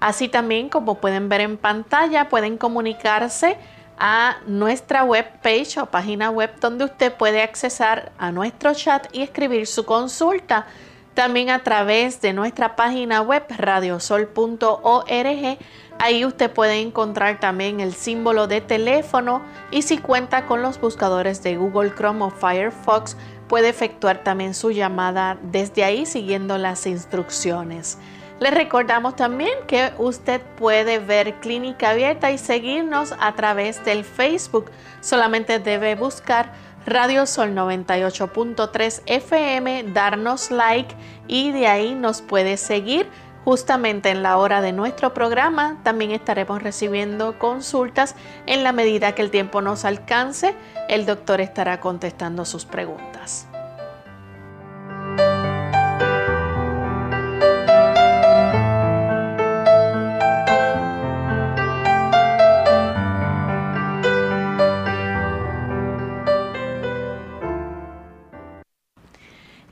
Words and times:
Así 0.00 0.28
también, 0.28 0.68
como 0.68 0.96
pueden 0.96 1.28
ver 1.28 1.42
en 1.42 1.58
pantalla, 1.58 2.28
pueden 2.28 2.58
comunicarse 2.58 3.56
a 3.96 4.38
nuestra 4.48 5.04
web 5.04 5.26
page 5.44 5.78
o 5.78 5.86
página 5.86 6.30
web 6.30 6.58
donde 6.58 6.86
usted 6.86 7.14
puede 7.14 7.42
accesar 7.42 8.10
a 8.18 8.32
nuestro 8.32 8.74
chat 8.74 9.06
y 9.12 9.22
escribir 9.22 9.68
su 9.68 9.84
consulta. 9.84 10.66
También 11.14 11.50
a 11.50 11.62
través 11.62 12.20
de 12.20 12.32
nuestra 12.32 12.74
página 12.74 13.22
web 13.22 13.44
radiosol.org 13.48 15.58
Ahí 15.98 16.24
usted 16.24 16.50
puede 16.50 16.80
encontrar 16.80 17.40
también 17.40 17.80
el 17.80 17.94
símbolo 17.94 18.46
de 18.46 18.60
teléfono 18.60 19.42
y 19.70 19.82
si 19.82 19.98
cuenta 19.98 20.46
con 20.46 20.60
los 20.60 20.80
buscadores 20.80 21.42
de 21.42 21.56
Google 21.56 21.94
Chrome 21.94 22.24
o 22.24 22.30
Firefox, 22.30 23.16
puede 23.48 23.68
efectuar 23.68 24.24
también 24.24 24.54
su 24.54 24.70
llamada 24.70 25.38
desde 25.42 25.84
ahí 25.84 26.04
siguiendo 26.04 26.58
las 26.58 26.86
instrucciones. 26.86 27.98
Le 28.40 28.50
recordamos 28.50 29.14
también 29.14 29.54
que 29.68 29.92
usted 29.96 30.42
puede 30.58 30.98
ver 30.98 31.34
Clínica 31.34 31.90
Abierta 31.90 32.32
y 32.32 32.38
seguirnos 32.38 33.14
a 33.20 33.34
través 33.34 33.84
del 33.84 34.04
Facebook. 34.04 34.70
Solamente 35.00 35.60
debe 35.60 35.94
buscar 35.94 36.52
Radio 36.84 37.26
Sol 37.26 37.54
98.3 37.54 39.02
FM, 39.06 39.84
darnos 39.94 40.50
like 40.50 40.94
y 41.28 41.52
de 41.52 41.68
ahí 41.68 41.94
nos 41.94 42.20
puede 42.20 42.56
seguir 42.56 43.08
Justamente 43.44 44.08
en 44.08 44.22
la 44.22 44.38
hora 44.38 44.62
de 44.62 44.72
nuestro 44.72 45.12
programa 45.12 45.76
también 45.82 46.12
estaremos 46.12 46.62
recibiendo 46.62 47.38
consultas. 47.38 48.14
En 48.46 48.64
la 48.64 48.72
medida 48.72 49.14
que 49.14 49.22
el 49.22 49.30
tiempo 49.30 49.60
nos 49.60 49.84
alcance, 49.84 50.54
el 50.88 51.04
doctor 51.04 51.42
estará 51.42 51.78
contestando 51.78 52.46
sus 52.46 52.64
preguntas. 52.64 53.13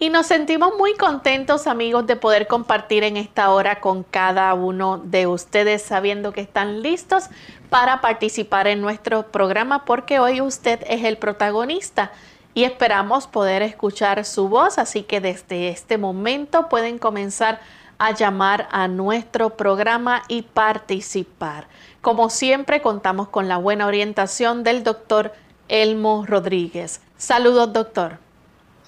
Y 0.02 0.10
nos 0.10 0.26
sentimos 0.26 0.72
muy 0.76 0.96
contentos 0.96 1.68
amigos 1.68 2.08
de 2.08 2.16
poder 2.16 2.48
compartir 2.48 3.04
en 3.04 3.16
esta 3.16 3.50
hora 3.50 3.78
con 3.78 4.02
cada 4.02 4.52
uno 4.52 4.98
de 4.98 5.28
ustedes 5.28 5.80
sabiendo 5.80 6.32
que 6.32 6.40
están 6.40 6.82
listos 6.82 7.26
para 7.70 8.00
participar 8.00 8.66
en 8.66 8.80
nuestro 8.80 9.30
programa 9.30 9.84
porque 9.84 10.18
hoy 10.18 10.40
usted 10.40 10.80
es 10.88 11.04
el 11.04 11.18
protagonista 11.18 12.10
y 12.52 12.64
esperamos 12.64 13.28
poder 13.28 13.62
escuchar 13.62 14.24
su 14.24 14.48
voz. 14.48 14.76
Así 14.76 15.04
que 15.04 15.20
desde 15.20 15.68
este 15.68 15.98
momento 15.98 16.68
pueden 16.68 16.98
comenzar 16.98 17.60
a 17.98 18.10
llamar 18.10 18.66
a 18.72 18.88
nuestro 18.88 19.50
programa 19.50 20.24
y 20.26 20.42
participar. 20.42 21.68
Como 22.00 22.28
siempre 22.28 22.82
contamos 22.82 23.28
con 23.28 23.46
la 23.46 23.56
buena 23.56 23.86
orientación 23.86 24.64
del 24.64 24.82
doctor 24.82 25.32
Elmo 25.68 26.26
Rodríguez. 26.26 27.00
Saludos 27.16 27.72
doctor. 27.72 28.21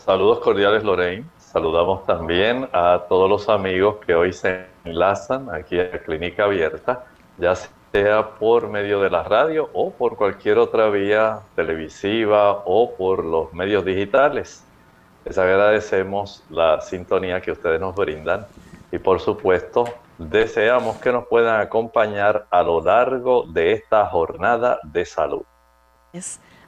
Saludos 0.04 0.40
cordiales, 0.40 0.84
Lorraine. 0.84 1.24
Saludamos 1.38 2.04
también 2.04 2.68
a 2.74 3.06
todos 3.08 3.26
los 3.26 3.48
amigos 3.48 4.04
que 4.04 4.14
hoy 4.14 4.34
se 4.34 4.66
enlazan 4.84 5.48
aquí 5.48 5.80
a 5.80 6.02
Clínica 6.02 6.44
Abierta, 6.44 7.06
ya 7.38 7.54
sea 7.90 8.28
por 8.38 8.68
medio 8.68 9.00
de 9.00 9.08
la 9.08 9.22
radio 9.22 9.70
o 9.72 9.90
por 9.90 10.16
cualquier 10.16 10.58
otra 10.58 10.90
vía 10.90 11.40
televisiva 11.56 12.64
o 12.66 12.94
por 12.94 13.24
los 13.24 13.54
medios 13.54 13.82
digitales. 13.82 14.62
Les 15.24 15.38
agradecemos 15.38 16.44
la 16.50 16.82
sintonía 16.82 17.40
que 17.40 17.52
ustedes 17.52 17.80
nos 17.80 17.94
brindan 17.94 18.46
y 18.92 18.98
por 18.98 19.20
supuesto 19.20 19.86
deseamos 20.18 20.98
que 20.98 21.12
nos 21.12 21.26
puedan 21.28 21.62
acompañar 21.62 22.46
a 22.50 22.62
lo 22.62 22.82
largo 22.82 23.46
de 23.46 23.72
esta 23.72 24.04
jornada 24.04 24.80
de 24.82 25.06
salud. 25.06 25.44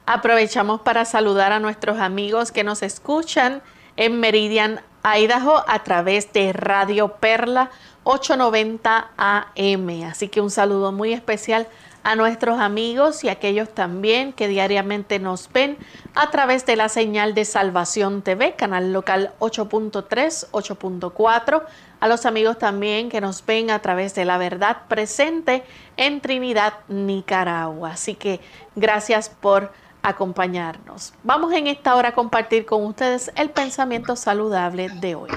Aprovechamos 0.09 0.79
para 0.79 1.03
saludar 1.03 1.51
a 1.51 1.59
nuestros 1.59 1.99
amigos 1.99 2.53
que 2.53 2.63
nos 2.63 2.81
escuchan 2.81 3.61
en 3.97 4.21
Meridian, 4.21 4.79
Idaho, 5.03 5.65
a 5.67 5.83
través 5.83 6.31
de 6.31 6.53
Radio 6.53 7.09
Perla 7.17 7.71
890 8.05 9.11
AM. 9.17 10.03
Así 10.09 10.29
que 10.29 10.39
un 10.39 10.49
saludo 10.49 10.93
muy 10.93 11.11
especial 11.11 11.67
a 12.03 12.15
nuestros 12.15 12.57
amigos 12.57 13.25
y 13.25 13.29
aquellos 13.29 13.67
también 13.75 14.31
que 14.31 14.47
diariamente 14.47 15.19
nos 15.19 15.51
ven 15.51 15.77
a 16.15 16.31
través 16.31 16.65
de 16.65 16.77
la 16.77 16.87
señal 16.87 17.33
de 17.33 17.43
Salvación 17.43 18.21
TV, 18.21 18.55
canal 18.55 18.93
local 18.93 19.33
8.3, 19.39 20.47
8.4, 20.51 21.63
a 21.99 22.07
los 22.07 22.25
amigos 22.25 22.57
también 22.57 23.09
que 23.09 23.19
nos 23.19 23.45
ven 23.45 23.71
a 23.71 23.79
través 23.79 24.15
de 24.15 24.23
la 24.23 24.37
verdad 24.37 24.83
presente 24.87 25.65
en 25.97 26.21
Trinidad, 26.21 26.75
Nicaragua. 26.87 27.89
Así 27.91 28.15
que 28.15 28.39
gracias 28.77 29.27
por 29.27 29.73
acompañarnos. 30.07 31.13
Vamos 31.23 31.51
en 31.51 31.67
esta 31.67 31.93
hora 31.95 32.09
a 32.09 32.11
compartir 32.13 32.65
con 32.65 32.85
ustedes 32.85 33.29
el 33.35 33.49
pensamiento 33.49 34.15
saludable 34.15 34.87
de 34.87 35.15
hoy. 35.15 35.29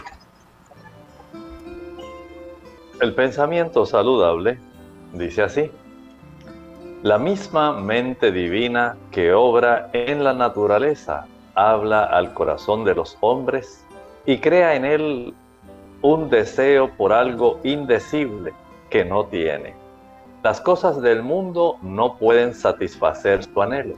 El 3.01 3.13
pensamiento 3.15 3.85
saludable 3.85 4.61
dice 5.13 5.43
así. 5.43 5.73
La 7.03 7.19
misma 7.19 7.73
mente 7.73 8.31
divina 8.31 8.97
que 9.11 9.33
obra 9.33 9.91
en 9.93 10.23
la 10.23 10.35
naturaleza 10.35 11.27
habla 11.55 12.05
al 12.05 12.33
corazón 12.33 12.85
de 12.85 12.95
los 12.95 13.19
hombres 13.21 13.85
y 14.25 14.39
crea 14.39 14.77
en 14.77 14.85
él 14.85 15.35
un 16.03 16.31
deseo 16.31 16.91
por 16.97 17.13
algo 17.13 17.59
indecible 17.65 18.53
que 18.89 19.05
no 19.05 19.25
tiene. 19.25 19.75
Las 20.45 20.61
cosas 20.61 21.03
del 21.03 21.25
mundo 21.25 21.77
no 21.83 22.17
pueden 22.19 22.55
satisfacer 22.55 23.43
su 23.43 23.61
anhelo. 23.61 23.97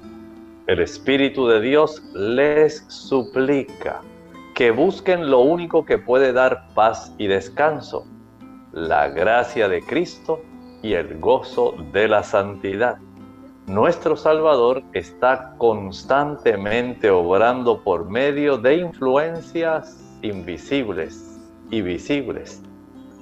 El 0.69 0.79
Espíritu 0.79 1.49
de 1.49 1.61
Dios 1.61 2.00
les 2.14 2.85
suplica 2.87 4.00
que 4.55 4.70
busquen 4.70 5.29
lo 5.29 5.41
único 5.41 5.85
que 5.85 5.99
puede 5.99 6.32
dar 6.32 6.69
paz 6.73 7.12
y 7.19 7.26
descanso, 7.26 8.06
la 8.70 9.09
gracia 9.09 9.69
de 9.69 9.82
Cristo 9.82 10.41
y 10.81 10.93
el 10.93 11.19
gozo 11.19 11.75
de 11.93 12.06
la 12.06 12.23
santidad. 12.23 12.99
Nuestro 13.67 14.17
Salvador 14.17 14.85
está 14.93 15.56
constantemente 15.59 17.11
obrando 17.11 17.82
por 17.82 18.08
medio 18.08 18.56
de 18.56 18.76
influencias 18.76 19.99
invisibles 20.23 21.41
y 21.73 21.82
visibles 21.82 22.62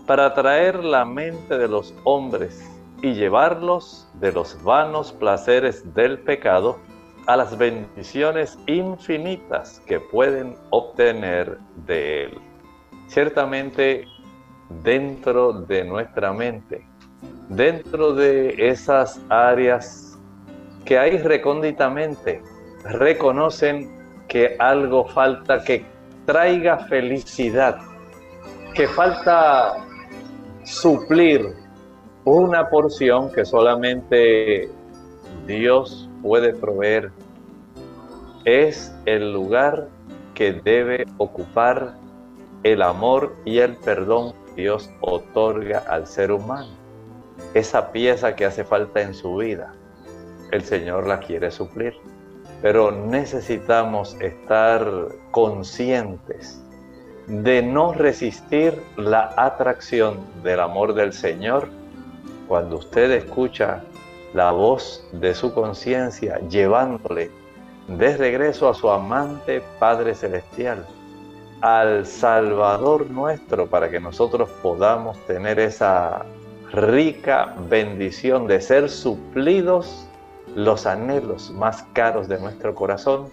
para 0.07 0.27
atraer 0.27 0.85
la 0.85 1.07
mente 1.07 1.57
de 1.57 1.69
los 1.69 1.95
hombres 2.05 2.71
y 3.01 3.15
llevarlos 3.15 4.07
de 4.21 4.31
los 4.31 4.63
vanos 4.63 5.11
placeres 5.13 5.95
del 5.95 6.19
pecado 6.19 6.79
a 7.27 7.37
las 7.37 7.57
bendiciones 7.57 8.59
infinitas 8.67 9.81
que 9.87 10.01
pueden 10.01 10.57
obtener 10.71 11.59
de 11.87 12.25
Él. 12.25 12.39
Ciertamente, 13.09 14.05
dentro 14.83 15.53
de 15.53 15.85
nuestra 15.85 16.33
mente 16.33 16.85
dentro 17.51 18.15
de 18.15 18.55
esas 18.69 19.21
áreas 19.29 20.19
que 20.85 20.99
hay 20.99 21.19
recónditamente, 21.19 22.43
reconocen 22.85 23.91
que 24.29 24.57
algo 24.59 25.07
falta 25.09 25.63
que 25.63 25.85
traiga 26.25 26.79
felicidad, 26.87 27.79
que 28.75 28.87
falta 28.89 29.85
suplir 30.65 31.55
una 32.25 32.69
porción 32.69 33.33
que 33.33 33.45
solamente 33.45 34.71
Dios 35.47 36.09
puede 36.23 36.53
proveer. 36.53 37.11
Es 38.45 38.95
el 39.07 39.33
lugar 39.33 39.89
que 40.35 40.53
debe 40.53 41.07
ocupar 41.19 41.95
el 42.63 42.83
amor 42.83 43.35
y 43.45 43.59
el 43.59 43.77
perdón 43.77 44.33
que 44.55 44.63
Dios 44.63 44.91
otorga 45.01 45.79
al 45.89 46.07
ser 46.07 46.33
humano 46.33 46.81
esa 47.55 47.91
pieza 47.93 48.37
que 48.37 48.45
hace 48.45 48.65
falta 48.65 49.01
en 49.01 49.15
su 49.15 49.37
vida, 49.37 49.73
el 50.53 50.63
Señor 50.63 51.07
la 51.07 51.19
quiere 51.19 51.51
suplir. 51.51 51.95
Pero 52.63 52.91
necesitamos 52.93 54.17
estar 54.21 54.87
conscientes 55.31 56.63
de 57.27 57.63
no 57.63 57.93
resistir 57.95 58.81
la 58.97 59.33
atracción 59.37 60.19
del 60.43 60.61
amor 60.61 60.95
del 60.95 61.13
Señor 61.13 61.69
cuando 62.49 62.77
usted 62.77 63.11
escucha 63.13 63.83
la 64.35 64.53
voz 64.53 65.05
de 65.13 65.35
su 65.35 65.53
conciencia 65.53 66.39
llevándole 66.49 67.31
de 67.89 68.17
regreso 68.17 68.69
a 68.69 68.75
su 68.75 68.91
amante 68.91 69.63
Padre 69.79 70.15
Celestial, 70.15 70.87
al 71.61 72.07
Salvador 72.07 73.11
nuestro, 73.11 73.67
para 73.67 73.91
que 73.91 74.01
nosotros 74.01 74.49
podamos 74.63 75.19
tener 75.27 75.59
esa 75.59 76.25
rica 76.73 77.55
bendición 77.69 78.47
de 78.47 78.61
ser 78.61 78.89
suplidos 78.89 80.07
los 80.55 80.87
anhelos 80.87 81.51
más 81.51 81.83
caros 81.93 82.29
de 82.29 82.39
nuestro 82.39 82.75
corazón, 82.75 83.29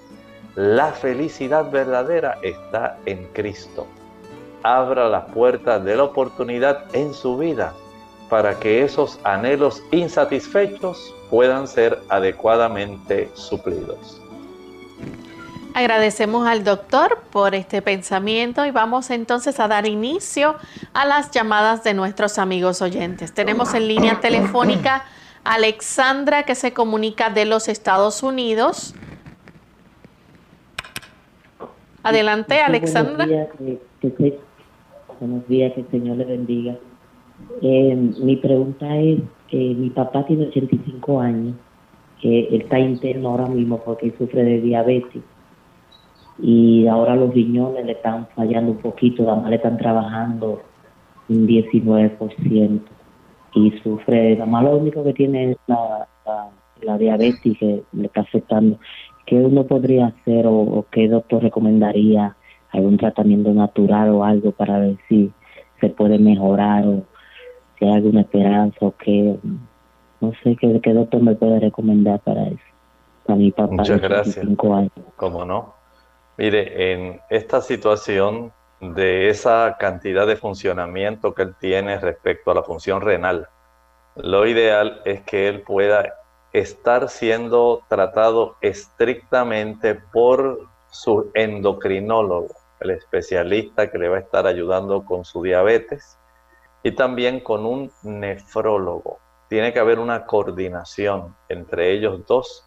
la 0.56 0.92
felicidad 0.92 1.70
verdadera 1.70 2.38
está 2.42 2.98
en 3.06 3.28
Cristo. 3.34 3.86
Abra 4.64 5.08
las 5.08 5.26
puertas 5.26 5.84
de 5.86 5.96
la 5.96 6.04
oportunidad 6.04 6.84
en 6.94 7.14
su 7.14 7.38
vida 7.38 7.74
para 8.30 8.60
que 8.60 8.84
esos 8.84 9.20
anhelos 9.24 9.84
insatisfechos 9.92 11.14
puedan 11.30 11.68
ser 11.68 12.00
adecuadamente 12.10 13.30
suplidos. 13.34 14.22
Agradecemos 15.74 16.48
al 16.48 16.64
doctor 16.64 17.20
por 17.32 17.54
este 17.54 17.84
pensamiento 17.84 18.66
y 18.66 18.72
vamos 18.72 19.12
entonces 19.12 19.60
a 19.60 19.68
dar 19.68 19.86
inicio 19.86 20.56
a 20.94 21.06
las 21.06 21.30
llamadas 21.30 21.84
de 21.84 21.94
nuestros 21.94 22.40
amigos 22.40 22.82
oyentes. 22.82 23.32
Tenemos 23.32 23.76
en 23.76 23.88
línea 23.88 24.20
telefónica 24.20 25.06
a 25.44 25.54
Alexandra 25.54 26.44
que 26.44 26.56
se 26.56 26.74
comunica 26.74 27.30
de 27.30 27.46
los 27.46 27.68
Estados 27.68 28.24
Unidos. 28.24 28.96
Adelante, 32.02 32.60
Alexandra. 32.60 33.28
Buenos 35.20 35.48
días, 35.48 35.74
que, 35.74 35.82
el 35.82 35.92
Señor 35.92 36.18
le 36.18 36.26
bendiga. 36.26 36.78
Eh, 37.62 37.96
mi 38.20 38.36
pregunta 38.38 38.98
es, 38.98 39.20
eh, 39.52 39.74
mi 39.76 39.90
papá 39.90 40.26
tiene 40.26 40.48
85 40.48 41.20
años, 41.20 41.56
que 42.22 42.56
está 42.56 42.80
interno 42.80 43.30
ahora 43.30 43.48
mismo 43.48 43.80
porque 43.84 44.14
sufre 44.18 44.44
de 44.44 44.62
diabetes 44.62 45.24
y 46.40 46.86
ahora 46.88 47.16
los 47.16 47.34
riñones 47.34 47.86
le 47.86 47.94
están 47.94 48.28
fallando 48.36 48.72
un 48.72 48.78
poquito, 48.78 49.30
además 49.30 49.50
le 49.50 49.56
están 49.56 49.78
trabajando 49.78 50.62
un 51.30 51.48
19% 51.48 52.82
y 53.56 53.72
sufre, 53.84 54.36
además 54.36 54.64
lo 54.64 54.78
único 54.78 55.04
que 55.04 55.14
tiene 55.14 55.52
es 55.52 55.58
la, 55.68 56.08
la, 56.84 56.98
diabetes 56.98 57.58
que 57.58 57.84
le 57.92 58.06
está 58.06 58.22
afectando. 58.22 58.78
¿Qué 59.26 59.36
uno 59.36 59.66
podría 59.66 60.08
hacer 60.08 60.46
o, 60.48 60.86
qué 60.92 61.08
doctor 61.08 61.42
recomendaría? 61.42 62.36
¿Algún 62.72 62.98
tratamiento 62.98 63.54
natural 63.54 64.10
o 64.10 64.24
algo 64.24 64.52
para 64.52 64.80
ver 64.80 64.98
si 65.10 65.32
se 65.82 65.90
puede 65.90 66.20
mejorar 66.20 66.86
o 66.86 67.04
si 67.78 67.86
hay 67.86 67.94
alguna 67.94 68.22
esperanza 68.22 68.78
o 68.82 68.94
qué? 68.98 69.38
No 70.20 70.32
sé 70.44 70.56
qué, 70.60 70.80
qué 70.82 70.94
doctor 70.94 71.22
me 71.22 71.36
puede 71.36 71.60
recomendar 71.60 72.20
para 72.22 72.48
eso. 72.48 72.60
Para 73.26 73.38
mi 73.38 73.52
papá 73.52 73.74
Muchas 73.74 74.02
gracias. 74.02 74.46
Años. 74.46 74.92
¿Cómo 75.16 75.46
no? 75.46 75.74
Mire, 76.38 76.94
en 76.94 77.20
esta 77.30 77.62
situación 77.62 78.52
de 78.80 79.30
esa 79.30 79.78
cantidad 79.80 80.28
de 80.28 80.36
funcionamiento 80.36 81.34
que 81.34 81.44
él 81.44 81.56
tiene 81.60 82.00
respecto 82.00 82.52
a 82.52 82.56
la 82.56 82.64
función 82.64 83.02
renal, 83.02 83.48
lo 84.16 84.48
ideal 84.48 85.02
es 85.06 85.22
que 85.22 85.48
él 85.48 85.62
pueda 85.62 86.14
estar 86.54 87.10
siendo 87.10 87.84
tratado 87.88 88.56
estrictamente 88.62 89.96
por 89.96 90.68
su 90.90 91.30
endocrinólogo, 91.34 92.56
el 92.80 92.92
especialista 92.92 93.92
que 93.92 93.98
le 93.98 94.10
va 94.10 94.18
a 94.18 94.22
estar 94.22 94.48
ayudando 94.48 95.04
con 95.06 95.26
su 95.26 95.44
diabetes, 95.44 96.18
y 96.88 96.92
también 96.94 97.42
con 97.42 97.66
un 97.66 97.92
nefrólogo. 98.02 99.20
Tiene 99.50 99.74
que 99.74 99.80
haber 99.80 100.00
una 100.00 100.26
coordinación 100.26 101.36
entre 101.50 101.92
ellos 101.92 102.26
dos 102.26 102.66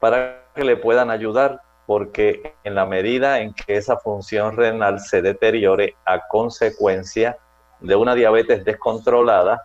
para 0.00 0.46
que 0.54 0.64
le 0.64 0.78
puedan 0.78 1.10
ayudar 1.10 1.60
porque 1.86 2.54
en 2.64 2.74
la 2.74 2.86
medida 2.86 3.40
en 3.40 3.52
que 3.52 3.76
esa 3.76 3.98
función 3.98 4.56
renal 4.56 5.00
se 5.00 5.20
deteriore 5.20 5.96
a 6.06 6.26
consecuencia 6.28 7.36
de 7.80 7.94
una 7.94 8.14
diabetes 8.14 8.64
descontrolada, 8.64 9.62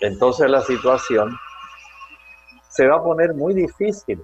entonces 0.00 0.50
la 0.50 0.60
situación 0.62 1.38
se 2.68 2.88
va 2.88 2.96
a 2.96 3.04
poner 3.04 3.34
muy 3.34 3.54
difícil 3.54 4.20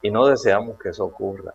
y 0.00 0.12
no 0.12 0.26
deseamos 0.26 0.78
que 0.78 0.90
eso 0.90 1.06
ocurra. 1.06 1.52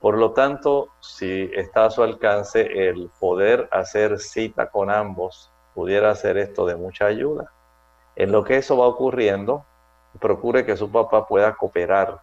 Por 0.00 0.18
lo 0.18 0.32
tanto, 0.32 0.88
si 0.98 1.48
está 1.54 1.84
a 1.84 1.90
su 1.90 2.02
alcance 2.02 2.88
el 2.88 3.08
poder 3.20 3.68
hacer 3.70 4.18
cita 4.18 4.68
con 4.68 4.90
ambos, 4.90 5.53
pudiera 5.74 6.14
ser 6.14 6.38
esto 6.38 6.66
de 6.66 6.76
mucha 6.76 7.06
ayuda. 7.06 7.52
En 8.16 8.32
lo 8.32 8.44
que 8.44 8.56
eso 8.56 8.76
va 8.76 8.86
ocurriendo, 8.86 9.64
procure 10.20 10.64
que 10.64 10.76
su 10.76 10.90
papá 10.90 11.26
pueda 11.26 11.54
cooperar 11.54 12.20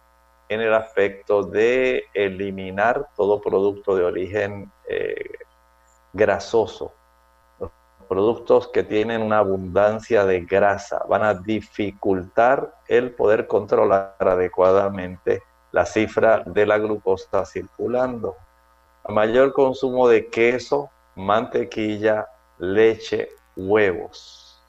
en 0.48 0.60
el 0.60 0.74
aspecto 0.74 1.42
de 1.42 2.04
eliminar 2.14 3.08
todo 3.16 3.40
producto 3.40 3.94
de 3.96 4.04
origen 4.04 4.70
eh, 4.88 5.30
grasoso. 6.12 6.92
Los 7.58 7.70
productos 8.08 8.68
que 8.68 8.82
tienen 8.82 9.22
una 9.22 9.38
abundancia 9.38 10.24
de 10.24 10.40
grasa 10.40 11.04
van 11.08 11.22
a 11.22 11.34
dificultar 11.34 12.74
el 12.88 13.14
poder 13.14 13.46
controlar 13.46 14.16
adecuadamente 14.18 15.42
la 15.70 15.86
cifra 15.86 16.42
de 16.44 16.66
la 16.66 16.78
glucosa 16.78 17.46
circulando. 17.46 18.36
Mayor 19.08 19.52
consumo 19.52 20.06
de 20.06 20.28
queso, 20.28 20.90
mantequilla, 21.16 22.28
leche, 22.58 23.30
huevos, 23.56 24.60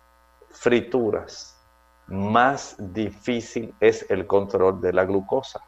frituras, 0.50 1.60
más 2.08 2.76
difícil 2.78 3.74
es 3.80 4.10
el 4.10 4.28
control 4.28 4.82
de 4.82 4.94
la 4.94 5.06
glucosa. 5.06 5.62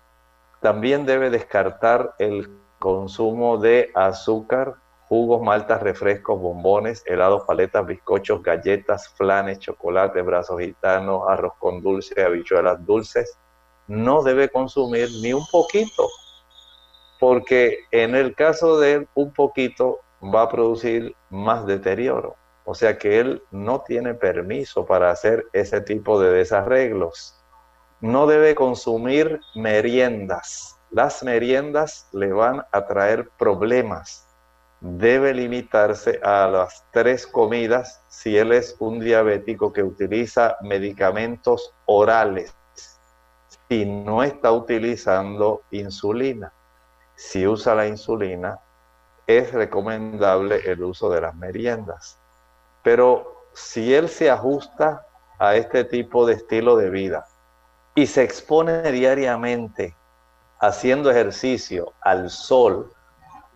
También 0.61 1.05
debe 1.05 1.29
descartar 1.29 2.15
el 2.19 2.49
consumo 2.79 3.57
de 3.57 3.91
azúcar 3.95 4.75
jugos, 5.07 5.41
maltas, 5.41 5.81
refrescos, 5.81 6.39
bombones, 6.39 7.03
helados, 7.05 7.43
paletas, 7.43 7.85
bizcochos, 7.85 8.41
galletas, 8.41 9.09
flanes, 9.09 9.59
chocolate, 9.59 10.21
brazos 10.21 10.59
gitanos, 10.59 11.23
arroz 11.27 11.53
con 11.59 11.81
dulce, 11.81 12.21
habichuelas 12.21 12.83
dulces, 12.85 13.37
no 13.87 14.23
debe 14.23 14.49
consumir 14.49 15.09
ni 15.21 15.31
un 15.33 15.45
poquito, 15.51 16.07
porque 17.19 17.77
en 17.91 18.15
el 18.15 18.35
caso 18.35 18.79
de 18.79 19.07
un 19.13 19.31
poquito 19.31 19.99
va 20.21 20.43
a 20.43 20.49
producir 20.49 21.15
más 21.29 21.65
deterioro. 21.65 22.35
O 22.65 22.73
sea 22.73 22.97
que 22.97 23.19
él 23.19 23.43
no 23.51 23.81
tiene 23.81 24.15
permiso 24.15 24.85
para 24.85 25.11
hacer 25.11 25.45
ese 25.53 25.81
tipo 25.81 26.19
de 26.19 26.31
desarreglos. 26.31 27.39
No 28.01 28.25
debe 28.25 28.55
consumir 28.55 29.39
meriendas. 29.53 30.75
Las 30.89 31.23
meriendas 31.23 32.07
le 32.11 32.33
van 32.33 32.65
a 32.71 32.85
traer 32.87 33.29
problemas. 33.37 34.27
Debe 34.81 35.33
limitarse 35.33 36.19
a 36.23 36.47
las 36.47 36.83
tres 36.91 37.27
comidas 37.27 38.01
si 38.09 38.35
él 38.35 38.51
es 38.51 38.75
un 38.79 38.99
diabético 38.99 39.71
que 39.71 39.83
utiliza 39.83 40.57
medicamentos 40.61 41.71
orales. 41.85 42.55
Si 43.69 43.85
no 43.85 44.23
está 44.23 44.51
utilizando 44.51 45.61
insulina. 45.69 46.51
Si 47.15 47.45
usa 47.45 47.75
la 47.75 47.87
insulina, 47.87 48.59
es 49.27 49.53
recomendable 49.53 50.61
el 50.65 50.83
uso 50.83 51.09
de 51.09 51.21
las 51.21 51.35
meriendas. 51.35 52.19
Pero 52.85 53.41
si 53.55 53.95
él 53.95 54.09
se 54.09 54.29
ajusta 54.29 55.07
a 55.39 55.55
este 55.55 55.85
tipo 55.85 56.27
de 56.27 56.33
estilo 56.33 56.77
de 56.77 56.91
vida 56.91 57.25
y 57.95 58.05
se 58.05 58.21
expone 58.21 58.91
diariamente 58.91 59.95
haciendo 60.59 61.09
ejercicio 61.09 61.93
al 62.01 62.29
sol, 62.29 62.93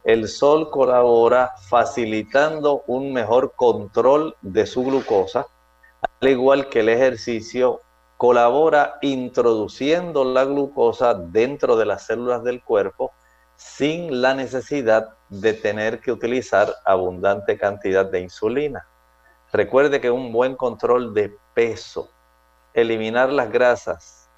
el 0.04 0.28
sol 0.28 0.72
colabora 0.72 1.54
facilitando 1.70 2.84
un 2.88 3.14
mejor 3.14 3.54
control 3.56 4.36
de 4.42 4.66
su 4.66 4.84
glucosa, 4.84 5.46
al 6.22 6.28
igual 6.28 6.68
que 6.68 6.80
el 6.80 6.90
ejercicio 6.90 7.82
colabora 8.18 8.96
introduciendo 9.04 10.24
la 10.24 10.44
glucosa 10.46 11.14
dentro 11.14 11.76
de 11.76 11.86
las 11.86 12.08
células 12.08 12.44
del 12.44 12.64
cuerpo 12.64 13.12
sin 13.56 14.24
la 14.24 14.34
necesidad 14.34 15.10
de 15.30 15.54
tener 15.54 16.00
que 16.00 16.12
utilizar 16.12 16.74
abundante 16.84 17.60
cantidad 17.60 18.08
de 18.08 18.22
insulina. 18.22 18.88
Recuerde 19.52 20.00
que 20.00 20.12
un 20.12 20.32
buen 20.32 20.56
control 20.56 21.14
de 21.14 21.36
peso, 21.54 22.12
eliminar 22.74 23.32
las 23.32 23.52
grasas 23.52 24.30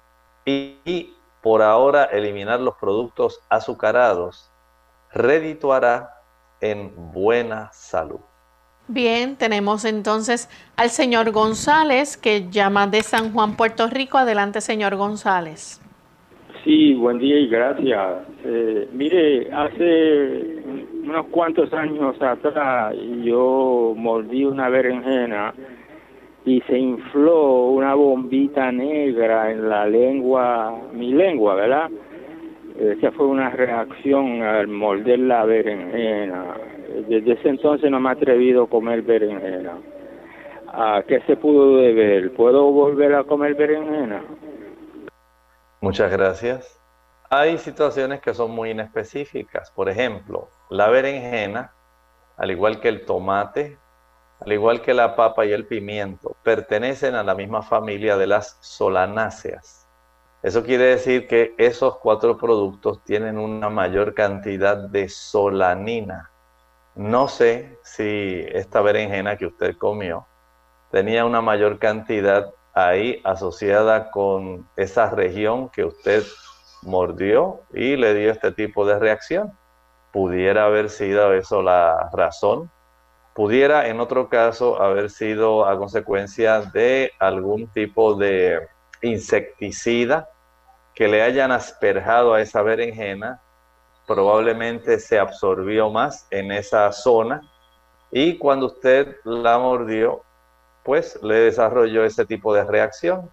y, 0.44 1.14
por 1.42 1.62
ahora 1.62 2.04
eliminar 2.04 2.60
los 2.60 2.76
productos 2.76 3.40
azucarados, 3.48 4.50
redituará 5.10 6.14
en 6.60 6.92
buena 7.12 7.70
salud. 7.72 8.20
Bien, 8.88 9.36
tenemos 9.36 9.84
entonces 9.84 10.48
al 10.76 10.90
señor 10.90 11.30
González 11.30 12.16
que 12.16 12.48
llama 12.50 12.86
de 12.86 13.02
San 13.02 13.32
Juan, 13.32 13.56
Puerto 13.56 13.86
Rico. 13.88 14.18
Adelante, 14.18 14.60
señor 14.60 14.96
González. 14.96 15.80
Sí, 16.64 16.94
buen 16.94 17.18
día 17.18 17.40
y 17.40 17.48
gracias. 17.48 18.18
Eh, 18.44 18.88
mire, 18.92 19.48
hace 19.52 20.62
unos 21.02 21.26
cuantos 21.26 21.72
años 21.72 22.14
atrás 22.22 22.94
yo 23.24 23.94
mordí 23.96 24.44
una 24.44 24.68
berenjena 24.68 25.52
y 26.44 26.60
se 26.60 26.78
infló 26.78 27.70
una 27.70 27.94
bombita 27.94 28.70
negra 28.70 29.50
en 29.50 29.68
la 29.68 29.86
lengua, 29.86 30.78
mi 30.92 31.12
lengua, 31.12 31.56
¿verdad? 31.56 31.90
Esa 32.78 33.10
fue 33.10 33.26
una 33.26 33.50
reacción 33.50 34.42
al 34.42 34.68
morder 34.68 35.18
la 35.18 35.44
berenjena. 35.44 36.44
Desde 37.08 37.32
ese 37.32 37.48
entonces 37.48 37.90
no 37.90 37.98
me 37.98 38.10
he 38.10 38.12
atrevido 38.12 38.64
a 38.64 38.68
comer 38.68 39.02
berenjena. 39.02 39.78
¿A 40.68 41.02
qué 41.08 41.20
se 41.26 41.34
pudo 41.34 41.78
deber? 41.78 42.32
¿Puedo 42.34 42.70
volver 42.70 43.14
a 43.16 43.24
comer 43.24 43.56
berenjena? 43.56 44.22
Muchas 45.82 46.12
gracias. 46.12 46.80
Hay 47.28 47.58
situaciones 47.58 48.20
que 48.20 48.34
son 48.34 48.52
muy 48.52 48.70
inespecíficas. 48.70 49.72
Por 49.72 49.88
ejemplo, 49.88 50.48
la 50.70 50.88
berenjena, 50.88 51.74
al 52.36 52.52
igual 52.52 52.78
que 52.78 52.88
el 52.88 53.04
tomate, 53.04 53.80
al 54.38 54.52
igual 54.52 54.80
que 54.80 54.94
la 54.94 55.16
papa 55.16 55.44
y 55.44 55.50
el 55.50 55.66
pimiento, 55.66 56.36
pertenecen 56.44 57.16
a 57.16 57.24
la 57.24 57.34
misma 57.34 57.62
familia 57.62 58.16
de 58.16 58.28
las 58.28 58.58
solanáceas. 58.60 59.88
Eso 60.44 60.62
quiere 60.62 60.84
decir 60.84 61.26
que 61.26 61.52
esos 61.58 61.98
cuatro 61.98 62.38
productos 62.38 63.02
tienen 63.02 63.36
una 63.36 63.68
mayor 63.68 64.14
cantidad 64.14 64.76
de 64.76 65.08
solanina. 65.08 66.30
No 66.94 67.26
sé 67.26 67.76
si 67.82 68.46
esta 68.52 68.82
berenjena 68.82 69.36
que 69.36 69.46
usted 69.46 69.76
comió 69.76 70.28
tenía 70.92 71.24
una 71.24 71.40
mayor 71.40 71.80
cantidad 71.80 72.52
ahí 72.74 73.20
asociada 73.24 74.10
con 74.10 74.68
esa 74.76 75.10
región 75.10 75.68
que 75.68 75.84
usted 75.84 76.24
mordió 76.82 77.60
y 77.72 77.96
le 77.96 78.14
dio 78.14 78.32
este 78.32 78.52
tipo 78.52 78.86
de 78.86 78.98
reacción. 78.98 79.56
Pudiera 80.12 80.66
haber 80.66 80.90
sido 80.90 81.32
eso 81.32 81.62
la 81.62 82.10
razón. 82.12 82.70
Pudiera 83.34 83.88
en 83.88 84.00
otro 84.00 84.28
caso 84.28 84.80
haber 84.82 85.08
sido 85.10 85.66
a 85.66 85.78
consecuencia 85.78 86.60
de 86.60 87.12
algún 87.18 87.66
tipo 87.68 88.14
de 88.14 88.68
insecticida 89.00 90.28
que 90.94 91.08
le 91.08 91.22
hayan 91.22 91.50
asperjado 91.50 92.34
a 92.34 92.42
esa 92.42 92.62
berenjena. 92.62 93.40
Probablemente 94.06 94.98
se 94.98 95.18
absorbió 95.18 95.90
más 95.90 96.26
en 96.30 96.52
esa 96.52 96.92
zona 96.92 97.40
y 98.10 98.36
cuando 98.36 98.66
usted 98.66 99.16
la 99.24 99.58
mordió 99.58 100.22
pues 100.84 101.18
le 101.22 101.34
desarrolló 101.34 102.04
ese 102.04 102.24
tipo 102.24 102.54
de 102.54 102.64
reacción. 102.64 103.30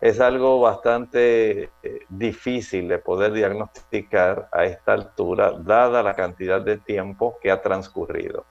Es 0.00 0.18
algo 0.18 0.60
bastante 0.60 1.70
eh, 1.82 2.00
difícil 2.08 2.88
de 2.88 2.98
poder 2.98 3.32
diagnosticar 3.32 4.48
a 4.50 4.64
esta 4.64 4.94
altura, 4.94 5.52
dada 5.58 6.02
la 6.02 6.14
cantidad 6.14 6.60
de 6.60 6.78
tiempo 6.78 7.36
que 7.42 7.50
ha 7.50 7.60
transcurrido. 7.60 8.46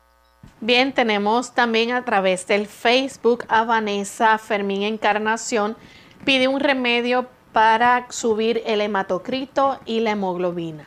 Bien, 0.61 0.93
tenemos 0.93 1.53
también 1.53 1.91
a 1.91 2.05
través 2.05 2.45
del 2.45 2.67
Facebook 2.67 3.45
a 3.47 3.63
Vanessa 3.63 4.37
Fermín 4.37 4.83
Encarnación. 4.83 5.75
Pide 6.23 6.47
un 6.47 6.59
remedio 6.59 7.27
para 7.51 8.05
subir 8.09 8.61
el 8.65 8.81
hematocrito 8.81 9.79
y 9.85 10.01
la 10.01 10.11
hemoglobina. 10.11 10.85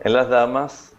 En 0.00 0.14
las 0.14 0.28
damas 0.28 0.91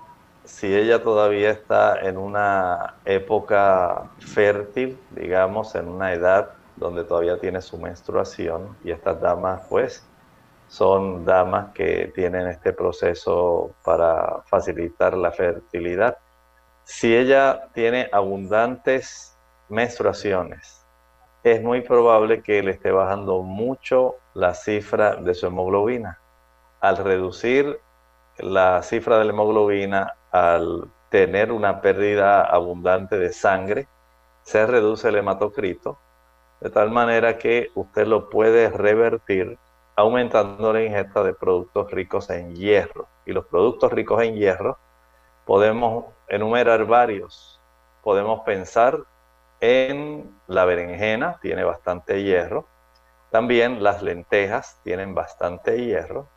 si 0.53 0.73
ella 0.73 1.01
todavía 1.01 1.49
está 1.49 1.99
en 1.99 2.15
una 2.15 2.97
época 3.05 4.11
fértil, 4.19 4.99
digamos, 5.09 5.73
en 5.73 5.87
una 5.87 6.13
edad 6.13 6.51
donde 6.75 7.03
todavía 7.03 7.39
tiene 7.39 7.59
su 7.59 7.79
menstruación, 7.79 8.77
y 8.83 8.91
estas 8.91 9.19
damas, 9.19 9.63
pues, 9.67 10.07
son 10.67 11.25
damas 11.25 11.73
que 11.73 12.11
tienen 12.13 12.47
este 12.47 12.71
proceso 12.71 13.71
para 13.83 14.43
facilitar 14.45 15.17
la 15.17 15.31
fertilidad. 15.31 16.19
Si 16.83 17.15
ella 17.15 17.69
tiene 17.73 18.07
abundantes 18.11 19.35
menstruaciones, 19.69 20.85
es 21.43 21.63
muy 21.63 21.81
probable 21.81 22.43
que 22.43 22.61
le 22.61 22.71
esté 22.71 22.91
bajando 22.91 23.41
mucho 23.41 24.17
la 24.35 24.53
cifra 24.53 25.15
de 25.15 25.33
su 25.33 25.47
hemoglobina. 25.47 26.19
Al 26.79 26.97
reducir 26.97 27.79
la 28.37 28.83
cifra 28.83 29.17
de 29.17 29.25
la 29.25 29.31
hemoglobina, 29.31 30.13
al 30.33 30.91
tener 31.09 31.51
una 31.51 31.79
pérdida 31.79 32.41
abundante 32.41 33.17
de 33.17 33.31
sangre, 33.31 33.87
se 34.41 34.65
reduce 34.65 35.07
el 35.07 35.15
hematocrito, 35.15 35.99
de 36.59 36.69
tal 36.69 36.91
manera 36.91 37.37
que 37.37 37.69
usted 37.75 38.07
lo 38.07 38.29
puede 38.29 38.69
revertir 38.69 39.57
aumentando 39.95 40.73
la 40.73 40.83
ingesta 40.83 41.23
de 41.23 41.33
productos 41.33 41.91
ricos 41.91 42.29
en 42.29 42.55
hierro. 42.55 43.07
Y 43.25 43.31
los 43.31 43.45
productos 43.45 43.91
ricos 43.91 44.21
en 44.23 44.35
hierro 44.35 44.77
podemos 45.45 46.05
enumerar 46.27 46.85
varios. 46.85 47.61
Podemos 48.01 48.41
pensar 48.41 48.99
en 49.59 50.35
la 50.47 50.65
berenjena, 50.65 51.37
tiene 51.41 51.63
bastante 51.63 52.23
hierro. 52.23 52.67
También 53.29 53.83
las 53.83 54.01
lentejas 54.01 54.79
tienen 54.83 55.13
bastante 55.13 55.83
hierro. 55.83 56.27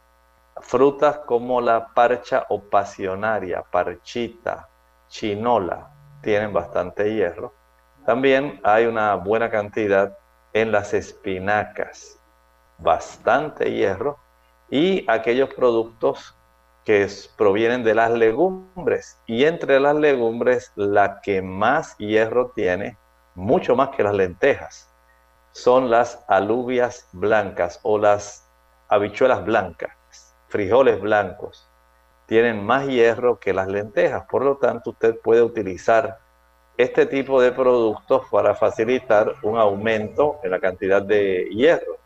Frutas 0.61 1.19
como 1.27 1.61
la 1.61 1.89
parcha 1.89 2.47
o 2.49 2.63
pasionaria, 2.63 3.63
parchita, 3.63 4.69
chinola, 5.07 5.91
tienen 6.23 6.53
bastante 6.53 7.15
hierro. 7.15 7.53
También 8.07 8.59
hay 8.65 8.87
una 8.87 9.17
buena 9.17 9.51
cantidad 9.51 10.17
en 10.55 10.73
las 10.73 10.95
espinacas, 10.95 12.19
bastante 12.79 13.71
hierro. 13.71 14.19
Y 14.71 15.09
aquellos 15.11 15.53
productos 15.53 16.35
que 16.85 17.07
provienen 17.37 17.85
de 17.85 17.95
las 17.95 18.11
legumbres. 18.13 19.21
Y 19.27 19.45
entre 19.45 19.79
las 19.79 19.95
legumbres, 19.95 20.73
la 20.75 21.21
que 21.21 21.43
más 21.43 21.97
hierro 21.99 22.53
tiene, 22.55 22.97
mucho 23.35 23.77
más 23.77 23.91
que 23.91 24.03
las 24.03 24.15
lentejas, 24.15 24.91
son 25.53 25.91
las 25.91 26.25
alubias 26.29 27.09
blancas 27.13 27.79
o 27.83 27.99
las 27.99 28.49
habichuelas 28.89 29.45
blancas 29.45 29.96
frijoles 30.49 31.01
blancos. 31.01 31.71
tienen 32.27 32.65
más 32.65 32.89
hierro 32.89 33.39
que 33.39 33.53
las 33.53 33.69
lentejas. 33.69 34.25
Por 34.29 34.45
lo 34.45 34.57
tanto, 34.57 34.91
usted 34.91 35.17
puede 35.21 35.43
utilizar 35.43 36.19
este 36.77 37.07
tipo 37.07 37.41
de 37.41 37.53
productos 37.53 38.23
para 38.31 38.55
facilitar 38.55 39.35
un 39.43 39.57
aumento 39.57 40.41
en 40.43 40.51
la 40.51 40.59
cantidad 40.59 41.01
de 41.01 41.49
hierro. 41.51 41.99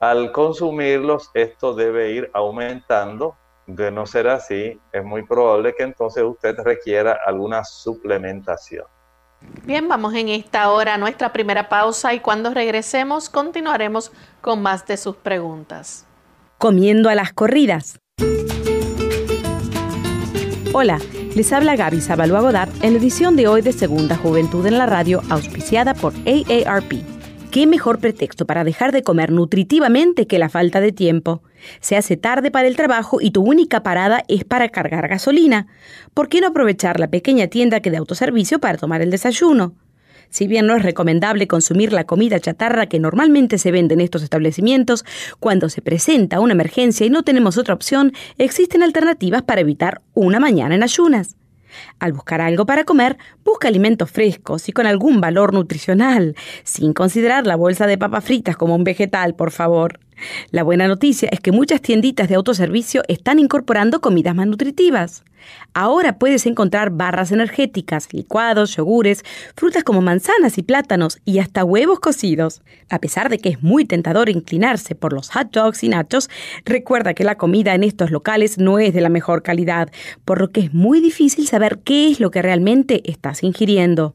Al 0.00 0.30
consumirlos, 0.30 1.30
esto 1.34 1.74
debe 1.74 2.12
ir 2.12 2.30
aumentando. 2.32 3.36
De 3.66 3.90
no 3.90 4.06
ser 4.06 4.28
así, 4.28 4.80
es 4.92 5.04
muy 5.04 5.26
probable 5.26 5.74
que 5.74 5.82
entonces 5.82 6.22
usted 6.22 6.56
requiera 6.60 7.18
alguna 7.26 7.64
suplementación. 7.64 8.86
Bien, 9.64 9.86
vamos 9.86 10.14
en 10.14 10.30
esta 10.30 10.70
hora 10.70 10.94
a 10.94 10.98
nuestra 10.98 11.32
primera 11.32 11.68
pausa 11.68 12.14
y 12.14 12.20
cuando 12.20 12.54
regresemos 12.54 13.28
continuaremos 13.28 14.10
con 14.40 14.62
más 14.62 14.86
de 14.86 14.96
sus 14.96 15.16
preguntas. 15.16 16.07
Comiendo 16.58 17.08
a 17.08 17.14
las 17.14 17.32
corridas. 17.32 18.00
Hola, 20.72 20.98
les 21.36 21.52
habla 21.52 21.76
Gaby 21.76 22.00
Zabalúa 22.00 22.40
Godard 22.40 22.70
en 22.82 22.94
la 22.94 22.98
edición 22.98 23.36
de 23.36 23.46
hoy 23.46 23.62
de 23.62 23.72
Segunda 23.72 24.16
Juventud 24.16 24.66
en 24.66 24.76
la 24.76 24.86
Radio, 24.86 25.22
auspiciada 25.30 25.94
por 25.94 26.14
AARP. 26.26 26.94
¿Qué 27.52 27.68
mejor 27.68 28.00
pretexto 28.00 28.44
para 28.44 28.64
dejar 28.64 28.90
de 28.90 29.04
comer 29.04 29.30
nutritivamente 29.30 30.26
que 30.26 30.40
la 30.40 30.48
falta 30.48 30.80
de 30.80 30.90
tiempo? 30.90 31.44
Se 31.78 31.96
hace 31.96 32.16
tarde 32.16 32.50
para 32.50 32.66
el 32.66 32.74
trabajo 32.74 33.20
y 33.20 33.30
tu 33.30 33.42
única 33.42 33.84
parada 33.84 34.24
es 34.26 34.42
para 34.42 34.68
cargar 34.68 35.06
gasolina. 35.06 35.68
¿Por 36.12 36.28
qué 36.28 36.40
no 36.40 36.48
aprovechar 36.48 36.98
la 36.98 37.06
pequeña 37.06 37.46
tienda 37.46 37.78
que 37.78 37.92
de 37.92 37.98
autoservicio 37.98 38.58
para 38.58 38.78
tomar 38.78 39.00
el 39.00 39.12
desayuno? 39.12 39.76
Si 40.30 40.46
bien 40.46 40.66
no 40.66 40.76
es 40.76 40.82
recomendable 40.82 41.46
consumir 41.46 41.92
la 41.92 42.04
comida 42.04 42.40
chatarra 42.40 42.86
que 42.86 42.98
normalmente 42.98 43.58
se 43.58 43.72
vende 43.72 43.94
en 43.94 44.00
estos 44.00 44.22
establecimientos, 44.22 45.04
cuando 45.40 45.68
se 45.68 45.82
presenta 45.82 46.40
una 46.40 46.52
emergencia 46.52 47.06
y 47.06 47.10
no 47.10 47.22
tenemos 47.22 47.56
otra 47.56 47.74
opción, 47.74 48.12
existen 48.36 48.82
alternativas 48.82 49.42
para 49.42 49.60
evitar 49.60 50.02
una 50.14 50.40
mañana 50.40 50.74
en 50.74 50.82
ayunas. 50.82 51.36
Al 51.98 52.12
buscar 52.12 52.40
algo 52.40 52.66
para 52.66 52.84
comer, 52.84 53.18
busca 53.44 53.68
alimentos 53.68 54.10
frescos 54.10 54.68
y 54.68 54.72
con 54.72 54.86
algún 54.86 55.20
valor 55.20 55.52
nutricional, 55.52 56.34
sin 56.64 56.92
considerar 56.92 57.46
la 57.46 57.56
bolsa 57.56 57.86
de 57.86 57.98
papas 57.98 58.24
fritas 58.24 58.56
como 58.56 58.74
un 58.74 58.84
vegetal, 58.84 59.34
por 59.34 59.50
favor. 59.50 60.00
La 60.50 60.62
buena 60.62 60.88
noticia 60.88 61.28
es 61.32 61.40
que 61.40 61.52
muchas 61.52 61.80
tienditas 61.80 62.28
de 62.28 62.34
autoservicio 62.34 63.02
están 63.08 63.38
incorporando 63.38 64.00
comidas 64.00 64.34
más 64.34 64.46
nutritivas. 64.46 65.24
Ahora 65.74 66.18
puedes 66.18 66.46
encontrar 66.46 66.90
barras 66.90 67.32
energéticas, 67.32 68.12
licuados, 68.12 68.76
yogures, 68.76 69.24
frutas 69.54 69.84
como 69.84 70.00
manzanas 70.00 70.58
y 70.58 70.62
plátanos 70.62 71.20
y 71.24 71.38
hasta 71.38 71.64
huevos 71.64 72.00
cocidos. 72.00 72.62
A 72.88 72.98
pesar 72.98 73.28
de 73.28 73.38
que 73.38 73.50
es 73.50 73.62
muy 73.62 73.84
tentador 73.84 74.28
inclinarse 74.28 74.94
por 74.94 75.12
los 75.12 75.30
hot 75.30 75.50
dogs 75.52 75.84
y 75.84 75.88
nachos, 75.88 76.28
recuerda 76.64 77.14
que 77.14 77.24
la 77.24 77.36
comida 77.36 77.74
en 77.74 77.84
estos 77.84 78.10
locales 78.10 78.58
no 78.58 78.78
es 78.78 78.92
de 78.94 79.00
la 79.00 79.08
mejor 79.08 79.42
calidad, 79.42 79.90
por 80.24 80.40
lo 80.40 80.50
que 80.50 80.60
es 80.60 80.74
muy 80.74 81.00
difícil 81.00 81.46
saber 81.46 81.80
qué 81.84 82.10
es 82.10 82.20
lo 82.20 82.30
que 82.30 82.42
realmente 82.42 83.08
estás 83.10 83.42
ingiriendo. 83.42 84.14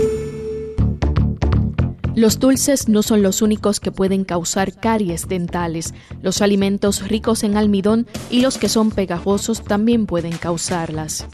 Los 2.13 2.39
dulces 2.39 2.89
no 2.89 3.03
son 3.03 3.21
los 3.21 3.41
únicos 3.41 3.79
que 3.79 3.91
pueden 3.91 4.25
causar 4.25 4.73
caries 4.73 5.29
dentales. 5.29 5.93
Los 6.21 6.41
alimentos 6.41 7.07
ricos 7.07 7.43
en 7.43 7.55
almidón 7.55 8.05
y 8.29 8.41
los 8.41 8.57
que 8.57 8.67
son 8.67 8.91
pegajosos 8.91 9.63
también 9.63 10.05
pueden 10.05 10.37
causarlas. 10.37 11.25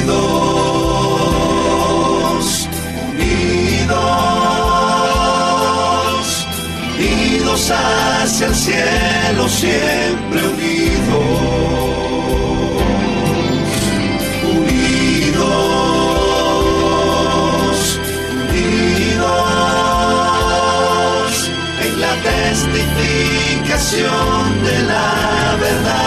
Unidos, 0.00 0.28
unidos, 3.12 3.96
unidos 6.98 7.70
hacia 7.70 8.46
el 8.48 8.54
cielo, 8.54 9.48
siempre 9.48 10.48
unidos. 10.48 11.69
Testificación 22.22 24.62
de 24.62 24.82
la 24.82 25.56
verdad, 25.60 26.00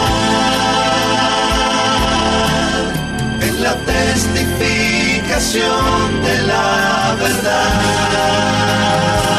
en 3.41 3.63
la 3.63 3.75
testificación 3.75 6.23
de 6.23 6.43
la 6.43 7.15
verdad. 7.19 9.32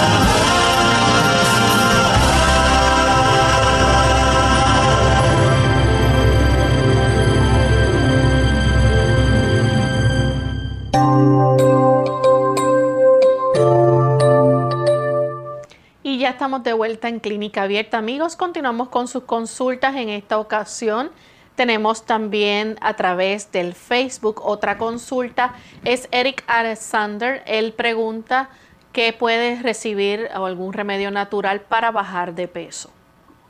Ya 16.24 16.30
estamos 16.30 16.62
de 16.62 16.72
vuelta 16.72 17.10
en 17.10 17.20
Clínica 17.20 17.64
Abierta. 17.64 17.98
Amigos, 17.98 18.34
continuamos 18.34 18.88
con 18.88 19.08
sus 19.08 19.24
consultas. 19.24 19.94
En 19.94 20.08
esta 20.08 20.38
ocasión 20.38 21.10
tenemos 21.54 22.06
también 22.06 22.78
a 22.80 22.96
través 22.96 23.52
del 23.52 23.74
Facebook 23.74 24.40
otra 24.42 24.78
consulta. 24.78 25.52
Es 25.84 26.08
Eric 26.12 26.42
Alexander. 26.46 27.42
Él 27.44 27.74
pregunta 27.74 28.48
qué 28.94 29.12
puede 29.12 29.60
recibir 29.60 30.30
o 30.34 30.46
algún 30.46 30.72
remedio 30.72 31.10
natural 31.10 31.60
para 31.60 31.90
bajar 31.90 32.34
de 32.34 32.48
peso. 32.48 32.88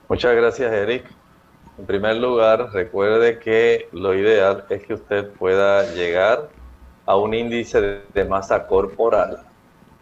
Muchas 0.09 0.35
gracias, 0.35 0.73
Eric. 0.73 1.05
En 1.79 1.87
primer 1.87 2.17
lugar, 2.17 2.73
recuerde 2.73 3.39
que 3.39 3.89
lo 3.93 4.17
ideal 4.17 4.65
es 4.69 4.85
que 4.85 4.95
usted 4.95 5.31
pueda 5.31 5.95
llegar 5.95 6.49
a 7.07 7.15
un 7.15 7.35
índice 7.35 8.01
de 8.13 8.25
masa 8.25 8.67
corporal 8.67 9.45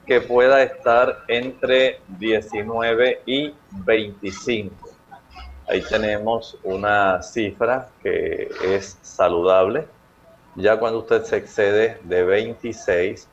que 0.07 0.21
pueda 0.21 0.63
estar 0.63 1.25
entre 1.29 2.01
19 2.19 3.23
y 3.27 3.55
25. 3.85 4.75
Ahí 5.69 5.83
tenemos 5.83 6.59
una 6.65 7.23
cifra 7.23 7.89
que 8.03 8.51
es 8.63 8.99
saludable. 9.03 9.87
Ya 10.57 10.79
cuando 10.79 10.99
usted 10.99 11.23
se 11.25 11.37
excede 11.37 11.99
de 12.03 12.25
26 12.25 13.29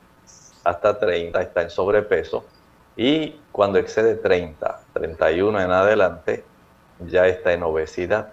hasta 0.64 0.98
30 0.98 1.40
está 1.42 1.62
en 1.62 1.70
sobrepeso 1.70 2.44
y 2.96 3.36
cuando 3.52 3.78
excede 3.78 4.14
30, 4.14 4.80
31 4.92 5.60
en 5.60 5.70
adelante 5.70 6.44
ya 7.00 7.26
está 7.26 7.52
en 7.52 7.62
obesidad. 7.62 8.32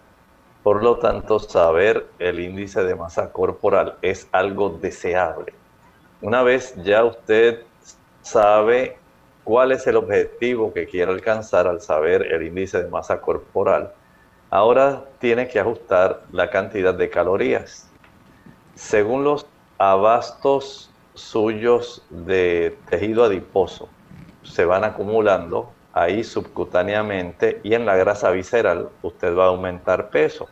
Por 0.63 0.83
lo 0.83 0.97
tanto, 0.97 1.39
saber 1.39 2.05
el 2.19 2.39
índice 2.39 2.83
de 2.83 2.95
masa 2.95 3.31
corporal 3.31 3.95
es 4.01 4.27
algo 4.31 4.69
deseable. 4.69 5.53
Una 6.21 6.43
vez 6.43 6.75
ya 6.83 7.05
usted 7.05 7.63
sabe 8.27 8.97
cuál 9.43 9.71
es 9.71 9.87
el 9.87 9.95
objetivo 9.95 10.73
que 10.73 10.85
quiere 10.85 11.11
alcanzar 11.11 11.67
al 11.67 11.79
saber 11.79 12.21
el 12.33 12.43
índice 12.43 12.83
de 12.83 12.89
masa 12.89 13.21
corporal, 13.21 13.93
ahora 14.49 15.05
tiene 15.19 15.47
que 15.47 15.59
ajustar 15.59 16.23
la 16.31 16.49
cantidad 16.49 16.93
de 16.93 17.09
calorías. 17.09 17.89
Según 18.75 19.23
los 19.23 19.45
abastos 19.77 20.91
suyos 21.13 22.05
de 22.09 22.77
tejido 22.89 23.23
adiposo, 23.23 23.87
se 24.43 24.65
van 24.65 24.83
acumulando 24.83 25.71
ahí 25.93 26.23
subcutáneamente 26.23 27.61
y 27.63 27.73
en 27.73 27.85
la 27.85 27.95
grasa 27.95 28.29
visceral 28.31 28.89
usted 29.01 29.35
va 29.35 29.45
a 29.45 29.47
aumentar 29.47 30.09
peso. 30.09 30.47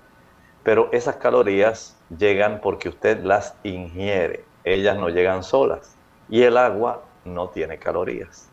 Pero 0.64 0.90
esas 0.94 1.18
calorías 1.18 1.96
llegan 2.18 2.62
porque 2.62 2.90
usted 2.90 3.24
las 3.24 3.56
ingiere, 3.64 4.46
ellas 4.64 4.98
no 4.98 5.10
llegan 5.10 5.44
solas. 5.44 5.96
Y 6.30 6.42
el 6.42 6.58
agua 6.58 7.04
no 7.26 7.50
tiene 7.50 7.78
calorías. 7.78 8.50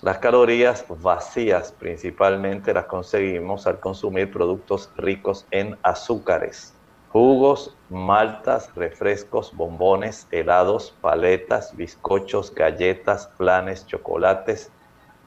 Las 0.00 0.18
calorías 0.18 0.84
vacías 0.88 1.72
principalmente 1.72 2.72
las 2.72 2.86
conseguimos 2.86 3.66
al 3.66 3.80
consumir 3.80 4.30
productos 4.32 4.90
ricos 4.96 5.46
en 5.50 5.76
azúcares, 5.82 6.74
jugos, 7.10 7.74
maltas, 7.90 8.74
refrescos, 8.74 9.54
bombones, 9.54 10.28
helados, 10.30 10.94
paletas, 11.00 11.76
bizcochos, 11.76 12.54
galletas, 12.54 13.28
planes, 13.38 13.86
chocolates, 13.86 14.70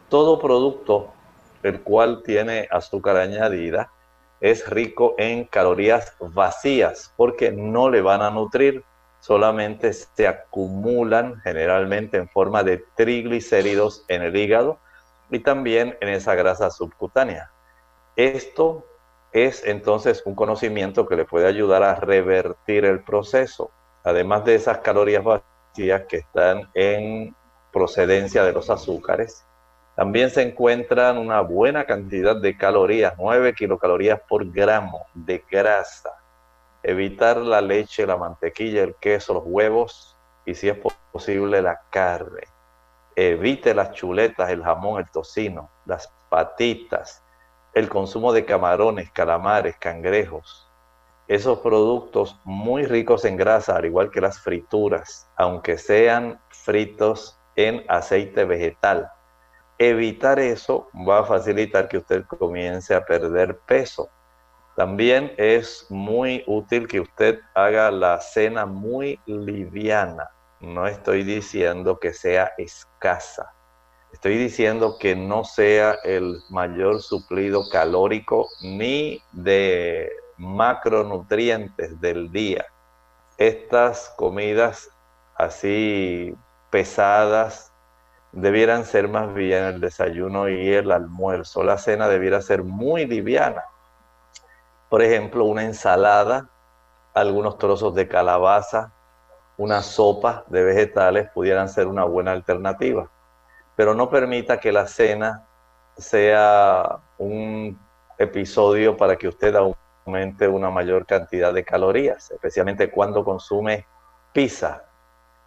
todo 0.10 0.39
producto 0.39 1.12
el 1.63 1.82
cual 1.82 2.24
tiene 2.24 2.67
azúcar 2.72 3.17
añadida 3.17 3.91
es 4.41 4.67
rico 4.67 5.15
en 5.17 5.46
calorías 5.46 6.15
vacías 6.20 7.13
porque 7.15 7.52
no 7.52 7.89
le 7.89 8.02
van 8.02 8.22
a 8.22 8.32
nutrir, 8.32 8.84
solamente 9.21 9.93
se 9.93 10.27
acumulan 10.27 11.39
generalmente 11.41 12.17
en 12.17 12.27
forma 12.27 12.63
de 12.63 12.84
triglicéridos 12.95 14.03
en 14.10 14.23
el 14.23 14.36
hígado 14.36 14.79
y 15.29 15.39
también 15.39 15.97
en 16.01 16.10
esa 16.10 16.36
grasa 16.36 16.69
subcutánea. 16.71 17.51
Esto 18.15 18.86
es 19.31 19.65
entonces 19.65 20.23
un 20.25 20.36
conocimiento 20.36 21.07
que 21.07 21.15
le 21.15 21.25
puede 21.25 21.47
ayudar 21.47 21.84
a 21.84 21.95
revertir 21.95 22.84
el 22.84 23.03
proceso, 23.03 23.71
además 24.03 24.43
de 24.43 24.55
esas 24.55 24.79
calorías 24.79 25.23
vacías 25.23 26.03
que 26.10 26.17
están 26.17 26.69
en 26.73 27.34
procedencia 27.71 28.43
de 28.43 28.51
los 28.51 28.69
azúcares. 28.69 29.45
También 29.95 30.29
se 30.31 30.41
encuentran 30.41 31.17
una 31.17 31.41
buena 31.41 31.86
cantidad 31.86 32.36
de 32.36 32.57
calorías, 32.57 33.13
9 33.17 33.53
kilocalorías 33.53 34.19
por 34.27 34.51
gramo 34.51 35.05
de 35.13 35.43
grasa. 35.49 36.20
Evitar 36.84 37.38
la 37.38 37.62
leche, 37.62 38.06
la 38.06 38.17
mantequilla, 38.17 38.84
el 38.84 38.96
queso, 38.96 39.34
los 39.34 39.44
huevos 39.46 40.17
y 40.46 40.56
si 40.56 40.70
es 40.70 40.78
posible 41.12 41.62
la 41.62 41.80
carne. 41.89 42.41
Evite 43.15 43.74
las 43.74 43.91
chuletas, 43.91 44.50
el 44.50 44.63
jamón, 44.63 45.00
el 45.00 45.10
tocino, 45.12 45.70
las 45.86 46.12
patitas, 46.30 47.24
el 47.74 47.89
consumo 47.89 48.34
de 48.34 48.46
camarones, 48.46 49.12
calamares, 49.12 49.78
cangrejos, 49.78 50.72
esos 51.32 51.60
productos 51.60 52.38
muy 52.44 52.84
ricos 52.84 53.24
en 53.24 53.38
grasa, 53.38 53.78
al 53.78 53.86
igual 53.86 54.12
que 54.12 54.20
las 54.20 54.41
frituras, 54.41 55.30
aunque 55.38 55.78
sean 55.78 56.41
fritos 56.50 57.39
en 57.56 57.86
aceite 57.88 58.44
vegetal. 58.44 59.10
Evitar 59.78 60.39
eso 60.39 60.89
va 61.08 61.20
a 61.20 61.24
facilitar 61.24 61.88
que 61.88 62.00
usted 62.00 62.26
comience 62.26 62.94
a 62.94 63.06
perder 63.06 63.60
peso. 63.60 64.10
También 64.75 65.34
es 65.38 65.86
muy 65.89 66.43
útil 66.47 66.88
que 66.88 67.01
usted 67.01 67.39
haga 67.53 67.91
la 67.91 68.19
cena 68.19 68.65
muy 68.65 69.19
liviana. 69.25 70.29
No 70.60 70.88
estoy 70.88 71.23
diciendo 71.23 71.99
que 71.99 72.13
sea 72.13 72.51
escasa 72.57 73.51
Estoy 74.13 74.38
diciendo 74.38 74.97
que 74.99 75.15
no 75.15 75.43
sea 75.43 75.97
el 76.03 76.41
mayor 76.49 77.01
suplido 77.01 77.69
calórico 77.71 78.49
ni 78.62 79.23
de 79.31 80.12
macronutrientes 80.38 81.99
del 82.01 82.31
día. 82.31 82.65
Estas 83.38 84.13
comidas 84.17 84.89
así 85.36 86.36
pesadas 86.69 87.71
debieran 88.34 88.86
ser 88.86 89.07
más 89.07 89.34
bien 89.34 89.63
el 89.63 89.81
desayuno 89.81 90.49
y 90.49 90.73
el 90.73 90.91
almuerzo. 90.91 91.63
La 91.63 91.77
cena 91.77 92.07
debiera 92.07 92.41
ser 92.41 92.63
muy 92.63 93.05
liviana. 93.05 93.63
Por 94.91 95.01
ejemplo, 95.01 95.45
una 95.45 95.63
ensalada, 95.63 96.51
algunos 97.15 97.58
trozos 97.58 97.95
de 97.95 98.08
calabaza, 98.08 98.93
una 99.58 99.82
sopa 99.82 100.43
de 100.49 100.63
vegetales 100.63 101.32
pudieran 101.34 101.67
ser 101.67 101.88
una 101.88 102.04
buena 102.04 102.32
alternativa 102.32 103.10
pero 103.75 103.93
no 103.93 104.10
permita 104.10 104.60
que 104.60 104.71
la 104.71 104.88
cena 104.88 105.47
sea 105.97 106.99
un 107.17 107.80
episodio 108.17 108.97
para 108.97 109.15
que 109.15 109.27
usted 109.27 109.56
aumente 109.56 110.47
una 110.47 110.69
mayor 110.69 111.06
cantidad 111.06 111.54
de 111.54 111.63
calorías, 111.63 112.32
especialmente 112.32 112.91
cuando 112.91 113.23
consume 113.23 113.86
pizza, 114.34 114.86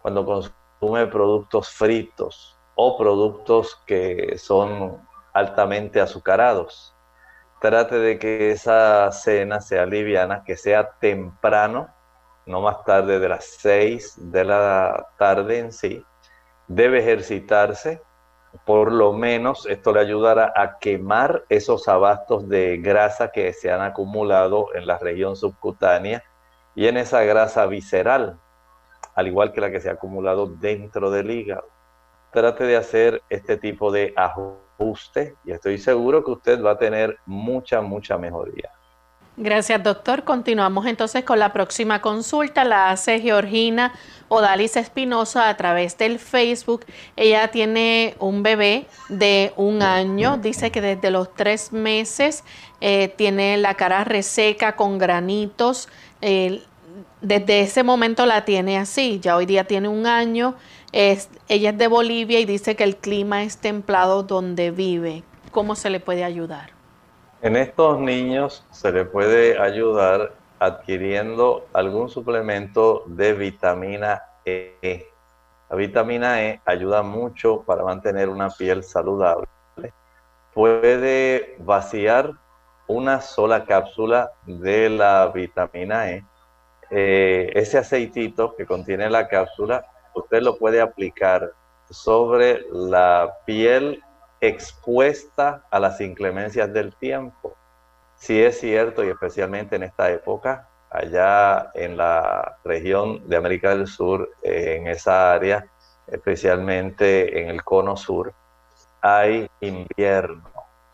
cuando 0.01 0.25
consume 0.25 1.07
productos 1.07 1.69
fritos 1.69 2.57
o 2.75 2.97
productos 2.97 3.81
que 3.85 4.37
son 4.37 5.01
altamente 5.33 6.01
azucarados. 6.01 6.94
Trate 7.65 7.97
de 7.97 8.19
que 8.19 8.51
esa 8.51 9.11
cena 9.11 9.59
sea 9.59 9.87
liviana, 9.87 10.43
que 10.43 10.55
sea 10.55 10.91
temprano, 10.99 11.89
no 12.45 12.61
más 12.61 12.83
tarde 12.83 13.17
de 13.17 13.27
las 13.27 13.43
6 13.57 14.17
de 14.31 14.43
la 14.43 15.07
tarde 15.17 15.57
en 15.57 15.71
sí. 15.71 16.05
Debe 16.67 16.99
ejercitarse, 16.99 18.03
por 18.67 18.91
lo 18.91 19.13
menos 19.13 19.65
esto 19.65 19.93
le 19.93 20.01
ayudará 20.01 20.53
a 20.55 20.77
quemar 20.77 21.43
esos 21.49 21.87
abastos 21.87 22.47
de 22.47 22.77
grasa 22.77 23.31
que 23.31 23.51
se 23.51 23.71
han 23.71 23.81
acumulado 23.81 24.67
en 24.75 24.85
la 24.85 24.99
región 24.99 25.35
subcutánea 25.35 26.23
y 26.75 26.85
en 26.85 26.97
esa 26.97 27.23
grasa 27.23 27.65
visceral, 27.65 28.39
al 29.15 29.25
igual 29.25 29.53
que 29.53 29.61
la 29.61 29.71
que 29.71 29.81
se 29.81 29.89
ha 29.89 29.93
acumulado 29.93 30.45
dentro 30.45 31.09
del 31.09 31.31
hígado. 31.31 31.67
Trate 32.31 32.65
de 32.65 32.77
hacer 32.77 33.23
este 33.27 33.57
tipo 33.57 33.91
de 33.91 34.13
ajuste 34.77 35.35
y 35.43 35.51
estoy 35.51 35.77
seguro 35.77 36.23
que 36.23 36.31
usted 36.31 36.63
va 36.63 36.71
a 36.71 36.77
tener 36.77 37.17
mucha, 37.25 37.81
mucha 37.81 38.17
mejoría. 38.17 38.71
Gracias, 39.37 39.83
doctor. 39.83 40.23
Continuamos 40.23 40.85
entonces 40.85 41.25
con 41.25 41.39
la 41.39 41.51
próxima 41.51 41.99
consulta. 41.99 42.63
La 42.63 42.89
hace 42.89 43.19
Georgina 43.19 43.91
Odalis 44.29 44.77
Espinosa 44.77 45.49
a 45.49 45.57
través 45.57 45.97
del 45.97 46.19
Facebook. 46.19 46.85
Ella 47.17 47.49
tiene 47.49 48.15
un 48.19 48.43
bebé 48.43 48.87
de 49.09 49.51
un 49.57 49.81
año. 49.81 50.37
Dice 50.37 50.71
que 50.71 50.79
desde 50.79 51.11
los 51.11 51.33
tres 51.35 51.73
meses 51.73 52.45
eh, 52.79 53.09
tiene 53.17 53.57
la 53.57 53.73
cara 53.73 54.05
reseca 54.05 54.77
con 54.77 54.97
granitos. 54.97 55.89
desde 57.19 57.59
ese 57.59 57.83
momento 57.83 58.25
la 58.25 58.45
tiene 58.45 58.77
así. 58.77 59.19
Ya 59.19 59.35
hoy 59.35 59.45
día 59.45 59.65
tiene 59.65 59.89
un 59.89 60.07
año. 60.07 60.55
Es, 60.95 61.29
ella 61.49 61.71
es 61.71 61.77
de 61.77 61.89
Bolivia 61.89 62.39
y 62.39 62.45
dice 62.45 62.77
que 62.77 62.85
el 62.85 62.95
clima 62.95 63.43
es 63.43 63.57
templado 63.57 64.23
donde 64.23 64.71
vive. 64.71 65.23
¿Cómo 65.51 65.75
se 65.75 65.89
le 65.89 65.99
puede 65.99 66.23
ayudar? 66.23 66.69
En 67.41 67.57
estos 67.57 67.99
niños 67.99 68.65
se 68.71 68.93
le 68.93 69.03
puede 69.03 69.59
ayudar 69.59 70.31
adquiriendo 70.57 71.67
algún 71.73 72.07
suplemento 72.07 73.03
de 73.07 73.33
vitamina 73.33 74.23
E. 74.45 75.05
La 75.69 75.75
vitamina 75.75 76.41
E 76.41 76.61
ayuda 76.63 77.03
mucho 77.03 77.63
para 77.63 77.83
mantener 77.83 78.29
una 78.29 78.49
piel 78.49 78.81
saludable. 78.81 79.47
Puede 80.53 81.57
vaciar 81.59 82.31
una 82.87 83.19
sola 83.19 83.65
cápsula 83.65 84.31
de 84.45 84.89
la 84.91 85.27
vitamina 85.27 86.09
E. 86.09 86.23
Eh, 86.89 87.51
ese 87.53 87.79
aceitito 87.79 88.55
que 88.55 88.65
contiene 88.65 89.09
la 89.09 89.27
cápsula, 89.27 89.85
usted 90.15 90.41
lo 90.41 90.57
puede 90.57 90.81
aplicar 90.81 91.51
sobre 91.89 92.65
la 92.71 93.31
piel 93.45 94.03
expuesta 94.41 95.63
a 95.69 95.79
las 95.79 96.01
inclemencias 96.01 96.71
del 96.73 96.95
tiempo. 96.95 97.55
Si 98.15 98.41
es 98.41 98.59
cierto, 98.59 99.03
y 99.03 99.09
especialmente 99.09 99.75
en 99.75 99.83
esta 99.83 100.09
época, 100.11 100.69
allá 100.89 101.71
en 101.73 101.97
la 101.97 102.57
región 102.63 103.27
de 103.27 103.35
América 103.35 103.69
del 103.69 103.87
Sur, 103.87 104.29
en 104.41 104.87
esa 104.87 105.33
área, 105.33 105.67
especialmente 106.07 107.41
en 107.41 107.49
el 107.49 107.63
cono 107.63 107.97
sur, 107.97 108.33
hay 109.01 109.49
invierno. 109.59 110.49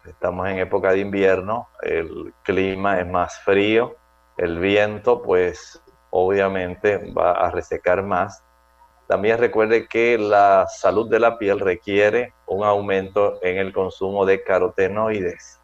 Estamos 0.05 0.47
en 0.49 0.57
época 0.57 0.91
de 0.91 0.99
invierno, 0.99 1.69
el 1.83 2.33
clima 2.43 2.99
es 2.99 3.07
más 3.07 3.39
frío, 3.41 3.95
el 4.37 4.57
viento 4.59 5.21
pues 5.21 5.81
obviamente 6.09 7.13
va 7.13 7.33
a 7.33 7.51
resecar 7.51 8.01
más 8.03 8.43
también 9.11 9.39
recuerde 9.39 9.89
que 9.89 10.17
la 10.17 10.67
salud 10.69 11.09
de 11.09 11.19
la 11.19 11.37
piel 11.37 11.59
requiere 11.59 12.33
un 12.47 12.63
aumento 12.63 13.39
en 13.43 13.57
el 13.57 13.73
consumo 13.73 14.25
de 14.25 14.41
carotenoides. 14.41 15.59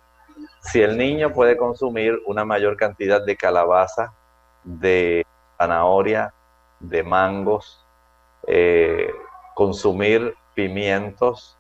Si 0.60 0.82
el 0.82 0.98
niño 0.98 1.32
puede 1.32 1.56
consumir 1.56 2.20
una 2.26 2.44
mayor 2.44 2.76
cantidad 2.76 3.26
de 3.26 3.38
calabaza, 3.38 4.14
de 4.66 5.26
zanahoria, 5.58 6.34
de 6.82 7.04
mangos, 7.04 7.88
eh, 8.48 9.14
consumir 9.56 10.36
pimientos, 10.54 11.58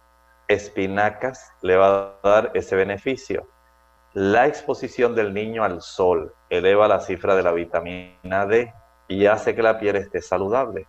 espinacas, 0.49 1.53
le 1.61 1.77
va 1.77 2.17
a 2.21 2.29
dar 2.29 2.51
ese 2.53 2.75
beneficio. 2.75 3.47
La 4.11 4.45
exposición 4.45 5.15
del 5.15 5.33
niño 5.33 5.63
al 5.63 5.81
sol 5.81 6.33
eleva 6.49 6.89
la 6.89 6.99
cifra 6.99 7.33
de 7.33 7.43
la 7.43 7.53
vitamina 7.53 8.45
D 8.45 8.73
y 9.07 9.25
hace 9.25 9.55
que 9.55 9.63
la 9.63 9.79
piel 9.79 9.95
esté 9.95 10.21
saludable. 10.21 10.85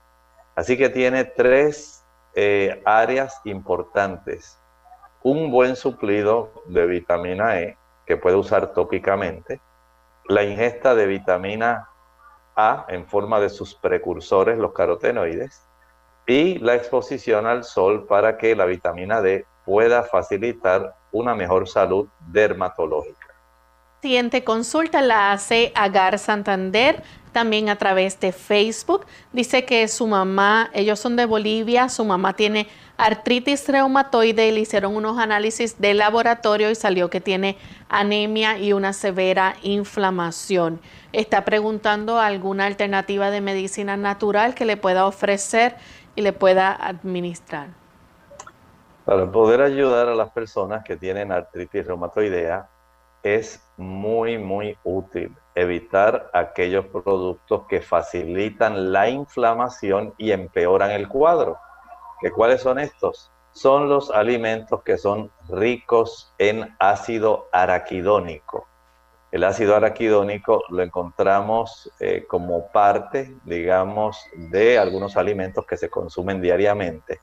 Así 0.59 0.77
que 0.77 0.89
tiene 0.89 1.23
tres 1.23 2.05
eh, 2.35 2.83
áreas 2.85 3.41
importantes. 3.45 4.59
Un 5.23 5.53
buen 5.53 5.77
suplido 5.77 6.65
de 6.67 6.85
vitamina 6.85 7.61
E 7.61 7.79
que 8.05 8.17
puede 8.17 8.35
usar 8.35 8.73
tópicamente. 8.73 9.61
La 10.25 10.43
ingesta 10.43 10.97
de 10.97 11.07
vitamina 11.07 11.89
A 12.57 12.87
en 12.89 13.07
forma 13.07 13.39
de 13.39 13.51
sus 13.51 13.77
precursores, 13.77 14.59
los 14.59 14.73
carotenoides. 14.73 15.63
Y 16.27 16.59
la 16.59 16.75
exposición 16.75 17.47
al 17.47 17.63
sol 17.63 18.09
para 18.09 18.37
que 18.37 18.57
la 18.57 18.65
vitamina 18.65 19.23
D 19.23 19.47
pueda 19.65 20.03
facilitar 20.03 20.93
una 21.13 21.37
mejor 21.37 21.69
salud 21.69 22.09
dermatológica. 22.33 23.29
Siguiente 24.03 24.43
consulta 24.43 25.03
la 25.03 25.31
hace 25.31 25.73
Agar 25.77 26.19
Santander 26.19 27.05
también 27.39 27.69
a 27.69 27.77
través 27.77 28.19
de 28.19 28.33
Facebook. 28.33 29.07
Dice 29.33 29.65
que 29.65 29.87
su 29.87 30.09
mamá, 30.09 30.71
ellos 30.73 30.99
son 30.99 31.15
de 31.15 31.25
Bolivia, 31.25 31.89
su 31.89 32.05
mamá 32.05 32.33
tiene 32.33 32.67
artritis 32.97 33.69
reumatoide, 33.69 34.51
le 34.51 34.59
hicieron 34.59 34.97
unos 34.97 35.19
análisis 35.19 35.81
de 35.81 35.95
laboratorio 35.95 36.69
y 36.69 36.75
salió 36.75 37.09
que 37.11 37.21
tiene 37.21 37.57
anemia 37.89 38.59
y 38.59 38.73
una 38.73 38.93
severa 38.93 39.55
inflamación. 39.63 40.81
Está 41.13 41.45
preguntando 41.45 42.19
alguna 42.19 42.67
alternativa 42.67 43.31
de 43.31 43.41
medicina 43.41 43.97
natural 43.97 44.57
que 44.57 44.65
le 44.65 44.77
pueda 44.77 45.07
ofrecer 45.07 45.77
y 46.17 46.23
le 46.23 46.33
pueda 46.33 46.73
administrar. 46.73 47.69
Para 49.05 49.31
poder 49.31 49.61
ayudar 49.61 50.09
a 50.09 50.17
las 50.17 50.31
personas 50.31 50.83
que 50.83 50.97
tienen 50.97 51.31
artritis 51.31 51.87
reumatoidea, 51.87 52.69
es 53.23 53.63
muy, 53.77 54.39
muy 54.39 54.77
útil 54.83 55.33
evitar 55.61 56.31
aquellos 56.33 56.87
productos 56.87 57.63
que 57.69 57.81
facilitan 57.81 58.93
la 58.93 59.09
inflamación 59.09 60.15
y 60.19 60.33
empeoran 60.33 60.91
el 60.91 61.09
cuadro. 61.09 61.59
¿Que 62.21 62.31
¿Cuáles 62.31 62.63
son 62.63 62.79
estos? 62.79 63.31
Son 63.53 63.89
los 63.89 64.11
alimentos 64.11 64.83
que 64.83 64.99
son 64.99 65.31
ricos 65.49 66.33
en 66.39 66.75
ácido 66.79 67.49
araquidónico. 67.53 68.67
El 69.31 69.45
ácido 69.45 69.77
araquidónico 69.77 70.63
lo 70.71 70.83
encontramos 70.83 71.91
eh, 72.01 72.25
como 72.29 72.69
parte, 72.73 73.37
digamos, 73.45 74.19
de 74.35 74.79
algunos 74.79 75.17
alimentos 75.17 75.67
que 75.67 75.77
se 75.77 75.91
consumen 75.91 76.41
diariamente 76.41 77.21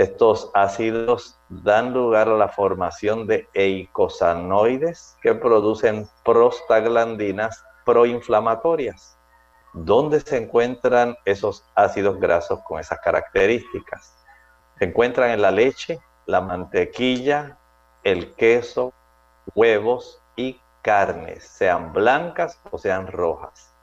estos 0.00 0.50
ácidos 0.54 1.38
dan 1.48 1.92
lugar 1.92 2.28
a 2.28 2.36
la 2.36 2.48
formación 2.48 3.26
de 3.26 3.48
eicosanoides 3.52 5.16
que 5.20 5.34
producen 5.34 6.08
prostaglandinas 6.24 7.62
proinflamatorias. 7.90 9.18
¿Dónde 9.72 10.20
se 10.20 10.36
encuentran 10.36 11.16
esos 11.24 11.64
ácidos 11.74 12.20
grasos 12.20 12.60
con 12.62 12.78
esas 12.78 13.00
características? 13.00 14.16
Se 14.78 14.84
encuentran 14.84 15.30
en 15.30 15.42
la 15.42 15.50
leche, 15.50 15.98
la 16.26 16.40
mantequilla, 16.40 17.58
el 18.04 18.32
queso, 18.36 18.92
huevos 19.56 20.22
y 20.36 20.60
carnes, 20.82 21.42
sean 21.48 21.92
blancas 21.92 22.60
o 22.70 22.78
sean 22.78 23.08
rojas. 23.08 23.74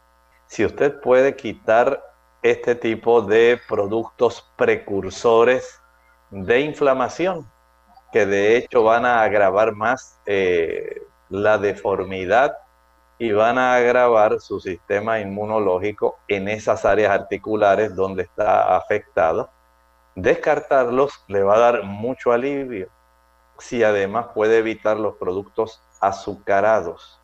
Si 0.46 0.64
usted 0.64 1.02
puede 1.02 1.36
quitar 1.36 2.02
este 2.42 2.76
tipo 2.76 3.22
de 3.22 3.60
productos 3.68 4.50
precursores 4.56 5.82
de 6.30 6.62
inflamación, 6.62 7.46
que 8.14 8.26
de 8.26 8.56
hecho 8.56 8.84
van 8.84 9.06
a 9.06 9.22
agravar 9.22 9.76
más 9.76 10.18
eh, 10.26 11.02
la 11.28 11.58
deformidad 11.58 12.58
y 13.20 13.32
van 13.32 13.58
a 13.58 13.76
agravar 13.76 14.40
su 14.40 14.60
sistema 14.60 15.20
inmunológico 15.20 16.20
en 16.28 16.48
esas 16.48 16.86
áreas 16.86 17.12
articulares 17.12 17.96
donde 17.96 18.24
está 18.24 18.76
afectado. 18.76 19.50
Descartarlos 20.16 21.24
le 21.28 21.44
va 21.44 21.56
a 21.56 21.60
dar 21.60 21.84
mucho 21.84 22.32
alivio 22.32 22.90
si 23.60 23.84
además 23.84 24.28
puede 24.36 24.60
evitar 24.60 24.98
los 24.98 25.16
productos 25.16 25.82
azucarados. 26.00 27.20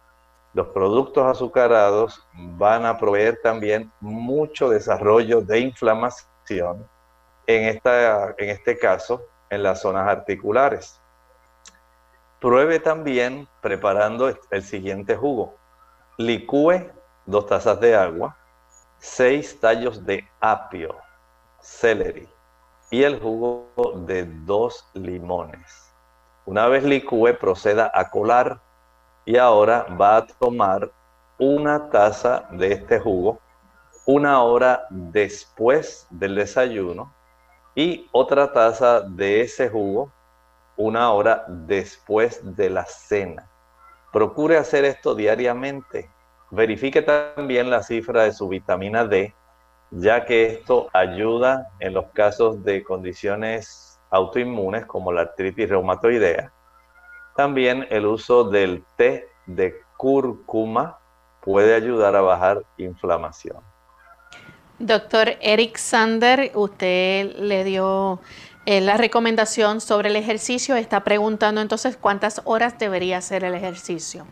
Los 0.54 0.68
productos 0.68 1.26
azucarados 1.26 2.28
van 2.34 2.86
a 2.86 2.98
proveer 2.98 3.40
también 3.42 3.92
mucho 4.00 4.70
desarrollo 4.70 5.42
de 5.42 5.60
inflamación 5.60 6.88
en, 7.48 7.64
esta, 7.66 8.34
en 8.38 8.50
este 8.50 8.78
caso 8.78 9.26
en 9.50 9.64
las 9.64 9.82
zonas 9.82 10.08
articulares. 10.08 11.00
Pruebe 12.40 12.80
también 12.80 13.48
preparando 13.62 14.34
el 14.52 14.64
siguiente 14.64 15.16
jugo. 15.16 15.56
Licúe 16.17 16.91
dos 17.26 17.47
tazas 17.47 17.80
de 17.80 17.95
agua, 17.95 18.38
seis 18.99 19.60
tallos 19.60 20.06
de 20.06 20.23
apio, 20.39 20.95
celery 21.60 22.30
y 22.91 23.02
el 23.02 23.19
jugo 23.19 23.67
de 24.06 24.26
dos 24.45 24.88
limones. 24.93 25.91
Una 26.45 26.67
vez 26.67 26.84
licúe, 26.84 27.34
proceda 27.39 27.91
a 27.95 28.12
colar 28.12 28.62
y 29.26 29.38
ahora 29.38 29.88
va 29.99 30.17
a 30.17 30.28
tomar 30.28 30.91
una 31.39 31.89
taza 31.89 32.47
de 32.52 32.73
este 32.73 32.99
jugo 32.99 33.39
una 34.06 34.43
hora 34.43 34.86
después 34.91 36.06
del 36.12 36.36
desayuno 36.36 37.12
y 37.73 38.08
otra 38.12 38.52
taza 38.54 39.02
de 39.02 39.41
ese 39.41 39.67
jugo 39.67 40.12
una 40.78 41.12
hora 41.12 41.43
después 41.47 42.39
de 42.56 42.69
la 42.69 42.86
cena. 42.86 43.49
Procure 44.13 44.58
hacer 44.58 44.86
esto 44.86 45.15
diariamente. 45.15 46.08
Verifique 46.52 47.02
también 47.02 47.71
la 47.71 47.82
cifra 47.82 48.26
de 48.26 48.32
su 48.32 48.47
vitamina 48.47 49.06
D, 49.06 49.34
ya 49.89 50.23
que 50.26 50.45
esto 50.45 50.88
ayuda 50.93 51.71
en 51.80 51.95
los 51.95 52.06
casos 52.13 52.63
de 52.63 52.84
condiciones 52.84 53.99
autoinmunes 54.12 54.86
como 54.86 55.12
la 55.12 55.21
artritis 55.21 55.67
reumatoidea. 55.67 56.54
También 57.36 57.88
el 57.89 58.06
uso 58.06 58.43
del 58.43 58.84
té 58.97 59.28
de 59.47 59.73
cúrcuma 59.97 60.99
puede 61.41 61.73
ayudar 61.73 62.15
a 62.15 62.21
bajar 62.21 62.62
inflamación. 62.78 63.58
Doctor 64.78 65.30
Eric 65.41 65.78
Sander, 65.78 66.52
usted 66.54 67.34
le 67.38 67.63
dio 67.63 68.19
la 68.65 68.97
recomendación 68.97 69.82
sobre 69.82 70.10
el 70.10 70.15
ejercicio. 70.15 70.76
Está 70.76 71.04
preguntando 71.04 71.62
entonces 71.62 71.97
cuántas 71.97 72.41
horas 72.45 72.78
debería 72.80 73.17
hacer 73.17 73.43
el 73.43 73.54
ejercicio. 73.54 74.26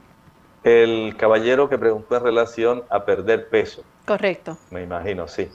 El 0.64 1.16
caballero 1.18 1.70
que 1.70 1.78
preguntó 1.78 2.16
en 2.16 2.24
relación 2.24 2.84
a 2.90 3.04
perder 3.04 3.50
peso. 3.50 3.84
Correcto. 4.06 4.58
Me 4.70 4.84
imagino, 4.84 5.28
sí. 5.28 5.50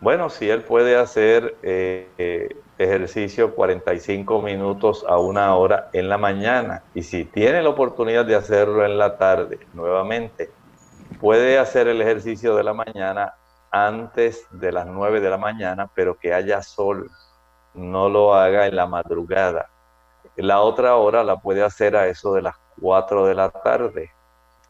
Bueno, 0.00 0.30
si 0.30 0.48
él 0.48 0.62
puede 0.62 0.96
hacer 0.96 1.56
eh, 1.62 2.08
eh, 2.16 2.48
ejercicio 2.78 3.54
45 3.54 4.40
minutos 4.40 5.04
a 5.06 5.18
una 5.18 5.54
hora 5.56 5.90
en 5.92 6.08
la 6.08 6.16
mañana 6.16 6.82
y 6.94 7.02
si 7.02 7.26
tiene 7.26 7.62
la 7.62 7.68
oportunidad 7.68 8.24
de 8.24 8.34
hacerlo 8.34 8.84
en 8.84 8.96
la 8.96 9.18
tarde 9.18 9.58
nuevamente, 9.74 10.50
puede 11.20 11.58
hacer 11.58 11.86
el 11.88 12.00
ejercicio 12.00 12.56
de 12.56 12.64
la 12.64 12.72
mañana 12.72 13.34
antes 13.70 14.46
de 14.50 14.72
las 14.72 14.86
9 14.86 15.20
de 15.20 15.30
la 15.30 15.36
mañana, 15.36 15.90
pero 15.94 16.18
que 16.18 16.32
haya 16.32 16.62
sol, 16.62 17.10
no 17.74 18.08
lo 18.08 18.34
haga 18.34 18.66
en 18.66 18.76
la 18.76 18.86
madrugada. 18.86 19.68
La 20.36 20.60
otra 20.60 20.96
hora 20.96 21.22
la 21.24 21.36
puede 21.36 21.62
hacer 21.62 21.96
a 21.96 22.06
eso 22.08 22.32
de 22.34 22.42
las 22.42 22.56
4 22.80 23.26
de 23.26 23.34
la 23.34 23.50
tarde. 23.50 24.10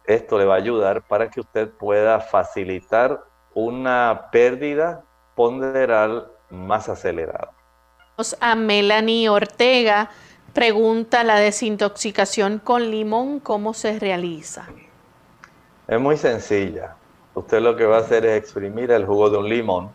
Esto 0.04 0.38
le 0.38 0.44
va 0.44 0.54
a 0.54 0.58
ayudar 0.58 1.02
para 1.02 1.28
que 1.30 1.40
usted 1.40 1.70
pueda 1.70 2.20
facilitar 2.20 3.20
una 3.54 4.28
pérdida 4.32 5.02
ponderal 5.34 6.30
más 6.50 6.88
acelerada. 6.88 7.52
A 8.40 8.54
Melanie 8.54 9.28
Ortega 9.28 10.10
pregunta 10.52 11.24
la 11.24 11.38
desintoxicación 11.38 12.58
con 12.58 12.90
limón, 12.90 13.40
¿cómo 13.40 13.72
se 13.72 13.98
realiza? 13.98 14.66
Es 15.86 16.00
muy 16.00 16.16
sencilla 16.16 16.96
usted 17.34 17.60
lo 17.60 17.76
que 17.76 17.84
va 17.84 17.98
a 17.98 18.00
hacer 18.00 18.24
es 18.26 18.36
exprimir 18.36 18.90
el 18.90 19.06
jugo 19.06 19.30
de 19.30 19.38
un 19.38 19.48
limón 19.48 19.90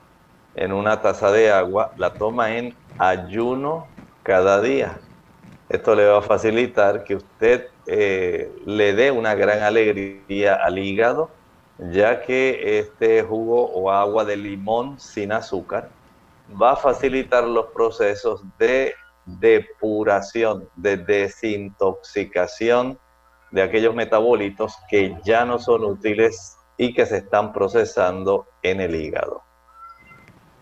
en 0.56 0.72
una 0.72 1.02
taza 1.02 1.32
de 1.32 1.52
agua, 1.52 1.92
la 1.98 2.14
toma 2.14 2.56
en 2.56 2.74
ayuno 2.98 3.88
cada 4.24 4.62
día. 4.62 5.00
Esto 5.70 5.96
le 5.96 6.06
va 6.06 6.20
a 6.20 6.22
facilitar 6.22 7.04
que 7.04 7.16
usted 7.16 7.68
eh, 7.88 8.52
le 8.66 8.94
dé 8.94 9.12
una 9.12 9.36
gran 9.36 9.64
alegría 9.64 10.56
al 10.56 10.78
hígado, 10.78 11.30
ya 11.78 12.22
que 12.22 12.80
este 12.80 13.24
jugo 13.24 13.70
o 13.72 13.92
agua 13.92 14.26
de 14.26 14.38
limón 14.38 15.00
sin 15.00 15.32
azúcar 15.32 15.90
va 16.62 16.74
a 16.74 16.76
facilitar 16.76 17.44
los 17.44 17.68
procesos 17.68 18.44
de 18.60 18.94
depuración, 19.26 20.70
de 20.76 20.98
desintoxicación 20.98 23.00
de 23.52 23.62
aquellos 23.62 23.96
metabolitos 23.96 24.76
que 24.90 25.18
ya 25.24 25.46
no 25.46 25.60
son 25.60 25.86
útiles 25.86 26.58
y 26.78 26.94
que 26.94 27.06
se 27.06 27.18
están 27.18 27.54
procesando 27.54 28.48
en 28.62 28.82
el 28.82 28.96
hígado. 28.96 29.45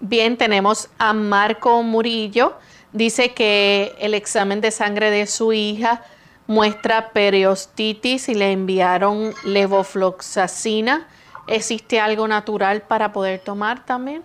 Bien, 0.06 0.36
tenemos 0.36 0.90
a 0.98 1.14
Marco 1.14 1.82
Murillo. 1.82 2.56
Dice 2.92 3.34
que 3.34 3.96
el 4.00 4.14
examen 4.16 4.60
de 4.60 4.70
sangre 4.70 5.10
de 5.10 5.26
su 5.28 5.54
hija 5.54 6.04
muestra 6.46 7.12
periostitis 7.14 8.28
y 8.28 8.34
le 8.34 8.52
enviaron 8.52 9.34
levofloxacina. 9.46 11.08
¿Existe 11.48 12.02
algo 12.02 12.28
natural 12.28 12.82
para 12.82 13.14
poder 13.14 13.40
tomar 13.40 13.86
también? 13.86 14.24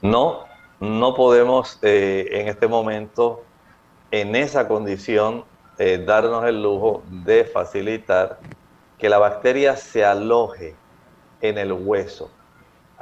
No, 0.00 0.44
no 0.80 1.14
podemos 1.14 1.78
eh, 1.82 2.28
en 2.30 2.48
este 2.48 2.66
momento, 2.66 3.44
en 4.12 4.34
esa 4.34 4.66
condición, 4.66 5.44
eh, 5.76 6.02
darnos 6.06 6.46
el 6.46 6.62
lujo 6.62 7.02
de 7.10 7.44
facilitar 7.44 8.38
que 8.96 9.10
la 9.10 9.18
bacteria 9.18 9.76
se 9.76 10.06
aloje 10.06 10.74
en 11.42 11.58
el 11.58 11.70
hueso. 11.70 12.30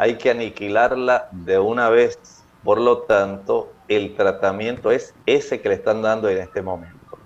Hay 0.00 0.16
que 0.16 0.30
aniquilarla 0.30 1.28
de 1.30 1.58
una 1.58 1.90
vez. 1.90 2.18
Por 2.64 2.80
lo 2.80 3.00
tanto, 3.00 3.70
el 3.86 4.16
tratamiento 4.16 4.90
es 4.90 5.12
ese 5.26 5.60
que 5.60 5.68
le 5.68 5.74
están 5.74 6.00
dando 6.00 6.30
en 6.30 6.38
este 6.38 6.62
momento. 6.62 7.18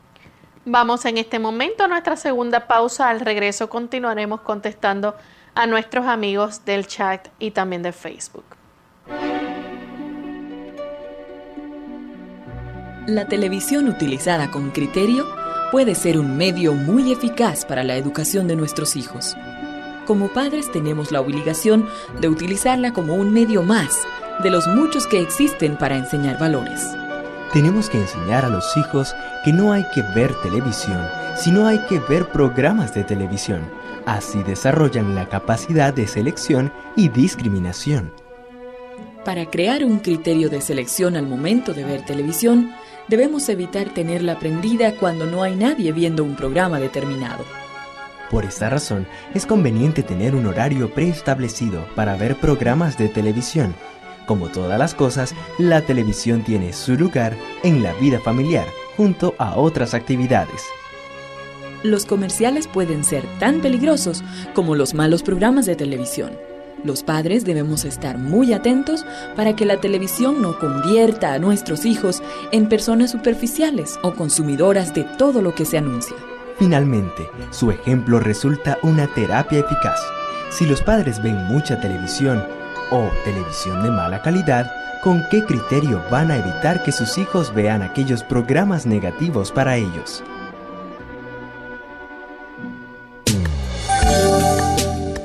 Vamos 0.64 1.04
en 1.04 1.18
este 1.18 1.38
momento 1.38 1.84
a 1.84 1.86
nuestra 1.86 2.16
segunda 2.16 2.66
pausa. 2.66 3.10
Al 3.10 3.20
regreso 3.20 3.68
continuaremos 3.68 4.40
contestando 4.40 5.14
a 5.54 5.68
nuestros 5.68 6.06
amigos 6.06 6.64
del 6.64 6.88
chat 6.88 7.28
y 7.38 7.52
también 7.52 7.84
de 7.84 7.92
Facebook. 7.92 8.44
La 13.06 13.28
televisión 13.28 13.86
utilizada 13.88 14.50
con 14.50 14.72
criterio 14.72 15.28
puede 15.70 15.94
ser 15.94 16.18
un 16.18 16.36
medio 16.36 16.72
muy 16.72 17.12
eficaz 17.12 17.64
para 17.64 17.84
la 17.84 17.94
educación 17.94 18.48
de 18.48 18.56
nuestros 18.56 18.96
hijos. 18.96 19.36
Como 20.06 20.28
padres 20.28 20.70
tenemos 20.70 21.12
la 21.12 21.22
obligación 21.22 21.88
de 22.20 22.28
utilizarla 22.28 22.92
como 22.92 23.14
un 23.14 23.32
medio 23.32 23.62
más 23.62 24.02
de 24.42 24.50
los 24.50 24.66
muchos 24.66 25.06
que 25.06 25.20
existen 25.20 25.78
para 25.78 25.96
enseñar 25.96 26.38
valores. 26.38 26.94
Tenemos 27.54 27.88
que 27.88 27.98
enseñar 27.98 28.44
a 28.44 28.50
los 28.50 28.76
hijos 28.76 29.14
que 29.44 29.52
no 29.52 29.72
hay 29.72 29.84
que 29.94 30.02
ver 30.14 30.34
televisión, 30.42 31.00
sino 31.36 31.66
hay 31.66 31.78
que 31.88 32.00
ver 32.00 32.28
programas 32.28 32.94
de 32.94 33.04
televisión. 33.04 33.62
Así 34.04 34.42
desarrollan 34.42 35.14
la 35.14 35.28
capacidad 35.28 35.94
de 35.94 36.06
selección 36.06 36.70
y 36.96 37.08
discriminación. 37.08 38.12
Para 39.24 39.46
crear 39.46 39.84
un 39.84 40.00
criterio 40.00 40.50
de 40.50 40.60
selección 40.60 41.16
al 41.16 41.26
momento 41.26 41.72
de 41.72 41.84
ver 41.84 42.04
televisión, 42.04 42.72
debemos 43.08 43.48
evitar 43.48 43.88
tenerla 43.88 44.38
prendida 44.38 44.96
cuando 44.96 45.24
no 45.24 45.42
hay 45.42 45.56
nadie 45.56 45.92
viendo 45.92 46.24
un 46.24 46.36
programa 46.36 46.78
determinado. 46.78 47.63
Por 48.34 48.44
esta 48.44 48.68
razón, 48.68 49.06
es 49.32 49.46
conveniente 49.46 50.02
tener 50.02 50.34
un 50.34 50.46
horario 50.46 50.92
preestablecido 50.92 51.86
para 51.94 52.16
ver 52.16 52.34
programas 52.34 52.98
de 52.98 53.08
televisión. 53.08 53.76
Como 54.26 54.48
todas 54.48 54.76
las 54.76 54.92
cosas, 54.92 55.36
la 55.56 55.82
televisión 55.82 56.42
tiene 56.42 56.72
su 56.72 56.96
lugar 56.96 57.36
en 57.62 57.84
la 57.84 57.92
vida 57.92 58.18
familiar, 58.18 58.66
junto 58.96 59.36
a 59.38 59.56
otras 59.56 59.94
actividades. 59.94 60.64
Los 61.84 62.06
comerciales 62.06 62.66
pueden 62.66 63.04
ser 63.04 63.22
tan 63.38 63.60
peligrosos 63.60 64.24
como 64.52 64.74
los 64.74 64.94
malos 64.94 65.22
programas 65.22 65.64
de 65.66 65.76
televisión. 65.76 66.32
Los 66.82 67.04
padres 67.04 67.44
debemos 67.44 67.84
estar 67.84 68.18
muy 68.18 68.52
atentos 68.52 69.06
para 69.36 69.54
que 69.54 69.64
la 69.64 69.80
televisión 69.80 70.42
no 70.42 70.58
convierta 70.58 71.34
a 71.34 71.38
nuestros 71.38 71.84
hijos 71.84 72.20
en 72.50 72.68
personas 72.68 73.12
superficiales 73.12 73.96
o 74.02 74.12
consumidoras 74.12 74.92
de 74.92 75.04
todo 75.04 75.40
lo 75.40 75.54
que 75.54 75.64
se 75.64 75.78
anuncia. 75.78 76.16
Finalmente, 76.58 77.28
su 77.50 77.70
ejemplo 77.70 78.20
resulta 78.20 78.78
una 78.82 79.06
terapia 79.08 79.60
eficaz. 79.60 80.00
Si 80.50 80.66
los 80.66 80.82
padres 80.82 81.22
ven 81.22 81.36
mucha 81.46 81.80
televisión 81.80 82.44
o 82.90 83.08
televisión 83.24 83.82
de 83.82 83.90
mala 83.90 84.22
calidad, 84.22 84.70
¿con 85.02 85.24
qué 85.30 85.44
criterio 85.44 86.00
van 86.10 86.30
a 86.30 86.36
evitar 86.36 86.82
que 86.84 86.92
sus 86.92 87.18
hijos 87.18 87.52
vean 87.52 87.82
aquellos 87.82 88.22
programas 88.22 88.86
negativos 88.86 89.50
para 89.50 89.76
ellos? 89.76 90.22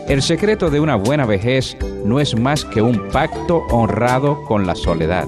El 0.08 0.24
secreto 0.24 0.72
de 0.72 0.80
una 0.80 0.96
buena 0.96 1.28
vejez 1.28 1.78
no 2.04 2.20
es 2.20 2.36
más 2.36 2.66
que 2.66 2.82
un 2.82 3.10
pacto 3.10 3.68
honrado 3.70 4.44
con 4.46 4.66
la 4.66 4.74
soledad. 4.74 5.28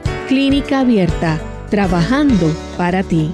Clínica 0.31 0.79
Abierta, 0.79 1.41
trabajando 1.69 2.55
para 2.77 3.03
ti. 3.03 3.33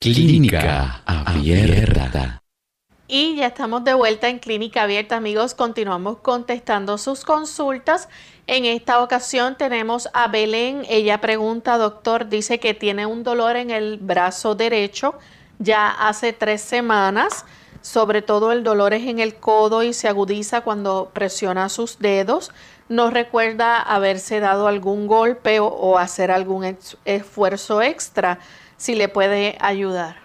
Clínica 0.00 1.02
Abierta. 1.04 2.40
Y 3.06 3.36
ya 3.36 3.48
estamos 3.48 3.84
de 3.84 3.92
vuelta 3.92 4.30
en 4.30 4.38
Clínica 4.38 4.84
Abierta, 4.84 5.16
amigos. 5.16 5.54
Continuamos 5.54 6.20
contestando 6.20 6.96
sus 6.96 7.26
consultas. 7.26 8.08
En 8.46 8.64
esta 8.64 9.02
ocasión 9.02 9.58
tenemos 9.58 10.08
a 10.14 10.28
Belén. 10.28 10.86
Ella 10.88 11.20
pregunta, 11.20 11.76
doctor, 11.76 12.30
dice 12.30 12.58
que 12.58 12.72
tiene 12.72 13.04
un 13.04 13.24
dolor 13.24 13.56
en 13.56 13.68
el 13.68 13.98
brazo 13.98 14.54
derecho 14.54 15.16
ya 15.60 15.90
hace 15.90 16.32
tres 16.32 16.62
semanas. 16.62 17.44
Sobre 17.82 18.20
todo 18.20 18.52
el 18.52 18.62
dolor 18.62 18.92
es 18.92 19.06
en 19.06 19.18
el 19.18 19.36
codo 19.36 19.82
y 19.82 19.92
se 19.92 20.08
agudiza 20.08 20.60
cuando 20.60 21.10
presiona 21.12 21.68
sus 21.68 21.98
dedos. 21.98 22.50
No 22.88 23.10
recuerda 23.10 23.80
haberse 23.80 24.40
dado 24.40 24.66
algún 24.66 25.06
golpe 25.06 25.60
o, 25.60 25.96
hacer 25.96 26.30
algún 26.30 26.76
esfuerzo 27.04 27.80
extra. 27.80 28.38
Si 28.76 28.94
le 28.94 29.08
puede 29.08 29.56
ayudar. 29.60 30.16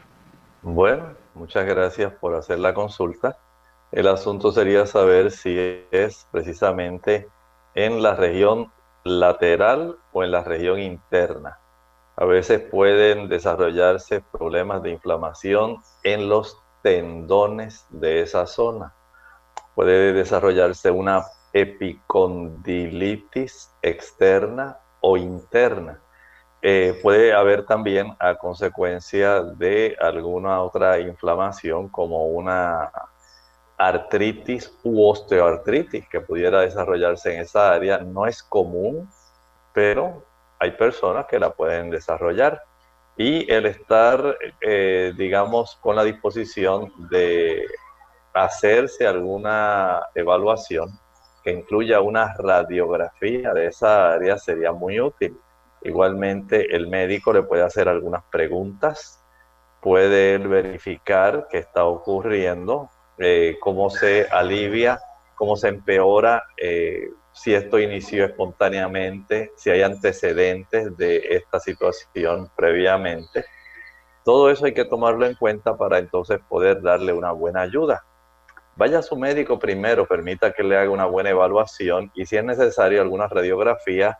Bueno, 0.61 1.13
muchas 1.33 1.65
gracias 1.65 2.11
por 2.13 2.35
hacer 2.35 2.59
la 2.59 2.73
consulta. 2.73 3.37
El 3.91 4.07
asunto 4.07 4.51
sería 4.51 4.85
saber 4.85 5.31
si 5.31 5.85
es 5.91 6.27
precisamente 6.31 7.29
en 7.75 8.01
la 8.01 8.15
región 8.15 8.71
lateral 9.03 9.97
o 10.11 10.23
en 10.23 10.31
la 10.31 10.43
región 10.43 10.79
interna. 10.79 11.59
A 12.17 12.25
veces 12.25 12.61
pueden 12.61 13.29
desarrollarse 13.29 14.21
problemas 14.31 14.81
de 14.81 14.91
inflamación 14.91 15.81
en 16.03 16.29
los 16.29 16.57
tendones 16.85 17.85
de 17.89 18.21
esa 18.21 18.45
zona. 18.45 18.93
Puede 19.73 20.13
desarrollarse 20.13 20.91
una 20.91 21.25
epicondilitis 21.51 23.71
externa 23.81 24.77
o 25.01 25.17
interna. 25.17 25.99
Eh, 26.61 26.99
puede 27.01 27.33
haber 27.33 27.65
también 27.65 28.15
a 28.19 28.35
consecuencia 28.35 29.41
de 29.41 29.97
alguna 29.99 30.61
otra 30.61 30.99
inflamación 30.99 31.89
como 31.89 32.27
una 32.27 32.91
artritis 33.79 34.71
u 34.83 35.09
osteoartritis 35.09 36.07
que 36.07 36.21
pudiera 36.21 36.61
desarrollarse 36.61 37.33
en 37.33 37.41
esa 37.41 37.73
área. 37.73 37.97
No 37.97 38.27
es 38.27 38.43
común, 38.43 39.09
pero 39.73 40.23
hay 40.59 40.69
personas 40.73 41.25
que 41.25 41.39
la 41.39 41.49
pueden 41.49 41.89
desarrollar. 41.89 42.61
Y 43.17 43.49
el 43.51 43.65
estar, 43.65 44.37
eh, 44.61 45.13
digamos, 45.17 45.77
con 45.81 45.95
la 45.95 46.03
disposición 46.03 46.91
de 47.09 47.65
hacerse 48.33 49.07
alguna 49.07 50.01
evaluación 50.13 50.89
que 51.43 51.51
incluya 51.51 52.01
una 52.01 52.33
radiografía 52.33 53.53
de 53.53 53.67
esa 53.67 54.13
área 54.13 54.37
sería 54.37 54.71
muy 54.71 54.99
útil. 54.99 55.37
Igualmente, 55.83 56.75
el 56.75 56.87
médico 56.87 57.31
le 57.31 57.43
puede 57.43 57.61
hacer 57.61 57.87
algunas 57.87 58.23
preguntas, 58.31 59.23
puede 59.79 60.39
verificar 60.39 61.47
qué 61.49 61.59
está 61.59 61.85
ocurriendo, 61.85 62.89
eh, 63.19 63.57
cómo 63.61 63.91
se 63.91 64.27
alivia, 64.31 64.99
cómo 65.35 65.55
se 65.55 65.67
empeora, 65.67 66.43
eh, 66.57 67.09
si 67.35 67.53
esto 67.53 67.77
inició 67.79 68.25
espontáneamente, 68.25 69.51
si 69.57 69.69
hay 69.69 69.81
antecedentes 69.81 70.95
de 70.95 71.17
esta 71.31 71.59
situación 71.59 72.49
previamente. 72.55 73.45
Todo 74.23 74.49
eso 74.49 74.65
hay 74.65 74.73
que 74.73 74.85
tomarlo 74.85 75.25
en 75.25 75.35
cuenta 75.35 75.75
para 75.77 75.99
entonces 75.99 76.39
poder 76.47 76.81
darle 76.81 77.11
una 77.11 77.33
buena 77.33 77.61
ayuda. 77.61 78.05
Vaya 78.77 78.99
a 78.99 79.03
su 79.03 79.17
médico 79.17 79.59
primero, 79.59 80.07
permita 80.07 80.53
que 80.53 80.63
le 80.63 80.77
haga 80.77 80.89
una 80.89 81.05
buena 81.05 81.29
evaluación 81.29 82.09
y 82.15 82.25
si 82.25 82.37
es 82.37 82.43
necesario 82.43 83.01
alguna 83.01 83.27
radiografía, 83.27 84.17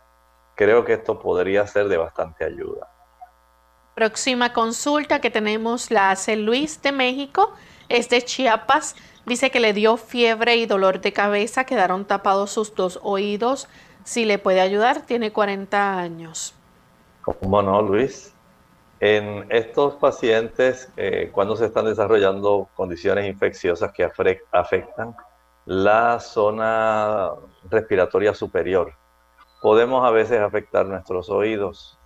creo 0.54 0.84
que 0.84 0.92
esto 0.92 1.18
podría 1.18 1.66
ser 1.66 1.88
de 1.88 1.96
bastante 1.96 2.44
ayuda. 2.44 2.88
Próxima 3.94 4.52
consulta 4.52 5.22
que 5.22 5.30
tenemos 5.30 5.90
la 5.90 6.10
hace 6.10 6.36
Luis 6.36 6.82
de 6.82 6.92
México, 6.92 7.54
es 7.88 8.10
de 8.10 8.20
Chiapas. 8.20 8.94
Dice 9.26 9.50
que 9.50 9.58
le 9.58 9.72
dio 9.72 9.96
fiebre 9.96 10.54
y 10.54 10.66
dolor 10.66 11.00
de 11.00 11.12
cabeza, 11.12 11.64
quedaron 11.64 12.04
tapados 12.04 12.52
sus 12.52 12.76
dos 12.76 13.00
oídos. 13.02 13.68
Si 14.04 14.24
le 14.24 14.38
puede 14.38 14.60
ayudar, 14.60 15.02
tiene 15.02 15.32
40 15.32 15.98
años. 15.98 16.54
¿Cómo 17.22 17.60
no, 17.60 17.82
Luis? 17.82 18.32
En 19.00 19.44
estos 19.50 19.96
pacientes, 19.96 20.92
eh, 20.96 21.30
cuando 21.32 21.56
se 21.56 21.66
están 21.66 21.86
desarrollando 21.86 22.68
condiciones 22.76 23.26
infecciosas 23.26 23.90
que 23.90 24.08
afectan 24.52 25.16
la 25.64 26.20
zona 26.20 27.32
respiratoria 27.68 28.32
superior, 28.32 28.94
podemos 29.60 30.06
a 30.06 30.12
veces 30.12 30.40
afectar 30.40 30.86
nuestros 30.86 31.30
oídos. 31.30 31.98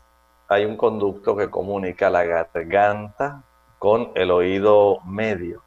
Hay 0.49 0.65
un 0.65 0.79
conducto 0.79 1.37
que 1.37 1.51
comunica 1.51 2.09
la 2.09 2.25
garganta 2.25 3.45
con 3.79 4.11
el 4.15 4.31
oído 4.31 5.01
medio. 5.05 5.63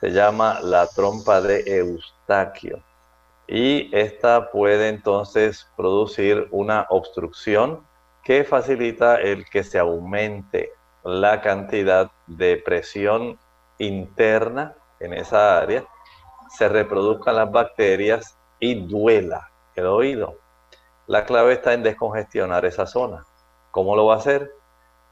Se 0.00 0.10
llama 0.10 0.60
la 0.62 0.86
trompa 0.86 1.40
de 1.40 1.62
Eustaquio. 1.66 2.82
Y 3.48 3.94
esta 3.96 4.50
puede 4.50 4.88
entonces 4.88 5.66
producir 5.76 6.48
una 6.50 6.86
obstrucción 6.90 7.86
que 8.24 8.44
facilita 8.44 9.16
el 9.16 9.48
que 9.48 9.62
se 9.62 9.78
aumente 9.78 10.72
la 11.04 11.40
cantidad 11.40 12.10
de 12.26 12.56
presión 12.56 13.38
interna 13.78 14.74
en 14.98 15.12
esa 15.12 15.58
área, 15.58 15.84
se 16.48 16.68
reproduzcan 16.68 17.36
las 17.36 17.50
bacterias 17.50 18.36
y 18.58 18.86
duela 18.86 19.48
el 19.76 19.86
oído. 19.86 20.38
La 21.06 21.24
clave 21.24 21.52
está 21.52 21.74
en 21.74 21.84
descongestionar 21.84 22.64
esa 22.64 22.86
zona. 22.86 23.24
¿Cómo 23.70 23.94
lo 23.94 24.06
va 24.06 24.14
a 24.14 24.18
hacer? 24.18 24.50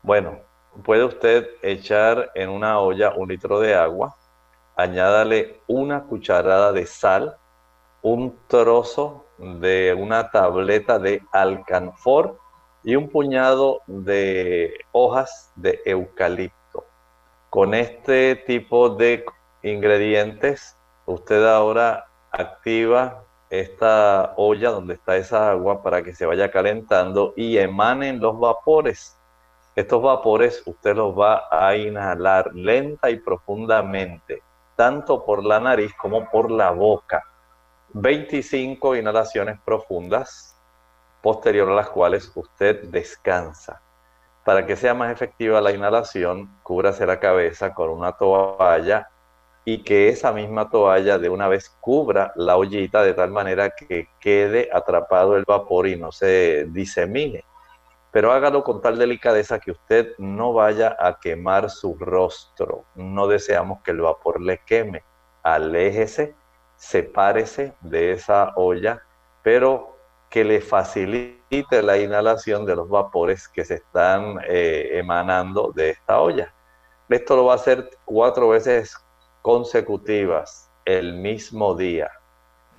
Bueno, 0.02 0.40
puede 0.82 1.04
usted 1.04 1.48
echar 1.62 2.32
en 2.34 2.50
una 2.50 2.80
olla 2.80 3.12
un 3.14 3.28
litro 3.28 3.60
de 3.60 3.74
agua, 3.74 4.16
añádale 4.76 5.60
una 5.66 6.04
cucharada 6.04 6.72
de 6.72 6.86
sal, 6.86 7.36
un 8.02 8.38
trozo 8.48 9.26
de 9.38 9.94
una 9.98 10.30
tableta 10.30 10.98
de 10.98 11.22
alcanfor 11.32 12.38
y 12.82 12.96
un 12.96 13.08
puñado 13.08 13.80
de 13.86 14.74
hojas 14.92 15.52
de 15.56 15.80
eucalipto. 15.84 16.84
Con 17.50 17.74
este 17.74 18.36
tipo 18.36 18.90
de 18.90 19.24
ingredientes, 19.62 20.76
usted 21.06 21.46
ahora 21.46 22.06
activa 22.30 23.24
esta 23.48 24.34
olla 24.36 24.70
donde 24.70 24.94
está 24.94 25.16
esa 25.16 25.50
agua 25.50 25.82
para 25.82 26.02
que 26.02 26.14
se 26.14 26.26
vaya 26.26 26.50
calentando 26.50 27.32
y 27.36 27.56
emanen 27.58 28.20
los 28.20 28.38
vapores. 28.38 29.16
Estos 29.76 30.02
vapores 30.02 30.62
usted 30.66 30.96
los 30.96 31.18
va 31.18 31.44
a 31.50 31.76
inhalar 31.76 32.54
lenta 32.54 33.10
y 33.10 33.18
profundamente, 33.18 34.42
tanto 34.76 35.24
por 35.24 35.44
la 35.44 35.60
nariz 35.60 35.92
como 35.94 36.28
por 36.30 36.50
la 36.50 36.70
boca. 36.70 37.22
25 37.94 38.96
inhalaciones 38.96 39.60
profundas 39.64 40.54
posterior 41.22 41.70
a 41.70 41.74
las 41.74 41.88
cuales 41.88 42.30
usted 42.34 42.84
descansa. 42.84 43.80
Para 44.44 44.66
que 44.66 44.76
sea 44.76 44.92
más 44.92 45.10
efectiva 45.10 45.60
la 45.60 45.72
inhalación, 45.72 46.58
cúbrase 46.62 47.06
la 47.06 47.18
cabeza 47.18 47.72
con 47.72 47.88
una 47.88 48.12
toalla 48.12 49.08
y 49.64 49.82
que 49.82 50.10
esa 50.10 50.32
misma 50.32 50.68
toalla 50.68 51.18
de 51.18 51.30
una 51.30 51.48
vez 51.48 51.70
cubra 51.80 52.32
la 52.36 52.56
ollita 52.56 53.02
de 53.02 53.14
tal 53.14 53.30
manera 53.30 53.70
que 53.70 54.08
quede 54.20 54.68
atrapado 54.72 55.36
el 55.36 55.44
vapor 55.46 55.86
y 55.86 55.96
no 55.96 56.12
se 56.12 56.66
disemine. 56.68 57.44
Pero 58.14 58.30
hágalo 58.30 58.62
con 58.62 58.80
tal 58.80 58.96
delicadeza 58.96 59.58
que 59.58 59.72
usted 59.72 60.12
no 60.18 60.52
vaya 60.52 60.96
a 61.00 61.18
quemar 61.18 61.68
su 61.68 61.96
rostro. 61.98 62.84
No 62.94 63.26
deseamos 63.26 63.82
que 63.82 63.90
el 63.90 64.02
vapor 64.02 64.40
le 64.40 64.60
queme. 64.64 65.02
Aléjese, 65.42 66.36
sepárese 66.76 67.74
de 67.80 68.12
esa 68.12 68.52
olla, 68.54 69.02
pero 69.42 69.98
que 70.30 70.44
le 70.44 70.60
facilite 70.60 71.82
la 71.82 71.98
inhalación 71.98 72.64
de 72.64 72.76
los 72.76 72.88
vapores 72.88 73.48
que 73.48 73.64
se 73.64 73.74
están 73.74 74.38
eh, 74.46 74.90
emanando 74.92 75.72
de 75.74 75.90
esta 75.90 76.20
olla. 76.20 76.54
Esto 77.08 77.34
lo 77.34 77.46
va 77.46 77.54
a 77.54 77.56
hacer 77.56 77.90
cuatro 78.04 78.50
veces 78.50 78.96
consecutivas 79.42 80.70
el 80.84 81.14
mismo 81.14 81.74
día. 81.74 82.12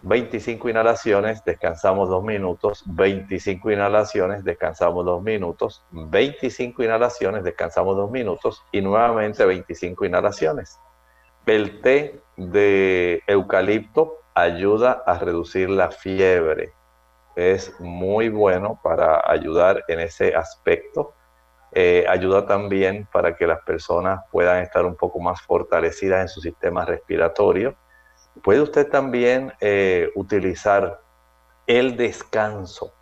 25 0.05 0.69
inhalaciones, 0.69 1.43
descansamos 1.43 2.09
dos 2.09 2.23
minutos, 2.23 2.83
25 2.85 3.71
inhalaciones, 3.71 4.43
descansamos 4.43 5.03
dos 5.03 5.23
minutos, 5.23 5.83
25 5.91 6.83
inhalaciones, 6.83 7.43
descansamos 7.43 7.97
dos 7.97 8.11
minutos 8.11 8.63
y 8.71 8.81
nuevamente 8.81 9.43
25 9.43 10.05
inhalaciones. 10.05 10.79
El 11.47 11.81
té 11.81 12.21
de 12.37 13.23
eucalipto 13.25 14.19
ayuda 14.35 15.03
a 15.07 15.17
reducir 15.17 15.71
la 15.71 15.89
fiebre, 15.89 16.73
es 17.35 17.73
muy 17.79 18.29
bueno 18.29 18.79
para 18.83 19.29
ayudar 19.29 19.83
en 19.87 19.99
ese 20.01 20.35
aspecto. 20.35 21.15
Eh, 21.71 22.05
ayuda 22.07 22.45
también 22.45 23.07
para 23.11 23.35
que 23.35 23.47
las 23.47 23.61
personas 23.63 24.21
puedan 24.31 24.61
estar 24.61 24.85
un 24.85 24.95
poco 24.95 25.19
más 25.19 25.41
fortalecidas 25.41 26.21
en 26.21 26.27
su 26.29 26.41
sistema 26.41 26.85
respiratorio. 26.85 27.75
Puede 28.43 28.61
usted 28.61 28.89
también 28.89 29.53
eh, 29.59 30.09
utilizar 30.15 31.01
el 31.67 31.97
descanso. 31.97 32.93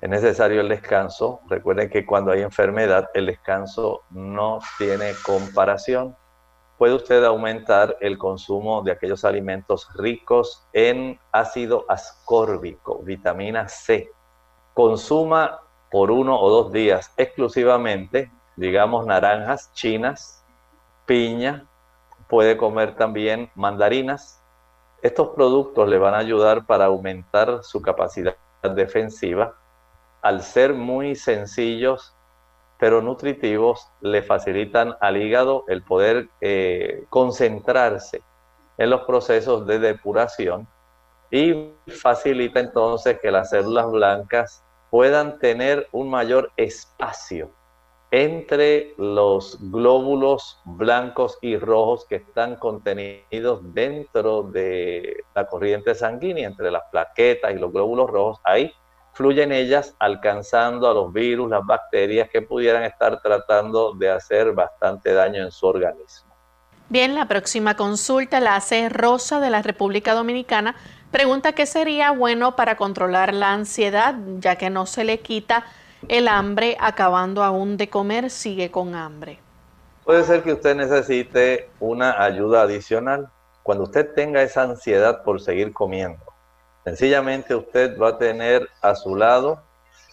Es 0.00 0.08
necesario 0.08 0.60
el 0.60 0.68
descanso. 0.68 1.40
Recuerden 1.48 1.90
que 1.90 2.06
cuando 2.06 2.30
hay 2.30 2.42
enfermedad, 2.42 3.10
el 3.14 3.26
descanso 3.26 4.02
no 4.10 4.60
tiene 4.78 5.12
comparación 5.24 6.16
puede 6.78 6.94
usted 6.94 7.24
aumentar 7.24 7.96
el 8.00 8.16
consumo 8.16 8.82
de 8.82 8.92
aquellos 8.92 9.24
alimentos 9.24 9.88
ricos 9.96 10.66
en 10.72 11.18
ácido 11.32 11.84
ascórbico, 11.88 13.02
vitamina 13.02 13.68
C. 13.68 14.08
Consuma 14.74 15.60
por 15.90 16.12
uno 16.12 16.40
o 16.40 16.48
dos 16.50 16.72
días 16.72 17.12
exclusivamente, 17.16 18.30
digamos, 18.56 19.06
naranjas 19.06 19.72
chinas, 19.72 20.44
piña, 21.04 21.66
puede 22.28 22.56
comer 22.56 22.94
también 22.94 23.50
mandarinas. 23.56 24.40
Estos 25.00 25.28
productos 25.28 25.88
le 25.88 25.98
van 25.98 26.14
a 26.14 26.18
ayudar 26.18 26.66
para 26.66 26.86
aumentar 26.86 27.62
su 27.62 27.80
capacidad 27.80 28.36
defensiva. 28.74 29.54
Al 30.22 30.42
ser 30.42 30.74
muy 30.74 31.14
sencillos, 31.14 32.16
pero 32.78 33.00
nutritivos 33.00 33.88
le 34.00 34.22
facilitan 34.22 34.96
al 35.00 35.16
hígado 35.16 35.64
el 35.68 35.82
poder 35.84 36.28
eh, 36.40 37.04
concentrarse 37.10 38.22
en 38.76 38.90
los 38.90 39.02
procesos 39.02 39.66
de 39.66 39.78
depuración 39.78 40.66
y 41.30 41.74
facilita 41.86 42.58
entonces 42.58 43.18
que 43.20 43.30
las 43.30 43.50
células 43.50 43.90
blancas 43.90 44.64
puedan 44.90 45.38
tener 45.38 45.88
un 45.92 46.08
mayor 46.08 46.52
espacio 46.56 47.50
entre 48.10 48.94
los 48.96 49.58
glóbulos 49.70 50.60
blancos 50.64 51.38
y 51.42 51.58
rojos 51.58 52.06
que 52.08 52.16
están 52.16 52.56
contenidos 52.56 53.60
dentro 53.74 54.44
de 54.44 55.24
la 55.34 55.46
corriente 55.46 55.94
sanguínea, 55.94 56.48
entre 56.48 56.70
las 56.70 56.84
plaquetas 56.90 57.52
y 57.52 57.58
los 57.58 57.72
glóbulos 57.72 58.08
rojos. 58.08 58.40
Ahí 58.44 58.72
fluyen 59.12 59.52
ellas 59.52 59.94
alcanzando 59.98 60.88
a 60.88 60.94
los 60.94 61.12
virus, 61.12 61.50
las 61.50 61.66
bacterias 61.66 62.30
que 62.30 62.40
pudieran 62.40 62.84
estar 62.84 63.20
tratando 63.20 63.92
de 63.92 64.10
hacer 64.10 64.52
bastante 64.52 65.12
daño 65.12 65.42
en 65.42 65.50
su 65.50 65.66
organismo. 65.66 66.28
Bien, 66.88 67.14
la 67.14 67.26
próxima 67.26 67.76
consulta 67.76 68.40
la 68.40 68.56
hace 68.56 68.88
Rosa 68.88 69.40
de 69.40 69.50
la 69.50 69.60
República 69.60 70.14
Dominicana. 70.14 70.74
Pregunta 71.10 71.52
qué 71.52 71.66
sería 71.66 72.12
bueno 72.12 72.56
para 72.56 72.76
controlar 72.76 73.34
la 73.34 73.52
ansiedad, 73.52 74.14
ya 74.38 74.56
que 74.56 74.70
no 74.70 74.86
se 74.86 75.04
le 75.04 75.20
quita 75.20 75.66
el 76.06 76.28
hambre, 76.28 76.76
acabando 76.80 77.42
aún 77.42 77.76
de 77.76 77.88
comer, 77.88 78.30
sigue 78.30 78.70
con 78.70 78.94
hambre. 78.94 79.40
Puede 80.04 80.24
ser 80.24 80.42
que 80.42 80.52
usted 80.52 80.76
necesite 80.76 81.70
una 81.80 82.22
ayuda 82.22 82.62
adicional. 82.62 83.30
Cuando 83.62 83.84
usted 83.84 84.14
tenga 84.14 84.42
esa 84.42 84.62
ansiedad 84.62 85.22
por 85.22 85.40
seguir 85.40 85.72
comiendo, 85.72 86.24
Sencillamente 86.88 87.54
usted 87.54 87.98
va 87.98 88.08
a 88.08 88.18
tener 88.18 88.66
a 88.80 88.94
su 88.94 89.14
lado 89.14 89.62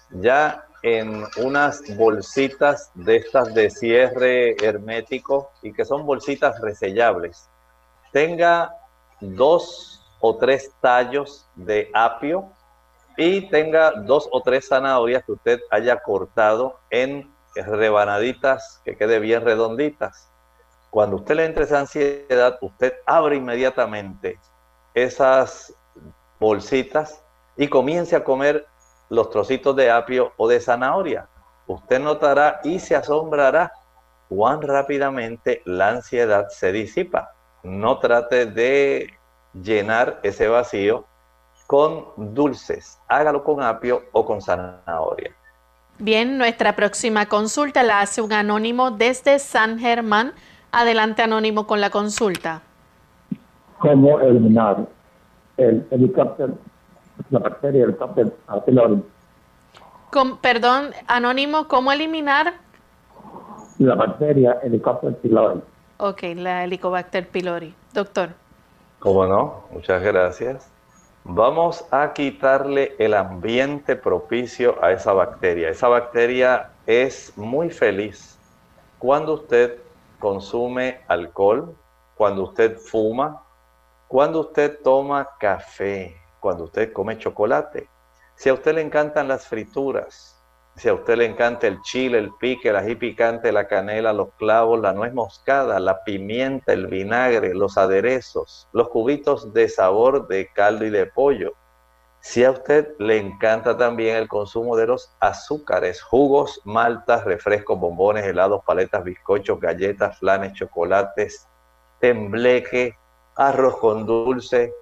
ya 0.09 0.65
en 0.83 1.23
unas 1.37 1.81
bolsitas 1.95 2.91
de 2.95 3.15
estas 3.15 3.53
de 3.53 3.69
cierre 3.69 4.57
hermético 4.61 5.51
y 5.61 5.71
que 5.71 5.85
son 5.85 6.05
bolsitas 6.05 6.59
resellables. 6.59 7.49
Tenga 8.11 8.75
dos 9.21 10.05
o 10.19 10.35
tres 10.35 10.69
tallos 10.81 11.47
de 11.55 11.89
apio 11.93 12.51
y 13.17 13.49
tenga 13.49 13.91
dos 13.91 14.27
o 14.31 14.41
tres 14.41 14.67
zanahorias 14.67 15.23
que 15.23 15.31
usted 15.33 15.59
haya 15.71 15.97
cortado 16.01 16.79
en 16.89 17.33
rebanaditas 17.55 18.81
que 18.83 18.97
quede 18.97 19.19
bien 19.19 19.43
redonditas. 19.43 20.29
Cuando 20.89 21.17
usted 21.17 21.35
le 21.35 21.45
entre 21.45 21.65
esa 21.65 21.79
ansiedad, 21.79 22.57
usted 22.61 22.93
abre 23.05 23.37
inmediatamente 23.37 24.39
esas 24.93 25.73
bolsitas 26.39 27.23
y 27.57 27.67
comience 27.67 28.15
a 28.15 28.23
comer 28.23 28.67
los 29.09 29.29
trocitos 29.29 29.75
de 29.75 29.91
apio 29.91 30.33
o 30.37 30.47
de 30.47 30.59
zanahoria. 30.59 31.27
Usted 31.67 31.99
notará 31.99 32.59
y 32.63 32.79
se 32.79 32.95
asombrará 32.95 33.71
cuán 34.29 34.61
rápidamente 34.61 35.61
la 35.65 35.89
ansiedad 35.89 36.47
se 36.49 36.71
disipa. 36.71 37.31
No 37.63 37.99
trate 37.99 38.45
de 38.45 39.13
llenar 39.53 40.19
ese 40.23 40.47
vacío 40.47 41.05
con 41.67 42.05
dulces. 42.17 42.99
Hágalo 43.07 43.43
con 43.43 43.61
apio 43.61 44.03
o 44.11 44.25
con 44.25 44.41
zanahoria. 44.41 45.31
Bien, 45.97 46.37
nuestra 46.37 46.75
próxima 46.75 47.25
consulta 47.27 47.81
la 47.83 48.01
hace 48.01 48.21
un 48.21 48.33
anónimo 48.33 48.91
desde 48.91 49.39
San 49.39 49.79
Germán. 49.79 50.33
Adelante, 50.71 51.21
anónimo, 51.21 51.67
con 51.67 51.79
la 51.79 51.89
consulta. 51.89 52.61
¿Cómo 53.79 54.19
eliminar 54.19 54.85
el 55.57 55.87
helicóptero, 55.89 56.57
la 57.29 57.39
bacteria 57.39 57.85
helicóptero 57.85 58.31
pylori? 58.65 59.03
Con, 60.11 60.37
perdón, 60.37 60.91
anónimo, 61.07 61.67
¿cómo 61.67 61.91
eliminar? 61.91 62.55
La 63.79 63.95
bacteria 63.95 64.59
helicóptero 64.63 65.15
pylori. 65.15 65.61
Ok, 65.97 66.23
la 66.35 66.65
Helicobacter 66.65 67.29
pylori. 67.29 67.73
Doctor. 67.93 68.29
¿Cómo 68.99 69.25
no? 69.25 69.63
Muchas 69.71 70.03
gracias. 70.03 70.74
Vamos 71.27 71.83
a 71.89 72.13
quitarle 72.13 72.95
el 72.99 73.15
ambiente 73.15 73.95
propicio 73.95 74.77
a 74.83 74.91
esa 74.91 75.11
bacteria. 75.11 75.69
Esa 75.69 75.87
bacteria 75.87 76.69
es 76.85 77.35
muy 77.35 77.71
feliz 77.71 78.37
cuando 78.99 79.33
usted 79.33 79.79
consume 80.19 81.01
alcohol, 81.07 81.75
cuando 82.13 82.43
usted 82.43 82.77
fuma, 82.77 83.43
cuando 84.07 84.41
usted 84.41 84.77
toma 84.83 85.27
café, 85.39 86.15
cuando 86.39 86.65
usted 86.65 86.93
come 86.93 87.17
chocolate. 87.17 87.89
Si 88.35 88.49
a 88.49 88.53
usted 88.53 88.75
le 88.75 88.81
encantan 88.81 89.27
las 89.27 89.47
frituras, 89.47 90.34
si 90.77 90.89
a 90.89 90.93
usted 90.93 91.17
le 91.17 91.25
encanta 91.25 91.67
el 91.67 91.81
chile, 91.81 92.17
el 92.17 92.33
pique, 92.33 92.69
el 92.69 92.75
ají 92.75 92.95
picante, 92.95 93.51
la 93.51 93.67
canela, 93.67 94.11
los 94.11 94.33
clavos, 94.33 94.79
la 94.81 94.91
nuez 94.91 95.13
moscada, 95.13 95.79
la 95.79 96.03
pimienta, 96.03 96.73
el 96.73 96.87
vinagre, 96.87 97.53
los 97.53 97.77
aderezos, 97.77 98.67
los 98.73 98.89
cubitos 98.89 99.53
de 99.53 99.69
sabor 99.69 100.27
de 100.27 100.51
caldo 100.53 100.85
y 100.85 100.89
de 100.89 101.05
pollo. 101.05 101.53
Si 102.19 102.43
a 102.43 102.51
usted 102.51 102.93
le 102.99 103.17
encanta 103.17 103.77
también 103.77 104.17
el 104.17 104.27
consumo 104.27 104.75
de 104.75 104.87
los 104.87 105.15
azúcares, 105.21 106.01
jugos, 106.01 106.59
maltas, 106.65 107.23
refrescos, 107.23 107.79
bombones, 107.79 108.25
helados, 108.25 108.61
paletas, 108.65 109.03
bizcochos, 109.03 109.59
galletas, 109.59 110.19
flanes, 110.19 110.53
chocolates, 110.53 111.47
tembleque, 111.99 112.97
arroz 113.35 113.77
con 113.77 114.05
dulce, 114.05 114.73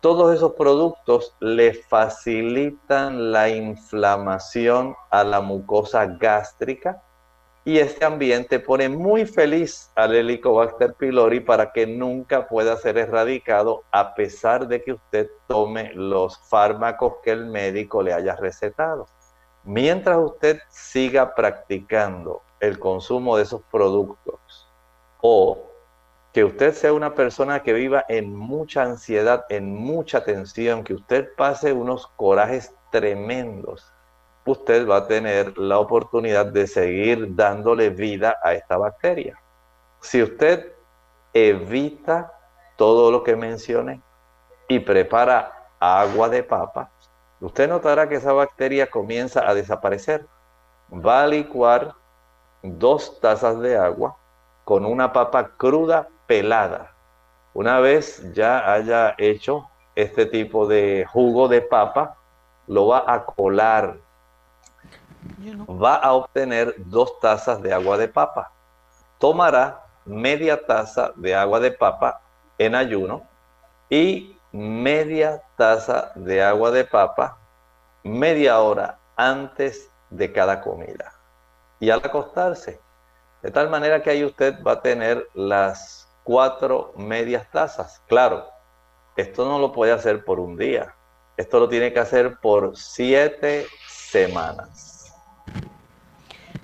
todos 0.00 0.34
esos 0.34 0.52
productos 0.52 1.34
le 1.40 1.74
facilitan 1.74 3.32
la 3.32 3.48
inflamación 3.48 4.94
a 5.10 5.24
la 5.24 5.40
mucosa 5.40 6.06
gástrica 6.06 7.02
y 7.64 7.80
este 7.80 8.04
ambiente 8.04 8.60
pone 8.60 8.88
muy 8.88 9.26
feliz 9.26 9.90
al 9.94 10.14
Helicobacter 10.14 10.94
pylori 10.94 11.40
para 11.40 11.72
que 11.72 11.86
nunca 11.86 12.46
pueda 12.46 12.76
ser 12.76 12.96
erradicado 12.96 13.82
a 13.90 14.14
pesar 14.14 14.68
de 14.68 14.82
que 14.82 14.92
usted 14.94 15.28
tome 15.48 15.92
los 15.92 16.38
fármacos 16.48 17.16
que 17.22 17.32
el 17.32 17.46
médico 17.46 18.02
le 18.02 18.14
haya 18.14 18.36
recetado. 18.36 19.06
Mientras 19.64 20.16
usted 20.16 20.60
siga 20.70 21.34
practicando 21.34 22.40
el 22.60 22.78
consumo 22.78 23.36
de 23.36 23.42
esos 23.42 23.60
productos 23.70 24.68
o 25.20 25.67
que 26.32 26.44
usted 26.44 26.74
sea 26.74 26.92
una 26.92 27.14
persona 27.14 27.62
que 27.62 27.72
viva 27.72 28.04
en 28.08 28.34
mucha 28.34 28.82
ansiedad, 28.82 29.44
en 29.48 29.74
mucha 29.74 30.24
tensión, 30.24 30.84
que 30.84 30.94
usted 30.94 31.28
pase 31.36 31.72
unos 31.72 32.06
corajes 32.16 32.74
tremendos, 32.90 33.92
usted 34.44 34.88
va 34.88 34.98
a 34.98 35.06
tener 35.06 35.56
la 35.58 35.78
oportunidad 35.78 36.46
de 36.46 36.66
seguir 36.66 37.34
dándole 37.34 37.90
vida 37.90 38.36
a 38.42 38.54
esta 38.54 38.76
bacteria. 38.76 39.38
Si 40.00 40.22
usted 40.22 40.72
evita 41.32 42.32
todo 42.76 43.10
lo 43.10 43.22
que 43.22 43.36
mencioné 43.36 44.02
y 44.68 44.80
prepara 44.80 45.52
agua 45.80 46.28
de 46.28 46.42
papa, 46.42 46.90
usted 47.40 47.68
notará 47.68 48.08
que 48.08 48.16
esa 48.16 48.32
bacteria 48.32 48.88
comienza 48.90 49.48
a 49.48 49.54
desaparecer. 49.54 50.26
Va 50.92 51.22
a 51.22 51.26
licuar 51.26 51.94
dos 52.62 53.20
tazas 53.20 53.58
de 53.60 53.76
agua 53.76 54.16
con 54.64 54.84
una 54.84 55.12
papa 55.12 55.52
cruda 55.56 56.08
pelada. 56.28 56.94
Una 57.54 57.80
vez 57.80 58.22
ya 58.32 58.72
haya 58.72 59.16
hecho 59.18 59.68
este 59.96 60.26
tipo 60.26 60.68
de 60.68 61.04
jugo 61.10 61.48
de 61.48 61.60
papa, 61.60 62.16
lo 62.68 62.86
va 62.86 63.02
a 63.04 63.24
colar. 63.24 63.96
Va 65.68 65.96
a 65.96 66.12
obtener 66.12 66.74
dos 66.76 67.18
tazas 67.18 67.60
de 67.60 67.72
agua 67.72 67.98
de 67.98 68.06
papa. 68.06 68.52
Tomará 69.18 69.84
media 70.04 70.64
taza 70.64 71.12
de 71.16 71.34
agua 71.34 71.58
de 71.58 71.72
papa 71.72 72.20
en 72.58 72.76
ayuno 72.76 73.22
y 73.90 74.36
media 74.52 75.42
taza 75.56 76.12
de 76.14 76.42
agua 76.42 76.70
de 76.70 76.84
papa 76.84 77.38
media 78.04 78.60
hora 78.60 78.98
antes 79.16 79.90
de 80.10 80.32
cada 80.32 80.60
comida. 80.60 81.12
Y 81.80 81.90
al 81.90 82.00
acostarse, 82.02 82.80
de 83.42 83.50
tal 83.50 83.68
manera 83.68 84.02
que 84.02 84.10
ahí 84.10 84.24
usted 84.24 84.62
va 84.64 84.72
a 84.72 84.82
tener 84.82 85.28
las 85.34 86.07
cuatro 86.28 86.92
medias 86.94 87.50
tazas. 87.50 88.02
Claro, 88.06 88.44
esto 89.16 89.46
no 89.46 89.58
lo 89.58 89.72
puede 89.72 89.92
hacer 89.92 90.26
por 90.26 90.40
un 90.40 90.58
día. 90.58 90.94
Esto 91.38 91.58
lo 91.58 91.70
tiene 91.70 91.90
que 91.90 92.00
hacer 92.00 92.36
por 92.42 92.76
siete 92.76 93.64
semanas. 93.86 95.10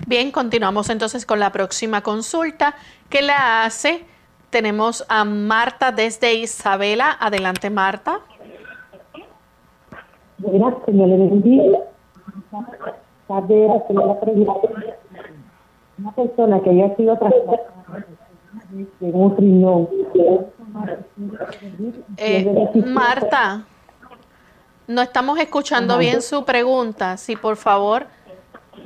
Bien, 0.06 0.30
continuamos 0.30 0.90
entonces 0.90 1.24
con 1.24 1.40
la 1.40 1.50
próxima 1.50 2.02
consulta 2.02 2.74
que 3.08 3.22
la 3.22 3.64
hace. 3.64 4.04
Tenemos 4.50 5.06
a 5.08 5.24
Marta 5.24 5.92
desde 5.92 6.34
Isabela. 6.34 7.16
Adelante, 7.18 7.70
Marta. 7.70 8.20
Gracias, 10.40 10.88
me 10.88 11.06
le 11.06 11.16
bendiga. 11.16 11.78
Una 15.96 16.12
persona 16.14 16.60
que 16.60 16.76
ya 16.76 16.84
ha 16.84 16.96
sido 16.96 17.18
eh, 22.16 22.82
Marta, 22.86 23.64
no 24.86 25.02
estamos 25.02 25.38
escuchando 25.38 25.98
bien 25.98 26.22
su 26.22 26.44
pregunta. 26.44 27.16
Si 27.16 27.36
por 27.36 27.56
favor 27.56 28.06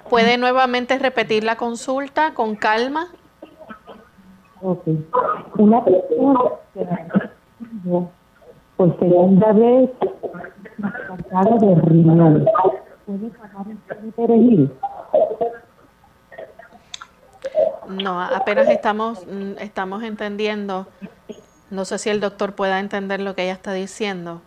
puede 0.09 0.39
nuevamente 0.39 0.99
repetir 0.99 1.45
la 1.45 1.57
consulta 1.57 2.35
con 2.35 2.57
calma. 2.57 3.09
Una 5.57 5.85
persona 5.85 6.41
por 8.77 8.99
segunda 8.99 9.53
vez 9.53 9.91
de 11.61 11.75
riñón. 11.83 12.47
¿Puede 13.07 13.31
tomar 13.31 13.67
un 13.67 14.13
perejil? 14.13 14.71
No, 17.89 18.21
apenas 18.21 18.69
estamos, 18.69 19.27
mm, 19.27 19.59
estamos 19.59 20.03
entendiendo. 20.03 20.87
No 21.71 21.85
sé 21.85 21.99
si 21.99 22.11
el 22.11 22.21
doctor 22.21 22.55
pueda 22.55 22.81
entender 22.81 23.21
lo 23.21 23.35
que 23.35 23.45
ella 23.45 23.53
está 23.53 23.73
diciendo. 23.73 24.43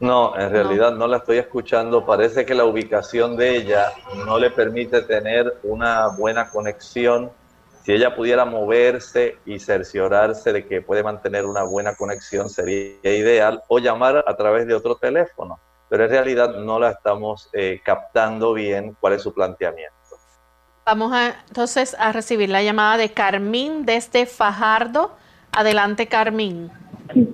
No, 0.00 0.34
en 0.38 0.50
realidad 0.50 0.92
no. 0.92 1.06
la 1.06 1.18
estoy 1.18 1.38
escuchando. 1.38 2.06
Parece 2.06 2.46
que 2.46 2.54
la 2.54 2.64
ubicación 2.64 3.36
de 3.36 3.56
ella 3.56 3.92
no 4.26 4.38
le 4.38 4.50
permite 4.50 5.02
tener 5.02 5.58
una 5.62 6.08
buena 6.08 6.48
conexión. 6.48 7.30
Si 7.84 7.92
ella 7.92 8.14
pudiera 8.16 8.44
moverse 8.44 9.38
y 9.44 9.58
cerciorarse 9.58 10.52
de 10.52 10.66
que 10.66 10.80
puede 10.80 11.02
mantener 11.02 11.44
una 11.44 11.64
buena 11.64 11.94
conexión, 11.94 12.48
sería 12.48 12.94
ideal. 13.02 13.62
O 13.68 13.78
llamar 13.78 14.24
a 14.26 14.36
través 14.36 14.66
de 14.66 14.74
otro 14.74 14.96
teléfono. 14.96 15.60
Pero 15.90 16.04
en 16.04 16.10
realidad 16.10 16.54
no 16.56 16.78
la 16.78 16.90
estamos 16.90 17.50
eh, 17.52 17.80
captando 17.84 18.54
bien 18.54 18.96
cuál 19.00 19.14
es 19.14 19.22
su 19.22 19.34
planteamiento. 19.34 19.99
Vamos 20.86 21.12
a, 21.12 21.34
entonces 21.48 21.96
a 21.98 22.12
recibir 22.12 22.48
la 22.48 22.62
llamada 22.62 22.96
de 22.96 23.10
Carmín 23.10 23.84
desde 23.84 24.26
Fajardo. 24.26 25.12
Adelante, 25.52 26.06
Carmín. 26.06 26.70
Sí, 27.12 27.28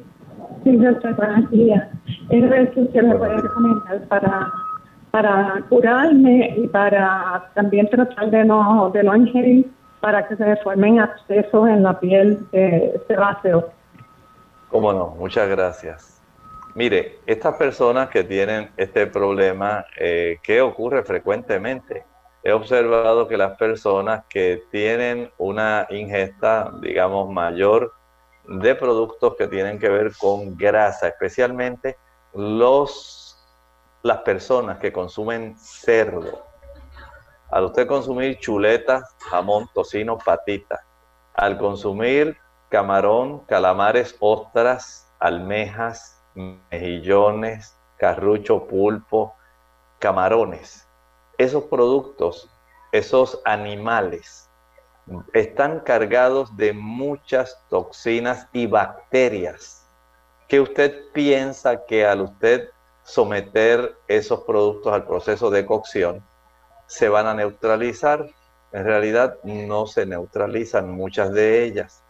sí 0.64 0.76
doctor, 0.76 1.14
buenos 1.16 1.50
días. 1.50 1.88
Es 2.30 2.74
si 2.74 2.80
usted 2.80 3.02
me 3.02 3.14
puede 3.14 3.36
recomendar 3.36 4.02
para, 4.08 4.52
para 5.10 5.64
curarme 5.68 6.54
y 6.56 6.66
para 6.68 7.50
también 7.54 7.88
tratar 7.88 8.30
de 8.30 8.44
no, 8.44 8.90
de 8.90 9.02
no 9.02 9.16
ingerir 9.16 9.70
para 10.00 10.26
que 10.26 10.36
se 10.36 10.56
formen 10.56 11.00
abscesos 11.00 11.68
en 11.68 11.82
la 11.82 11.98
piel 11.98 12.46
de 12.50 13.00
sebáceo. 13.06 13.70
Cómo 14.70 14.92
no, 14.92 15.14
muchas 15.18 15.48
gracias. 15.48 16.20
Mire, 16.74 17.20
estas 17.26 17.54
personas 17.54 18.10
que 18.10 18.22
tienen 18.22 18.68
este 18.76 19.06
problema, 19.06 19.86
eh, 19.98 20.38
¿qué 20.42 20.60
ocurre 20.60 21.02
frecuentemente? 21.04 22.04
He 22.46 22.52
observado 22.52 23.26
que 23.26 23.36
las 23.36 23.56
personas 23.58 24.22
que 24.28 24.62
tienen 24.70 25.32
una 25.36 25.84
ingesta, 25.90 26.72
digamos, 26.80 27.28
mayor 27.28 27.92
de 28.44 28.76
productos 28.76 29.34
que 29.34 29.48
tienen 29.48 29.80
que 29.80 29.88
ver 29.88 30.12
con 30.16 30.56
grasa, 30.56 31.08
especialmente 31.08 31.98
los, 32.34 33.36
las 34.04 34.18
personas 34.18 34.78
que 34.78 34.92
consumen 34.92 35.58
cerdo. 35.58 36.46
Al 37.50 37.64
usted 37.64 37.88
consumir 37.88 38.38
chuletas, 38.38 39.02
jamón, 39.28 39.68
tocino, 39.74 40.16
patita, 40.16 40.84
al 41.34 41.58
consumir 41.58 42.38
camarón, 42.68 43.40
calamares, 43.46 44.14
ostras, 44.20 45.12
almejas, 45.18 46.22
mejillones, 46.70 47.76
carrucho, 47.96 48.68
pulpo, 48.68 49.34
camarones, 49.98 50.85
esos 51.38 51.64
productos 51.64 52.50
esos 52.92 53.40
animales 53.44 54.48
están 55.34 55.80
cargados 55.80 56.56
de 56.56 56.72
muchas 56.72 57.62
toxinas 57.68 58.48
y 58.52 58.66
bacterias 58.66 59.86
que 60.48 60.60
usted 60.60 61.10
piensa 61.12 61.84
que 61.86 62.06
al 62.06 62.22
usted 62.22 62.70
someter 63.02 63.96
esos 64.08 64.40
productos 64.42 64.92
al 64.92 65.06
proceso 65.06 65.50
de 65.50 65.66
cocción 65.66 66.24
se 66.86 67.08
van 67.08 67.26
a 67.26 67.34
neutralizar. 67.34 68.26
En 68.72 68.84
realidad 68.84 69.38
no 69.44 69.86
se 69.86 70.06
neutralizan 70.06 70.90
muchas 70.90 71.32
de 71.32 71.64
ellas. 71.64 72.02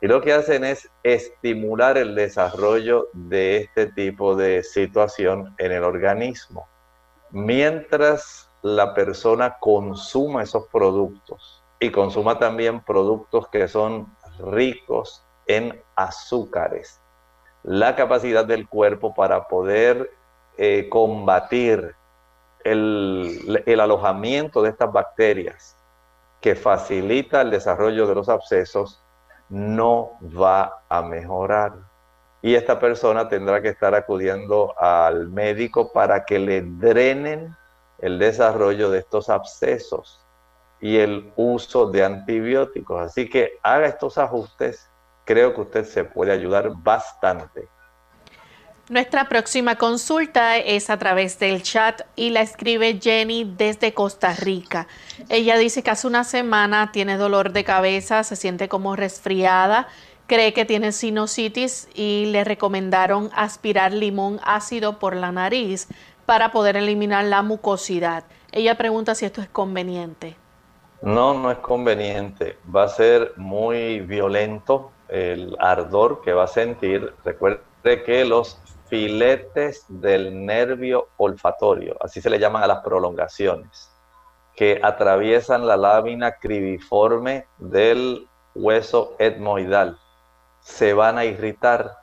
Y 0.00 0.06
lo 0.06 0.20
que 0.20 0.32
hacen 0.32 0.64
es 0.64 0.88
estimular 1.02 1.98
el 1.98 2.14
desarrollo 2.14 3.08
de 3.12 3.58
este 3.58 3.86
tipo 3.86 4.34
de 4.34 4.62
situación 4.62 5.54
en 5.58 5.72
el 5.72 5.84
organismo. 5.84 6.68
Mientras 7.30 8.49
la 8.62 8.94
persona 8.94 9.56
consuma 9.58 10.42
esos 10.42 10.66
productos 10.68 11.62
y 11.78 11.90
consuma 11.90 12.38
también 12.38 12.80
productos 12.80 13.48
que 13.48 13.68
son 13.68 14.14
ricos 14.38 15.24
en 15.46 15.82
azúcares, 15.96 17.00
la 17.62 17.96
capacidad 17.96 18.44
del 18.44 18.68
cuerpo 18.68 19.14
para 19.14 19.48
poder 19.48 20.10
eh, 20.56 20.88
combatir 20.90 21.94
el, 22.64 23.62
el 23.66 23.80
alojamiento 23.80 24.62
de 24.62 24.70
estas 24.70 24.92
bacterias 24.92 25.76
que 26.40 26.54
facilita 26.54 27.40
el 27.40 27.50
desarrollo 27.50 28.06
de 28.06 28.14
los 28.14 28.28
abscesos 28.28 29.02
no 29.48 30.12
va 30.22 30.82
a 30.88 31.02
mejorar. 31.02 31.72
Y 32.42 32.54
esta 32.54 32.78
persona 32.78 33.28
tendrá 33.28 33.60
que 33.60 33.68
estar 33.68 33.94
acudiendo 33.94 34.74
al 34.78 35.28
médico 35.28 35.92
para 35.92 36.24
que 36.24 36.38
le 36.38 36.62
drenen 36.62 37.54
el 38.02 38.18
desarrollo 38.18 38.90
de 38.90 39.00
estos 39.00 39.28
abscesos 39.28 40.24
y 40.80 40.96
el 40.96 41.32
uso 41.36 41.90
de 41.90 42.04
antibióticos. 42.04 43.00
Así 43.00 43.28
que 43.28 43.58
haga 43.62 43.86
estos 43.86 44.18
ajustes, 44.18 44.88
creo 45.24 45.54
que 45.54 45.60
usted 45.60 45.84
se 45.84 46.04
puede 46.04 46.32
ayudar 46.32 46.70
bastante. 46.76 47.68
Nuestra 48.88 49.28
próxima 49.28 49.76
consulta 49.76 50.56
es 50.56 50.90
a 50.90 50.98
través 50.98 51.38
del 51.38 51.62
chat 51.62 52.00
y 52.16 52.30
la 52.30 52.40
escribe 52.40 52.98
Jenny 53.00 53.44
desde 53.56 53.94
Costa 53.94 54.34
Rica. 54.34 54.88
Ella 55.28 55.56
dice 55.58 55.84
que 55.84 55.92
hace 55.92 56.08
una 56.08 56.24
semana 56.24 56.90
tiene 56.90 57.16
dolor 57.16 57.52
de 57.52 57.62
cabeza, 57.62 58.24
se 58.24 58.34
siente 58.34 58.68
como 58.68 58.96
resfriada, 58.96 59.86
cree 60.26 60.52
que 60.52 60.64
tiene 60.64 60.90
sinusitis 60.90 61.88
y 61.94 62.26
le 62.26 62.42
recomendaron 62.42 63.30
aspirar 63.32 63.92
limón 63.92 64.40
ácido 64.42 64.98
por 64.98 65.14
la 65.14 65.30
nariz 65.30 65.86
para 66.26 66.52
poder 66.52 66.76
eliminar 66.76 67.24
la 67.24 67.42
mucosidad. 67.42 68.24
Ella 68.52 68.76
pregunta 68.76 69.14
si 69.14 69.24
esto 69.24 69.40
es 69.40 69.48
conveniente. 69.48 70.36
No, 71.02 71.34
no 71.34 71.50
es 71.50 71.58
conveniente. 71.58 72.58
Va 72.74 72.84
a 72.84 72.88
ser 72.88 73.32
muy 73.36 74.00
violento 74.00 74.92
el 75.08 75.56
ardor 75.58 76.20
que 76.22 76.32
va 76.32 76.44
a 76.44 76.48
sentir. 76.48 77.14
Recuerde 77.24 77.62
que 78.04 78.24
los 78.24 78.60
filetes 78.88 79.84
del 79.88 80.44
nervio 80.44 81.08
olfatorio, 81.16 81.96
así 82.00 82.20
se 82.20 82.28
le 82.28 82.38
llaman 82.38 82.64
a 82.64 82.66
las 82.66 82.80
prolongaciones, 82.80 83.90
que 84.56 84.80
atraviesan 84.82 85.66
la 85.66 85.76
lámina 85.76 86.32
cribiforme 86.32 87.46
del 87.58 88.28
hueso 88.54 89.14
etmoidal, 89.18 89.98
se 90.60 90.92
van 90.92 91.18
a 91.18 91.24
irritar. 91.24 91.96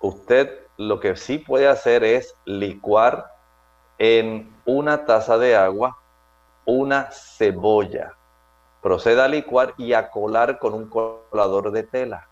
Usted 0.00 0.50
lo 0.76 1.00
que 1.00 1.16
sí 1.16 1.38
puede 1.38 1.66
hacer 1.66 2.04
es 2.04 2.34
licuar 2.44 3.32
en 3.98 4.56
una 4.64 5.04
taza 5.04 5.38
de 5.38 5.56
agua 5.56 5.98
una 6.64 7.08
cebolla. 7.10 8.14
Proceda 8.82 9.24
a 9.24 9.28
licuar 9.28 9.74
y 9.76 9.92
a 9.92 10.10
colar 10.10 10.58
con 10.58 10.74
un 10.74 10.88
colador 10.88 11.72
de 11.72 11.82
tela. 11.82 12.28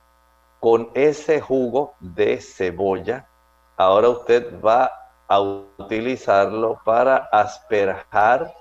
Con 0.60 0.90
ese 0.94 1.40
jugo 1.40 1.94
de 2.00 2.40
cebolla 2.40 3.28
ahora 3.76 4.08
usted 4.08 4.60
va 4.60 4.90
a 5.28 5.40
utilizarlo 5.40 6.80
para 6.84 7.28
asperjar 7.32 8.54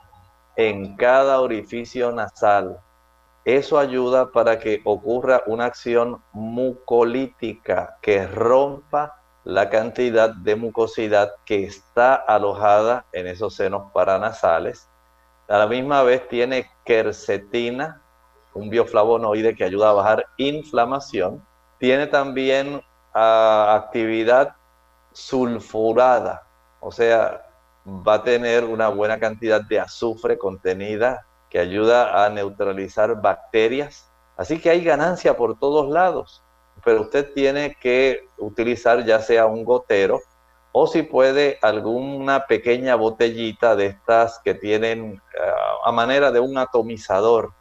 en 0.55 0.95
cada 0.95 1.41
orificio 1.41 2.11
nasal. 2.11 2.79
Eso 3.43 3.77
ayuda 3.77 4.31
para 4.31 4.57
que 4.57 4.81
ocurra 4.83 5.43
una 5.45 5.65
acción 5.65 6.23
mucolítica 6.31 7.97
que 8.01 8.25
rompa 8.25 9.21
la 9.45 9.69
cantidad 9.69 10.31
de 10.31 10.55
mucosidad 10.55 11.31
que 11.45 11.63
está 11.63 12.15
alojada 12.15 13.05
en 13.13 13.27
esos 13.27 13.55
senos 13.55 13.91
paranasales. 13.93 14.89
A 15.47 15.59
la 15.59 15.67
misma 15.67 16.01
vez 16.01 16.27
tiene 16.27 16.69
quercetina, 16.83 18.01
un 18.55 18.71
bioflavonoide 18.71 19.55
que 19.55 19.63
ayuda 19.63 19.91
a 19.91 19.93
bajar 19.93 20.25
inflamación. 20.37 21.45
Tiene 21.77 22.07
también 22.07 22.81
ah, 23.13 23.79
actividad 23.83 24.55
sulfurada, 25.13 26.47
o 26.79 26.91
sea, 26.91 27.45
va 27.85 28.15
a 28.15 28.23
tener 28.23 28.63
una 28.63 28.89
buena 28.89 29.19
cantidad 29.19 29.61
de 29.61 29.79
azufre 29.79 30.39
contenida 30.39 31.25
que 31.51 31.59
ayuda 31.59 32.25
a 32.25 32.29
neutralizar 32.29 33.21
bacterias. 33.21 34.11
Así 34.37 34.59
que 34.59 34.71
hay 34.71 34.83
ganancia 34.83 35.37
por 35.37 35.57
todos 35.59 35.87
lados, 35.87 36.43
pero 36.85 37.01
usted 37.01 37.33
tiene 37.33 37.75
que 37.81 38.29
utilizar 38.37 39.03
ya 39.03 39.19
sea 39.19 39.47
un 39.47 39.65
gotero 39.65 40.21
o 40.71 40.87
si 40.87 41.01
puede 41.01 41.57
alguna 41.61 42.45
pequeña 42.45 42.95
botellita 42.95 43.75
de 43.75 43.87
estas 43.87 44.39
que 44.43 44.53
tienen 44.53 45.13
eh, 45.13 45.51
a 45.83 45.91
manera 45.91 46.31
de 46.31 46.39
un 46.39 46.57
atomizador 46.57 47.53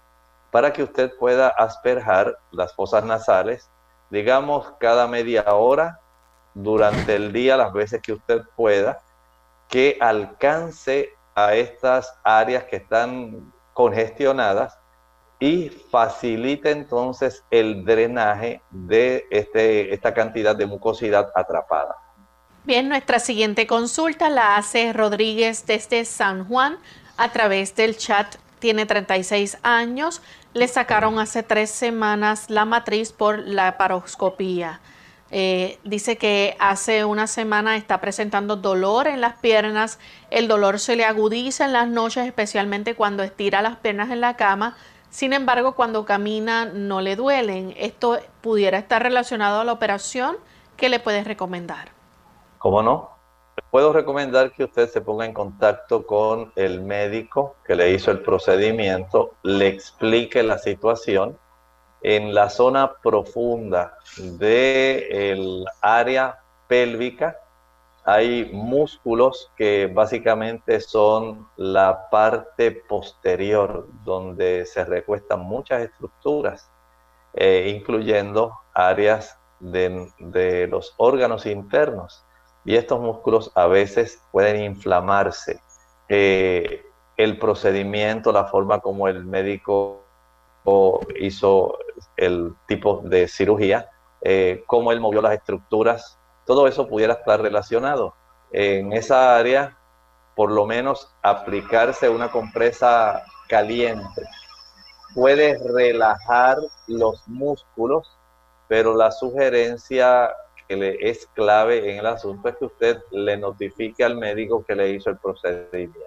para 0.51 0.72
que 0.72 0.83
usted 0.83 1.11
pueda 1.18 1.49
asperjar 1.49 2.37
las 2.53 2.75
fosas 2.75 3.05
nasales, 3.05 3.70
digamos 4.11 4.72
cada 4.79 5.09
media 5.09 5.43
hora 5.55 6.01
durante 6.53 7.16
el 7.16 7.33
día 7.33 7.57
las 7.57 7.72
veces 7.72 8.03
que 8.03 8.12
usted 8.12 8.43
pueda, 8.55 9.01
que 9.68 9.97
alcance 10.01 11.09
a 11.35 11.55
estas 11.55 12.14
áreas 12.22 12.64
que 12.64 12.77
están 12.77 13.53
congestionadas 13.72 14.79
y 15.45 15.69
facilite 15.69 16.71
entonces 16.71 17.45
el 17.51 17.85
drenaje 17.85 18.63
de 18.71 19.27
este, 19.31 19.93
esta 19.93 20.15
cantidad 20.15 20.57
de 20.57 20.65
mucosidad 20.65 21.31
atrapada. 21.35 21.97
Bien, 22.65 22.89
nuestra 22.89 23.19
siguiente 23.19 23.67
consulta 23.67 24.31
la 24.31 24.57
hace 24.57 24.95
Rodríguez 24.95 25.67
desde 25.67 26.07
San 26.07 26.49
Juan 26.49 26.79
a 27.19 27.31
través 27.31 27.77
del 27.77 27.99
chat. 27.99 28.37
Tiene 28.59 28.87
36 28.87 29.59
años. 29.63 30.23
Le 30.55 30.67
sacaron 30.67 31.19
hace 31.19 31.43
tres 31.43 31.69
semanas 31.69 32.49
la 32.49 32.65
matriz 32.65 33.13
por 33.13 33.39
la 33.41 33.77
paroscopía. 33.77 34.81
Eh, 35.31 35.79
dice 35.85 36.17
que 36.17 36.57
hace 36.59 37.05
una 37.05 37.27
semana 37.27 37.77
está 37.77 38.01
presentando 38.01 38.57
dolor 38.57 39.09
en 39.09 39.21
las 39.21 39.35
piernas. 39.41 39.99
El 40.31 40.49
dolor 40.49 40.81
se 40.81 40.97
le 40.97 41.05
agudiza 41.05 41.67
en 41.67 41.75
las 41.75 41.89
noches, 41.89 42.27
especialmente 42.27 42.95
cuando 42.95 43.23
estira 43.23 43.61
las 43.61 43.77
piernas 43.77 44.11
en 44.11 44.23
la 44.23 44.37
cama. 44.37 44.75
Sin 45.15 45.33
embargo, 45.33 45.77
cuando 45.77 46.05
camina 46.05 46.65
no 46.65 47.01
le 47.01 47.15
duelen. 47.15 47.73
Esto 47.77 48.19
pudiera 48.41 48.79
estar 48.79 49.01
relacionado 49.01 49.61
a 49.61 49.65
la 49.65 49.73
operación. 49.73 50.39
¿Qué 50.77 50.89
le 50.89 50.99
puedes 50.99 51.25
recomendar? 51.25 51.91
¿Cómo 52.59 52.83
no? 52.83 53.11
Puedo 53.71 53.93
recomendar 53.93 54.51
que 54.51 54.65
usted 54.65 54.89
se 54.89 55.01
ponga 55.03 55.25
en 55.25 55.33
contacto 55.33 56.05
con 56.05 56.51
el 56.57 56.83
médico 56.83 57.55
que 57.65 57.77
le 57.77 57.93
hizo 57.93 58.11
el 58.11 58.23
procedimiento, 58.23 59.35
le 59.45 59.69
explique 59.69 60.43
la 60.43 60.59
situación 60.59 61.39
en 62.03 62.35
la 62.35 62.51
zona 62.51 62.95
profunda 63.01 63.97
del 64.17 65.65
área 65.81 66.41
pélvica 66.67 67.39
hay 68.05 68.51
músculos 68.53 69.51
que 69.57 69.87
básicamente 69.87 70.81
son 70.81 71.49
la 71.57 72.11
parte 72.11 72.71
posterior 72.71 73.89
donde 74.05 74.67
se 74.67 74.85
recuestan 74.85 75.41
muchas 75.41 75.83
estructuras, 75.83 76.71
eh, 77.33 77.73
incluyendo 77.75 78.53
áreas 78.75 79.39
de, 79.59 80.69
los 80.71 80.95
órganos 80.99 81.47
internos. 81.47 82.25
Y 82.67 82.77
estos 82.77 83.01
músculos 83.01 83.51
a 83.55 83.67
veces 83.67 84.23
pueden 84.33 84.63
inflamarse. 84.63 85.61
Eh, 86.09 86.85
el 87.17 87.39
procedimiento, 87.39 88.33
la 88.33 88.45
forma 88.45 88.81
como 88.81 89.09
el 89.09 89.25
médico 89.25 90.03
hizo 91.21 91.79
el 92.17 92.55
tipo 92.67 93.03
de 93.05 93.29
cirugía, 93.29 93.89
eh, 94.23 94.63
cómo 94.67 94.93
él 94.93 95.01
movió 95.01 95.21
las 95.23 95.35
estructuras, 95.35 96.19
todo 96.47 96.67
eso 96.67 96.89
pudiera 96.89 97.15
estar 97.15 97.41
relacionado. 97.41 98.15
En 98.53 98.93
esa 98.93 99.37
área, 99.37 99.77
por 100.37 100.51
lo 100.51 100.67
menos 100.67 101.09
aplicarse 101.23 102.09
una 102.09 102.31
compresa 102.31 103.23
caliente 103.49 104.23
puede 105.15 105.57
relajar 105.73 106.59
los 106.89 107.23
músculos, 107.27 108.07
pero 108.69 108.97
la 108.97 109.13
sugerencia 109.13 110.31
que 110.69 110.77
le 110.77 110.97
es 111.01 111.27
clave 111.35 111.91
en 111.93 111.99
el 111.99 112.07
asunto 112.07 112.49
es 112.49 112.57
que 112.57 112.65
usted 112.65 112.99
le 113.13 113.37
notifique 113.37 114.05
al 114.05 114.17
médico 114.17 114.65
que 114.65 114.75
le 114.75 114.91
hizo 114.91 115.11
el 115.11 115.19
procedimiento. 115.19 116.01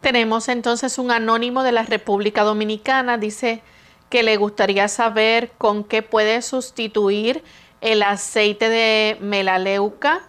Tenemos 0.00 0.48
entonces 0.48 0.98
un 0.98 1.12
anónimo 1.12 1.62
de 1.62 1.72
la 1.72 1.84
República 1.84 2.42
Dominicana, 2.42 3.18
dice 3.18 3.62
que 4.10 4.22
le 4.22 4.36
gustaría 4.36 4.88
saber 4.88 5.52
con 5.56 5.84
qué 5.84 6.02
puede 6.02 6.42
sustituir 6.42 7.44
el 7.82 8.02
aceite 8.02 8.68
de 8.68 9.18
melaleuca 9.20 10.22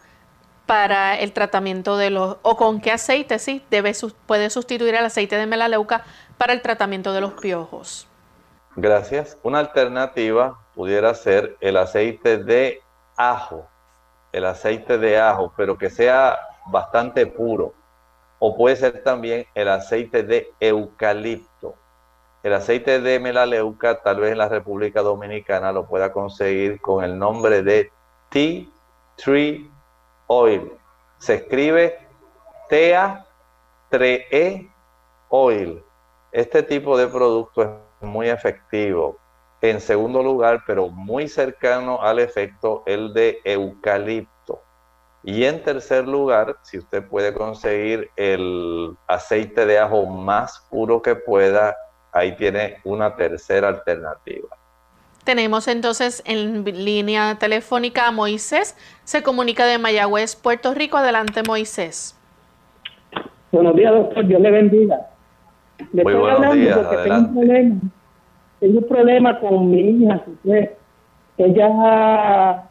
para 0.65 1.17
el 1.19 1.33
tratamiento 1.33 1.97
de 1.97 2.09
los, 2.09 2.37
o 2.41 2.57
con 2.57 2.81
qué 2.81 2.91
aceite, 2.91 3.37
sí, 3.39 3.63
puede 4.25 4.49
sustituir 4.49 4.95
el 4.95 5.05
aceite 5.05 5.37
de 5.37 5.45
melaleuca 5.45 6.03
para 6.37 6.53
el 6.53 6.61
tratamiento 6.61 7.13
de 7.13 7.21
los 7.21 7.33
piojos. 7.33 8.07
Gracias. 8.75 9.37
Una 9.43 9.59
alternativa 9.59 10.59
pudiera 10.73 11.13
ser 11.13 11.55
el 11.61 11.77
aceite 11.77 12.37
de 12.37 12.81
ajo, 13.15 13.67
el 14.31 14.45
aceite 14.45 14.97
de 14.97 15.19
ajo, 15.19 15.53
pero 15.55 15.77
que 15.77 15.91
sea 15.91 16.39
bastante 16.67 17.27
puro. 17.27 17.73
O 18.39 18.57
puede 18.57 18.75
ser 18.75 19.03
también 19.03 19.45
el 19.53 19.69
aceite 19.69 20.23
de 20.23 20.51
eucalipto. 20.59 21.75
El 22.43 22.53
aceite 22.53 22.99
de 22.99 23.21
melaleuca, 23.21 24.01
tal 24.01 24.19
vez 24.19 24.33
en 24.33 24.37
la 24.37 24.49
República 24.49 25.01
Dominicana 25.01 25.71
lo 25.71 25.87
pueda 25.87 26.11
conseguir 26.11 26.81
con 26.81 27.01
el 27.01 27.17
nombre 27.17 27.63
de 27.63 27.89
Tea 28.29 28.65
Tree 29.15 29.71
Oil. 30.27 30.73
Se 31.19 31.35
escribe 31.35 31.97
TEA 32.67 33.25
3E 33.89 34.69
Oil. 35.29 35.81
Este 36.33 36.63
tipo 36.63 36.97
de 36.97 37.07
producto 37.07 37.61
es 37.61 37.69
muy 38.01 38.27
efectivo. 38.27 39.17
En 39.61 39.79
segundo 39.79 40.21
lugar, 40.21 40.63
pero 40.67 40.89
muy 40.89 41.29
cercano 41.29 42.01
al 42.01 42.19
efecto, 42.19 42.83
el 42.85 43.13
de 43.13 43.39
eucalipto. 43.45 44.61
Y 45.23 45.45
en 45.45 45.63
tercer 45.63 46.05
lugar, 46.09 46.57
si 46.63 46.77
usted 46.77 47.07
puede 47.07 47.33
conseguir 47.33 48.11
el 48.17 48.97
aceite 49.07 49.65
de 49.65 49.79
ajo 49.79 50.05
más 50.05 50.67
puro 50.69 51.01
que 51.01 51.15
pueda, 51.15 51.73
ahí 52.13 52.35
tiene 52.35 52.77
una 52.83 53.15
tercera 53.15 53.67
alternativa. 53.67 54.47
Tenemos 55.23 55.67
entonces 55.67 56.21
en 56.25 56.63
línea 56.65 57.35
telefónica 57.39 58.07
a 58.07 58.11
Moisés. 58.11 58.75
Se 59.05 59.23
comunica 59.23 59.65
de 59.65 59.77
Mayagüez, 59.77 60.35
Puerto 60.35 60.73
Rico. 60.73 60.97
Adelante, 60.97 61.41
Moisés. 61.47 62.17
Buenos 63.51 63.75
días, 63.75 63.93
doctor. 63.93 64.25
Dios 64.27 64.41
le 64.41 64.51
bendiga. 64.51 65.07
Le 65.93 66.03
Muy 66.03 66.13
estoy 66.13 66.15
buenos 66.21 66.39
hablando 66.39 66.55
días, 66.55 66.77
porque 66.77 66.97
tengo 67.03 67.15
un 67.17 67.33
problema. 67.33 67.75
Tengo 68.59 68.79
un 68.79 68.87
problema 68.87 69.39
con 69.39 69.71
mi 69.71 69.79
hija. 69.79 70.21
Ella 71.37 72.63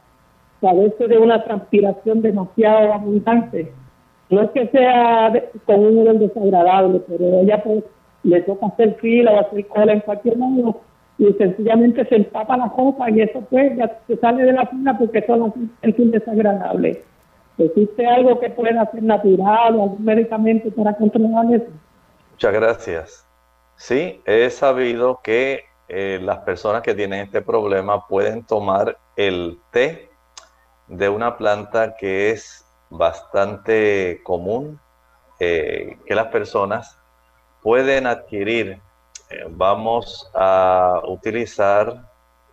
padece 0.60 1.08
de 1.08 1.18
una 1.18 1.42
transpiración 1.44 2.22
demasiado 2.22 2.92
abundante. 2.92 3.72
No 4.30 4.42
es 4.42 4.50
que 4.50 4.68
sea 4.68 5.30
de- 5.30 5.50
con 5.66 5.80
un 5.80 5.96
nivel 5.96 6.18
desagradable, 6.18 7.00
pero 7.08 7.40
ella 7.40 7.62
pues, 7.62 7.82
le 8.22 8.40
toca 8.42 8.66
hacer 8.66 8.94
fila 9.00 9.32
o 9.32 9.40
hacer 9.40 9.66
cola 9.66 9.92
en 9.92 10.00
cualquier 10.00 10.36
modo 10.36 10.80
y 11.18 11.32
sencillamente 11.34 12.04
se 12.06 12.16
empapa 12.16 12.56
la 12.56 12.70
copa 12.70 13.10
y 13.10 13.20
eso 13.20 13.40
pues 13.50 13.76
ya 13.76 14.00
se 14.06 14.16
sale 14.16 14.44
de 14.44 14.52
la 14.52 14.66
fila 14.66 14.96
porque 14.98 15.18
eso 15.18 15.36
no 15.36 15.54
es 15.82 15.98
un 15.98 16.10
desagradable. 16.10 17.04
¿Existe 17.58 18.06
algo 18.06 18.40
que 18.40 18.50
pueda 18.50 18.90
ser 18.90 19.02
natural 19.02 19.76
o 19.76 19.82
algún 19.82 20.04
medicamento 20.04 20.70
para 20.70 20.94
controlar 20.94 21.52
eso? 21.52 21.66
Muchas 22.30 22.52
gracias. 22.52 23.28
Sí, 23.76 24.20
he 24.26 24.48
sabido 24.50 25.20
que 25.22 25.64
eh, 25.88 26.18
las 26.22 26.38
personas 26.38 26.82
que 26.82 26.94
tienen 26.94 27.20
este 27.20 27.42
problema 27.42 28.06
pueden 28.06 28.44
tomar 28.44 28.98
el 29.16 29.58
té 29.70 30.08
de 30.88 31.08
una 31.08 31.36
planta 31.36 31.94
que 31.96 32.30
es 32.30 32.64
bastante 32.90 34.20
común, 34.24 34.80
eh, 35.40 35.98
que 36.06 36.14
las 36.14 36.28
personas 36.28 37.01
pueden 37.62 38.06
adquirir. 38.06 38.80
Eh, 39.30 39.44
vamos 39.48 40.30
a 40.34 41.00
utilizar, 41.06 42.10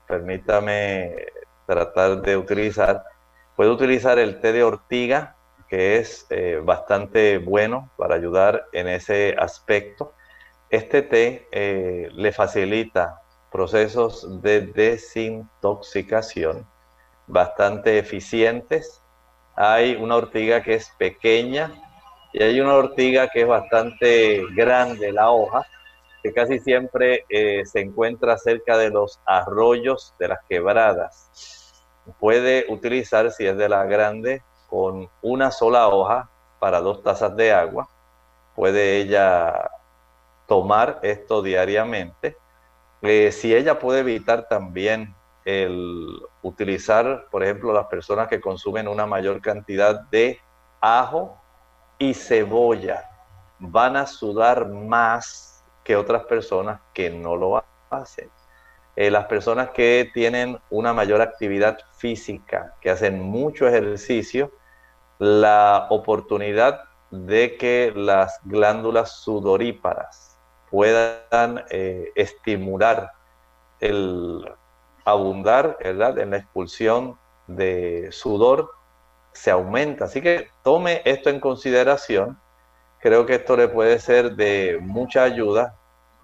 permítame 0.08 1.26
tratar 1.66 2.22
de 2.22 2.38
utilizar, 2.38 3.04
puede 3.56 3.72
utilizar 3.72 4.20
el 4.20 4.40
té 4.40 4.54
de 4.54 4.64
ortiga, 4.64 5.36
que 5.68 5.98
es 5.98 6.26
eh, 6.30 6.62
bastante 6.64 7.38
bueno 7.38 7.92
para 7.98 8.16
ayudar 8.16 8.66
en 8.72 8.88
ese 8.88 9.36
aspecto. 9.38 10.14
Este 10.70 11.02
té 11.02 11.48
eh, 11.52 12.08
le 12.12 12.32
facilita 12.32 13.22
procesos 13.52 14.42
de 14.42 14.62
desintoxicación 14.62 16.66
bastante 17.28 18.00
eficientes. 18.00 19.02
Hay 19.56 19.96
una 19.96 20.16
ortiga 20.16 20.64
que 20.64 20.76
es 20.76 20.90
pequeña 20.98 21.72
y 22.32 22.44
hay 22.44 22.60
una 22.62 22.76
ortiga 22.76 23.28
que 23.28 23.42
es 23.42 23.48
bastante 23.48 24.44
grande, 24.56 25.12
la 25.12 25.32
hoja, 25.32 25.66
que 26.22 26.34
casi 26.34 26.60
siempre 26.60 27.26
eh, 27.30 27.66
se 27.66 27.80
encuentra 27.80 28.38
cerca 28.38 28.78
de 28.78 28.90
los 28.90 29.20
arroyos 29.26 30.14
de 30.20 30.28
las 30.28 30.40
quebradas. 30.48 31.84
Puede 32.20 32.66
utilizar, 32.70 33.32
si 33.32 33.46
es 33.46 33.58
de 33.58 33.70
la 33.70 33.86
grande, 33.86 34.44
con 34.68 35.10
una 35.22 35.52
sola 35.52 35.88
hoja 35.88 36.30
para 36.60 36.82
dos 36.82 37.02
tazas 37.04 37.36
de 37.36 37.52
agua. 37.52 37.88
Puede 38.56 38.98
ella 38.98 39.70
tomar 40.48 41.00
esto 41.02 41.42
diariamente. 41.42 42.38
Eh, 43.02 43.32
si 43.32 43.56
ella 43.56 43.80
puede 43.80 44.02
evitar 44.02 44.48
también 44.48 45.16
el 45.46 46.20
utilizar, 46.42 47.28
por 47.32 47.44
ejemplo, 47.44 47.72
las 47.72 47.88
personas 47.88 48.28
que 48.28 48.42
consumen 48.42 48.88
una 48.88 49.06
mayor 49.06 49.42
cantidad 49.42 50.02
de 50.12 50.40
ajo 50.82 51.40
y 52.00 52.14
cebolla, 52.14 53.04
van 53.60 53.98
a 53.98 54.08
sudar 54.08 54.68
más 54.70 55.64
que 55.84 55.96
otras 55.96 56.24
personas 56.24 56.80
que 56.94 57.10
no 57.10 57.36
lo 57.36 57.64
hacen. 57.90 58.32
Eh, 58.96 59.12
las 59.12 59.26
personas 59.26 59.70
que 59.70 60.10
tienen 60.14 60.60
una 60.70 60.94
mayor 60.94 61.22
actividad 61.22 61.78
física, 61.98 62.76
que 62.82 62.90
hacen 62.90 63.22
mucho 63.22 63.68
ejercicio, 63.68 64.52
la 65.20 65.88
oportunidad 65.90 66.82
de 67.12 67.58
que 67.58 67.92
las 67.96 68.40
glándulas 68.44 69.22
sudoríparas 69.22 70.38
puedan 70.70 71.64
eh, 71.70 72.12
estimular 72.16 73.12
el 73.80 74.50
abundar 75.06 75.78
¿verdad? 75.84 76.20
en 76.20 76.32
la 76.32 76.38
expulsión 76.38 77.18
de 77.48 78.10
sudor 78.12 78.72
se 79.40 79.52
aumenta. 79.52 80.06
Así 80.06 80.22
que 80.22 80.50
tome 80.64 81.02
esto 81.06 81.30
en 81.30 81.40
consideración. 81.40 82.38
Creo 83.02 83.26
que 83.26 83.36
esto 83.36 83.56
le 83.56 83.70
puede 83.70 84.00
ser 84.00 84.36
de 84.36 84.78
mucha 84.82 85.24
ayuda 85.24 85.76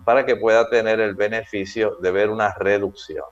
para 0.04 0.26
que 0.26 0.36
pueda 0.36 0.70
tener 0.70 1.00
el 1.00 1.16
beneficio 1.16 1.96
de 2.02 2.12
ver 2.12 2.30
una 2.30 2.54
reducción. 2.54 3.24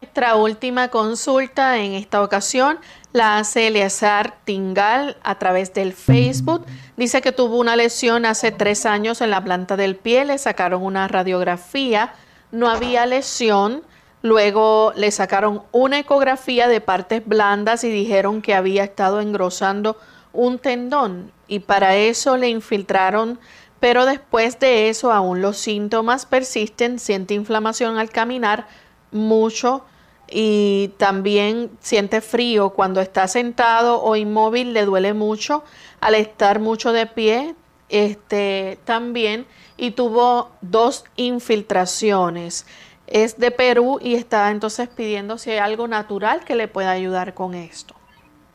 Nuestra 0.00 0.36
última 0.36 0.88
consulta 0.88 1.78
en 1.78 1.94
esta 1.94 2.22
ocasión 2.22 2.78
la 3.12 3.38
hace 3.38 3.66
Eleazar 3.66 4.38
Tingal 4.44 5.16
a 5.24 5.40
través 5.40 5.74
del 5.74 5.92
Facebook. 5.92 6.64
Dice 6.96 7.20
que 7.20 7.32
tuvo 7.32 7.58
una 7.58 7.74
lesión 7.74 8.24
hace 8.24 8.52
tres 8.52 8.86
años 8.86 9.20
en 9.20 9.30
la 9.30 9.42
planta 9.42 9.76
del 9.76 9.96
pie, 9.96 10.24
le 10.24 10.38
sacaron 10.38 10.84
una 10.84 11.08
radiografía, 11.08 12.14
no 12.52 12.70
había 12.70 13.06
lesión, 13.06 13.82
luego 14.28 14.92
le 14.94 15.10
sacaron 15.10 15.62
una 15.72 15.98
ecografía 15.98 16.68
de 16.68 16.80
partes 16.80 17.26
blandas 17.26 17.82
y 17.84 17.90
dijeron 17.90 18.42
que 18.42 18.54
había 18.54 18.84
estado 18.84 19.20
engrosando 19.20 19.96
un 20.32 20.58
tendón 20.58 21.32
y 21.48 21.60
para 21.60 21.96
eso 21.96 22.36
le 22.36 22.48
infiltraron, 22.48 23.40
pero 23.80 24.06
después 24.06 24.60
de 24.60 24.88
eso 24.88 25.12
aún 25.12 25.40
los 25.40 25.56
síntomas 25.56 26.26
persisten, 26.26 26.98
siente 26.98 27.34
inflamación 27.34 27.98
al 27.98 28.10
caminar 28.10 28.68
mucho 29.10 29.84
y 30.30 30.92
también 30.98 31.70
siente 31.80 32.20
frío 32.20 32.70
cuando 32.70 33.00
está 33.00 33.26
sentado 33.28 34.02
o 34.02 34.14
inmóvil, 34.14 34.74
le 34.74 34.84
duele 34.84 35.14
mucho 35.14 35.64
al 36.00 36.14
estar 36.14 36.60
mucho 36.60 36.92
de 36.92 37.06
pie, 37.06 37.54
este 37.88 38.78
también 38.84 39.46
y 39.78 39.92
tuvo 39.92 40.50
dos 40.60 41.04
infiltraciones. 41.16 42.66
Es 43.10 43.38
de 43.38 43.50
Perú 43.50 43.98
y 44.02 44.14
está 44.14 44.50
entonces 44.50 44.88
pidiendo 44.88 45.38
si 45.38 45.50
hay 45.50 45.58
algo 45.58 45.88
natural 45.88 46.44
que 46.44 46.54
le 46.54 46.68
pueda 46.68 46.90
ayudar 46.90 47.32
con 47.32 47.54
esto. 47.54 47.94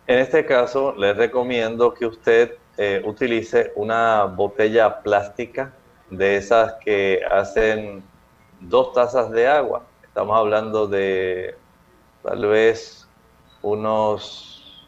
En 0.05 0.19
este 0.19 0.45
caso, 0.45 0.93
les 0.95 1.17
recomiendo 1.17 1.93
que 1.93 2.05
usted 2.05 2.55
eh, 2.77 3.01
utilice 3.03 3.71
una 3.75 4.25
botella 4.25 5.01
plástica 5.01 5.73
de 6.09 6.37
esas 6.37 6.73
que 6.83 7.21
hacen 7.31 8.03
dos 8.59 8.93
tazas 8.93 9.31
de 9.31 9.47
agua. 9.47 9.83
Estamos 10.03 10.37
hablando 10.37 10.87
de 10.87 11.55
tal 12.21 12.45
vez 12.45 13.07
unos 13.63 14.87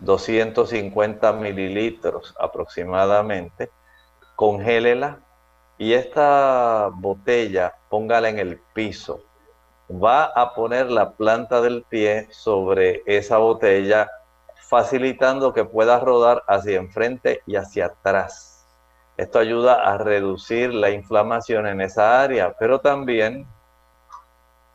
250 0.00 1.32
mililitros 1.34 2.34
aproximadamente. 2.40 3.70
Congélela 4.34 5.20
y 5.78 5.92
esta 5.92 6.90
botella 6.92 7.74
póngala 7.88 8.28
en 8.28 8.38
el 8.38 8.60
piso. 8.72 9.20
Va 9.90 10.24
a 10.24 10.54
poner 10.54 10.90
la 10.90 11.12
planta 11.12 11.60
del 11.60 11.84
pie 11.84 12.26
sobre 12.30 13.02
esa 13.06 13.38
botella, 13.38 14.10
facilitando 14.68 15.52
que 15.52 15.64
pueda 15.64 16.00
rodar 16.00 16.42
hacia 16.48 16.78
enfrente 16.78 17.42
y 17.46 17.56
hacia 17.56 17.86
atrás. 17.86 18.66
Esto 19.16 19.38
ayuda 19.38 19.74
a 19.74 19.96
reducir 19.96 20.74
la 20.74 20.90
inflamación 20.90 21.66
en 21.66 21.80
esa 21.80 22.20
área, 22.22 22.54
pero 22.58 22.80
también 22.80 23.46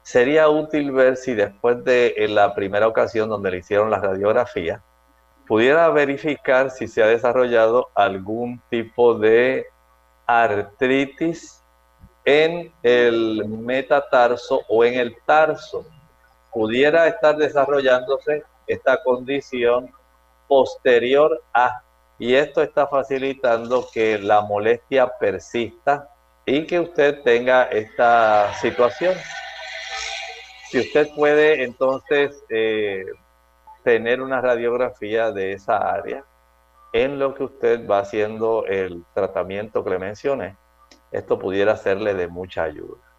sería 0.02 0.50
útil 0.50 0.92
ver 0.92 1.18
si 1.18 1.34
después 1.34 1.84
de 1.84 2.16
la 2.30 2.56
primera 2.56 2.88
ocasión 2.88 3.30
donde 3.30 3.52
le 3.52 3.58
hicieron 3.58 3.92
la 3.92 4.00
radiografía, 4.00 4.82
pudiera 5.46 5.90
verificar 5.90 6.72
si 6.72 6.88
se 6.88 7.04
ha 7.04 7.08
desarrollado 7.08 7.90
algún 7.94 8.62
tipo 8.70 9.16
de 9.16 9.66
artritis 10.26 11.62
en 12.26 12.74
el 12.84 13.48
metatarso 13.48 14.62
o 14.68 14.84
en 14.84 14.96
el 14.96 15.16
tarso. 15.26 15.86
Pudiera 16.54 17.08
estar 17.08 17.38
desarrollándose 17.38 18.44
esta 18.68 19.02
condición 19.04 19.92
posterior 20.48 21.42
a, 21.54 21.82
y 22.20 22.36
esto 22.36 22.62
está 22.62 22.88
facilitando 22.88 23.88
que 23.94 24.20
la 24.20 24.42
molestia 24.42 25.08
persista 25.08 26.10
y 26.46 26.66
que 26.66 26.80
usted 26.80 27.22
tenga 27.24 27.64
esta 27.64 28.54
situación. 28.56 29.16
Si 30.70 30.80
usted 30.80 31.10
puede 31.16 31.64
entonces 31.64 32.44
eh, 32.50 33.06
tener 33.84 34.22
una 34.22 34.42
radiografía 34.42 35.32
de 35.32 35.54
esa 35.54 35.78
área 35.78 36.24
en 36.94 37.20
lo 37.20 37.34
que 37.34 37.44
usted 37.44 37.88
va 37.88 38.00
haciendo 38.00 38.66
el 38.66 39.04
tratamiento 39.14 39.84
que 39.84 39.90
le 39.92 40.00
mencioné, 40.00 40.58
esto 41.12 41.40
pudiera 41.40 41.76
serle 41.78 42.14
de 42.14 42.28
mucha 42.28 42.64
ayuda. 42.64 43.12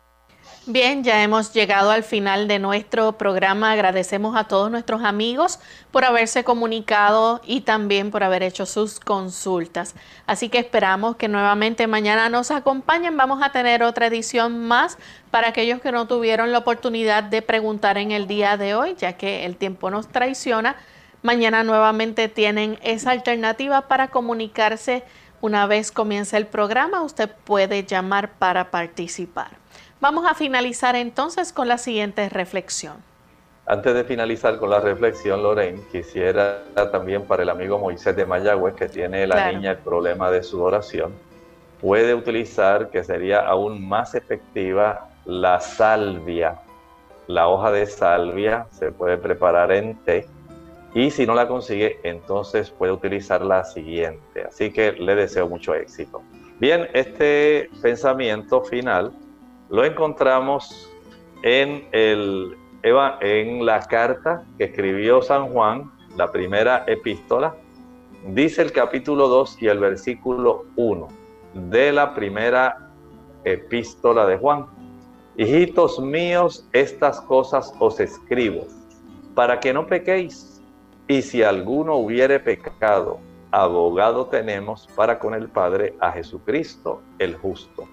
Bien, 0.66 1.02
ya 1.02 1.22
hemos 1.24 1.52
llegado 1.52 1.90
al 1.90 2.04
final 2.04 2.46
de 2.46 2.60
nuestro 2.60 3.12
programa. 3.18 3.72
Agradecemos 3.72 4.36
a 4.36 4.44
todos 4.44 4.70
nuestros 4.70 5.02
amigos 5.02 5.58
por 5.90 6.04
haberse 6.04 6.44
comunicado 6.44 7.40
y 7.44 7.62
también 7.62 8.12
por 8.12 8.22
haber 8.22 8.44
hecho 8.44 8.64
sus 8.64 9.00
consultas. 9.00 9.96
Así 10.26 10.48
que 10.48 10.58
esperamos 10.58 11.16
que 11.16 11.26
nuevamente 11.26 11.88
mañana 11.88 12.28
nos 12.28 12.52
acompañen. 12.52 13.16
Vamos 13.16 13.42
a 13.42 13.50
tener 13.50 13.82
otra 13.82 14.06
edición 14.06 14.66
más 14.66 14.98
para 15.32 15.48
aquellos 15.48 15.80
que 15.80 15.90
no 15.90 16.06
tuvieron 16.06 16.52
la 16.52 16.58
oportunidad 16.58 17.24
de 17.24 17.42
preguntar 17.42 17.98
en 17.98 18.12
el 18.12 18.28
día 18.28 18.56
de 18.56 18.76
hoy, 18.76 18.94
ya 18.96 19.14
que 19.14 19.44
el 19.44 19.56
tiempo 19.56 19.90
nos 19.90 20.08
traiciona. 20.08 20.76
Mañana 21.22 21.62
nuevamente 21.62 22.28
tienen 22.28 22.80
esa 22.82 23.12
alternativa 23.12 23.82
para 23.82 24.08
comunicarse. 24.08 25.04
Una 25.40 25.66
vez 25.66 25.92
comience 25.92 26.36
el 26.36 26.46
programa, 26.46 27.02
usted 27.02 27.30
puede 27.44 27.84
llamar 27.84 28.32
para 28.38 28.72
participar. 28.72 29.50
Vamos 30.00 30.26
a 30.28 30.34
finalizar 30.34 30.96
entonces 30.96 31.52
con 31.52 31.68
la 31.68 31.78
siguiente 31.78 32.28
reflexión. 32.28 32.96
Antes 33.66 33.94
de 33.94 34.02
finalizar 34.02 34.58
con 34.58 34.70
la 34.70 34.80
reflexión, 34.80 35.44
Lorraine, 35.44 35.80
quisiera 35.92 36.64
también 36.90 37.22
para 37.22 37.44
el 37.44 37.50
amigo 37.50 37.78
Moisés 37.78 38.16
de 38.16 38.26
Mayagüez, 38.26 38.74
que 38.74 38.88
tiene 38.88 39.24
la 39.28 39.52
niña 39.52 39.70
el 39.70 39.78
problema 39.78 40.28
de 40.32 40.42
sudoración, 40.42 41.12
puede 41.80 42.14
utilizar, 42.14 42.90
que 42.90 43.04
sería 43.04 43.38
aún 43.40 43.88
más 43.88 44.16
efectiva, 44.16 45.08
la 45.24 45.60
salvia. 45.60 46.58
La 47.28 47.46
hoja 47.46 47.70
de 47.70 47.86
salvia 47.86 48.66
se 48.72 48.90
puede 48.90 49.16
preparar 49.16 49.70
en 49.70 49.96
té 49.98 50.26
y 50.94 51.10
si 51.10 51.26
no 51.26 51.34
la 51.34 51.48
consigue, 51.48 51.98
entonces 52.02 52.70
puede 52.70 52.92
utilizar 52.92 53.44
la 53.44 53.64
siguiente. 53.64 54.44
Así 54.44 54.70
que 54.70 54.92
le 54.92 55.14
deseo 55.14 55.48
mucho 55.48 55.74
éxito. 55.74 56.22
Bien, 56.60 56.88
este 56.92 57.70
pensamiento 57.80 58.62
final 58.62 59.12
lo 59.70 59.84
encontramos 59.84 60.90
en, 61.42 61.88
el, 61.92 62.56
en 62.82 63.64
la 63.64 63.80
carta 63.80 64.44
que 64.58 64.64
escribió 64.64 65.22
San 65.22 65.48
Juan, 65.48 65.90
la 66.16 66.30
primera 66.30 66.84
epístola. 66.86 67.54
Dice 68.26 68.62
el 68.62 68.70
capítulo 68.70 69.28
2 69.28 69.62
y 69.62 69.68
el 69.68 69.78
versículo 69.78 70.66
1 70.76 71.08
de 71.54 71.92
la 71.92 72.14
primera 72.14 72.90
epístola 73.44 74.26
de 74.26 74.36
Juan. 74.36 74.66
Hijitos 75.36 75.98
míos, 75.98 76.68
estas 76.72 77.20
cosas 77.22 77.72
os 77.78 77.98
escribo, 77.98 78.66
para 79.34 79.58
que 79.58 79.72
no 79.72 79.86
pequéis. 79.86 80.51
Y 81.08 81.22
si 81.22 81.42
alguno 81.42 81.96
hubiere 81.96 82.40
pecado, 82.40 83.18
abogado 83.50 84.26
tenemos 84.26 84.88
para 84.94 85.18
con 85.18 85.34
el 85.34 85.48
Padre 85.48 85.94
a 86.00 86.12
Jesucristo 86.12 87.02
el 87.18 87.36
justo 87.36 87.86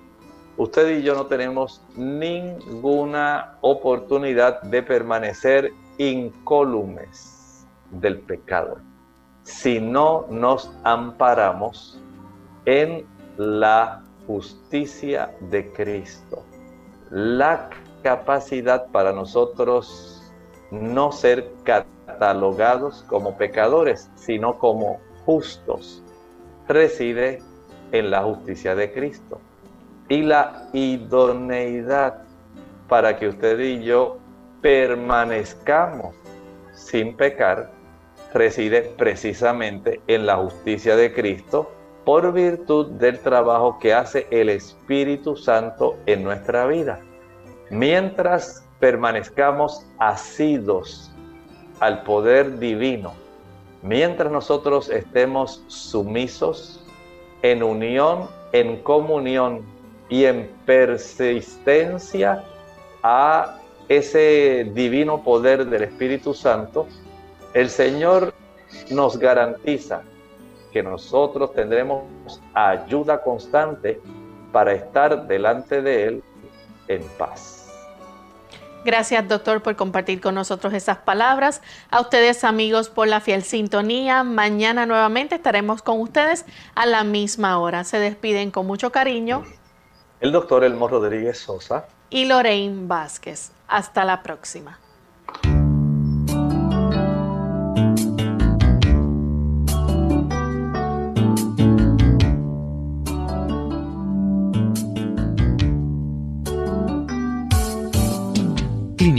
usted 0.60 1.00
y 1.00 1.04
yo 1.04 1.16
no 1.16 1.26
tenemos 1.26 1.82
ninguna 1.96 3.56
oportunidad 3.62 4.62
de 4.64 4.84
permanecer 4.84 5.72
incólumes 5.98 7.66
del 7.92 8.20
pecado 8.20 8.78
si 9.44 9.80
no 9.80 10.26
nos 10.30 10.70
amparamos 10.84 11.98
en 12.66 13.06
la 13.38 14.04
justicia 14.28 15.34
de 15.50 15.72
Cristo. 15.72 16.44
La 17.10 17.70
capacidad 18.04 18.88
para 18.88 19.14
nosotros 19.14 20.19
no 20.72 21.12
ser 21.12 21.52
catalogados 21.64 23.04
como 23.08 23.38
pecadores, 23.38 24.10
sino 24.16 24.58
como 24.58 25.00
justos, 25.26 26.04
reside 26.68 27.40
en 27.92 28.12
la 28.12 28.24
justicia 28.24 28.76
de 28.76 28.92
Cristo 28.92 29.40
y 30.08 30.22
la 30.24 30.70
idoneidad 30.74 32.24
para 32.88 33.18
que 33.18 33.28
usted 33.28 33.60
y 33.60 33.84
yo 33.84 34.18
permanezcamos 34.62 36.16
sin 36.74 37.16
pecar 37.16 37.72
reside 38.34 38.82
precisamente 38.98 40.02
en 40.08 40.26
la 40.26 40.38
justicia 40.38 40.96
de 40.96 41.14
Cristo 41.14 41.72
por 42.06 42.32
virtud 42.34 42.92
del 42.92 43.20
trabajo 43.20 43.78
que 43.80 43.94
hace 43.94 44.28
el 44.32 44.50
Espíritu 44.50 45.36
Santo 45.36 45.98
en 46.06 46.24
nuestra 46.24 46.66
vida. 46.66 47.00
Mientras 47.70 48.68
permanezcamos 48.80 49.86
asidos 49.98 51.12
al 51.80 52.04
poder 52.04 52.60
divino, 52.60 53.14
mientras 53.82 54.32
nosotros 54.32 54.90
estemos 54.90 55.64
sumisos 55.68 56.84
en 57.42 57.64
unión, 57.64 58.28
en 58.52 58.82
comunión 58.82 59.62
y 60.10 60.26
en 60.26 60.50
persistencia 60.66 62.44
a 63.04 63.60
ese 63.88 64.70
divino 64.74 65.24
poder 65.24 65.66
del 65.66 65.84
Espíritu 65.84 66.34
Santo, 66.34 66.88
el 67.54 67.70
Señor 67.70 68.34
nos 68.92 69.18
garantiza 69.18 70.02
que 70.72 70.84
nosotros 70.84 71.54
tendremos 71.54 72.04
ayuda 72.54 73.22
constante 73.22 74.00
para 74.52 74.74
estar 74.74 75.28
delante 75.28 75.82
de 75.82 76.04
Él 76.06 76.24
en 76.88 77.04
paz. 77.18 77.59
Gracias, 78.86 79.28
doctor, 79.28 79.62
por 79.62 79.76
compartir 79.76 80.22
con 80.22 80.36
nosotros 80.36 80.74
esas 80.74 80.98
palabras. 80.98 81.62
A 81.92 82.02
ustedes, 82.02 82.44
amigos, 82.44 82.90
por 82.90 83.08
la 83.08 83.20
fiel 83.20 83.44
sintonía. 83.44 84.24
Mañana 84.24 84.86
nuevamente 84.86 85.36
estaremos 85.36 85.82
con 85.82 86.00
ustedes 86.00 86.46
a 86.76 86.86
la 86.86 87.04
misma 87.04 87.60
hora. 87.60 87.84
Se 87.84 88.00
despiden 88.00 88.52
con 88.52 88.66
mucho 88.66 88.92
cariño 88.92 89.44
el 90.20 90.32
doctor 90.32 90.64
Elmo 90.64 90.88
Rodríguez 90.88 91.38
Sosa 91.38 91.88
y 92.10 92.26
Lorraine 92.26 92.88
Vázquez. 92.88 93.52
Hasta 93.68 94.04
la 94.04 94.24
próxima. 94.24 94.80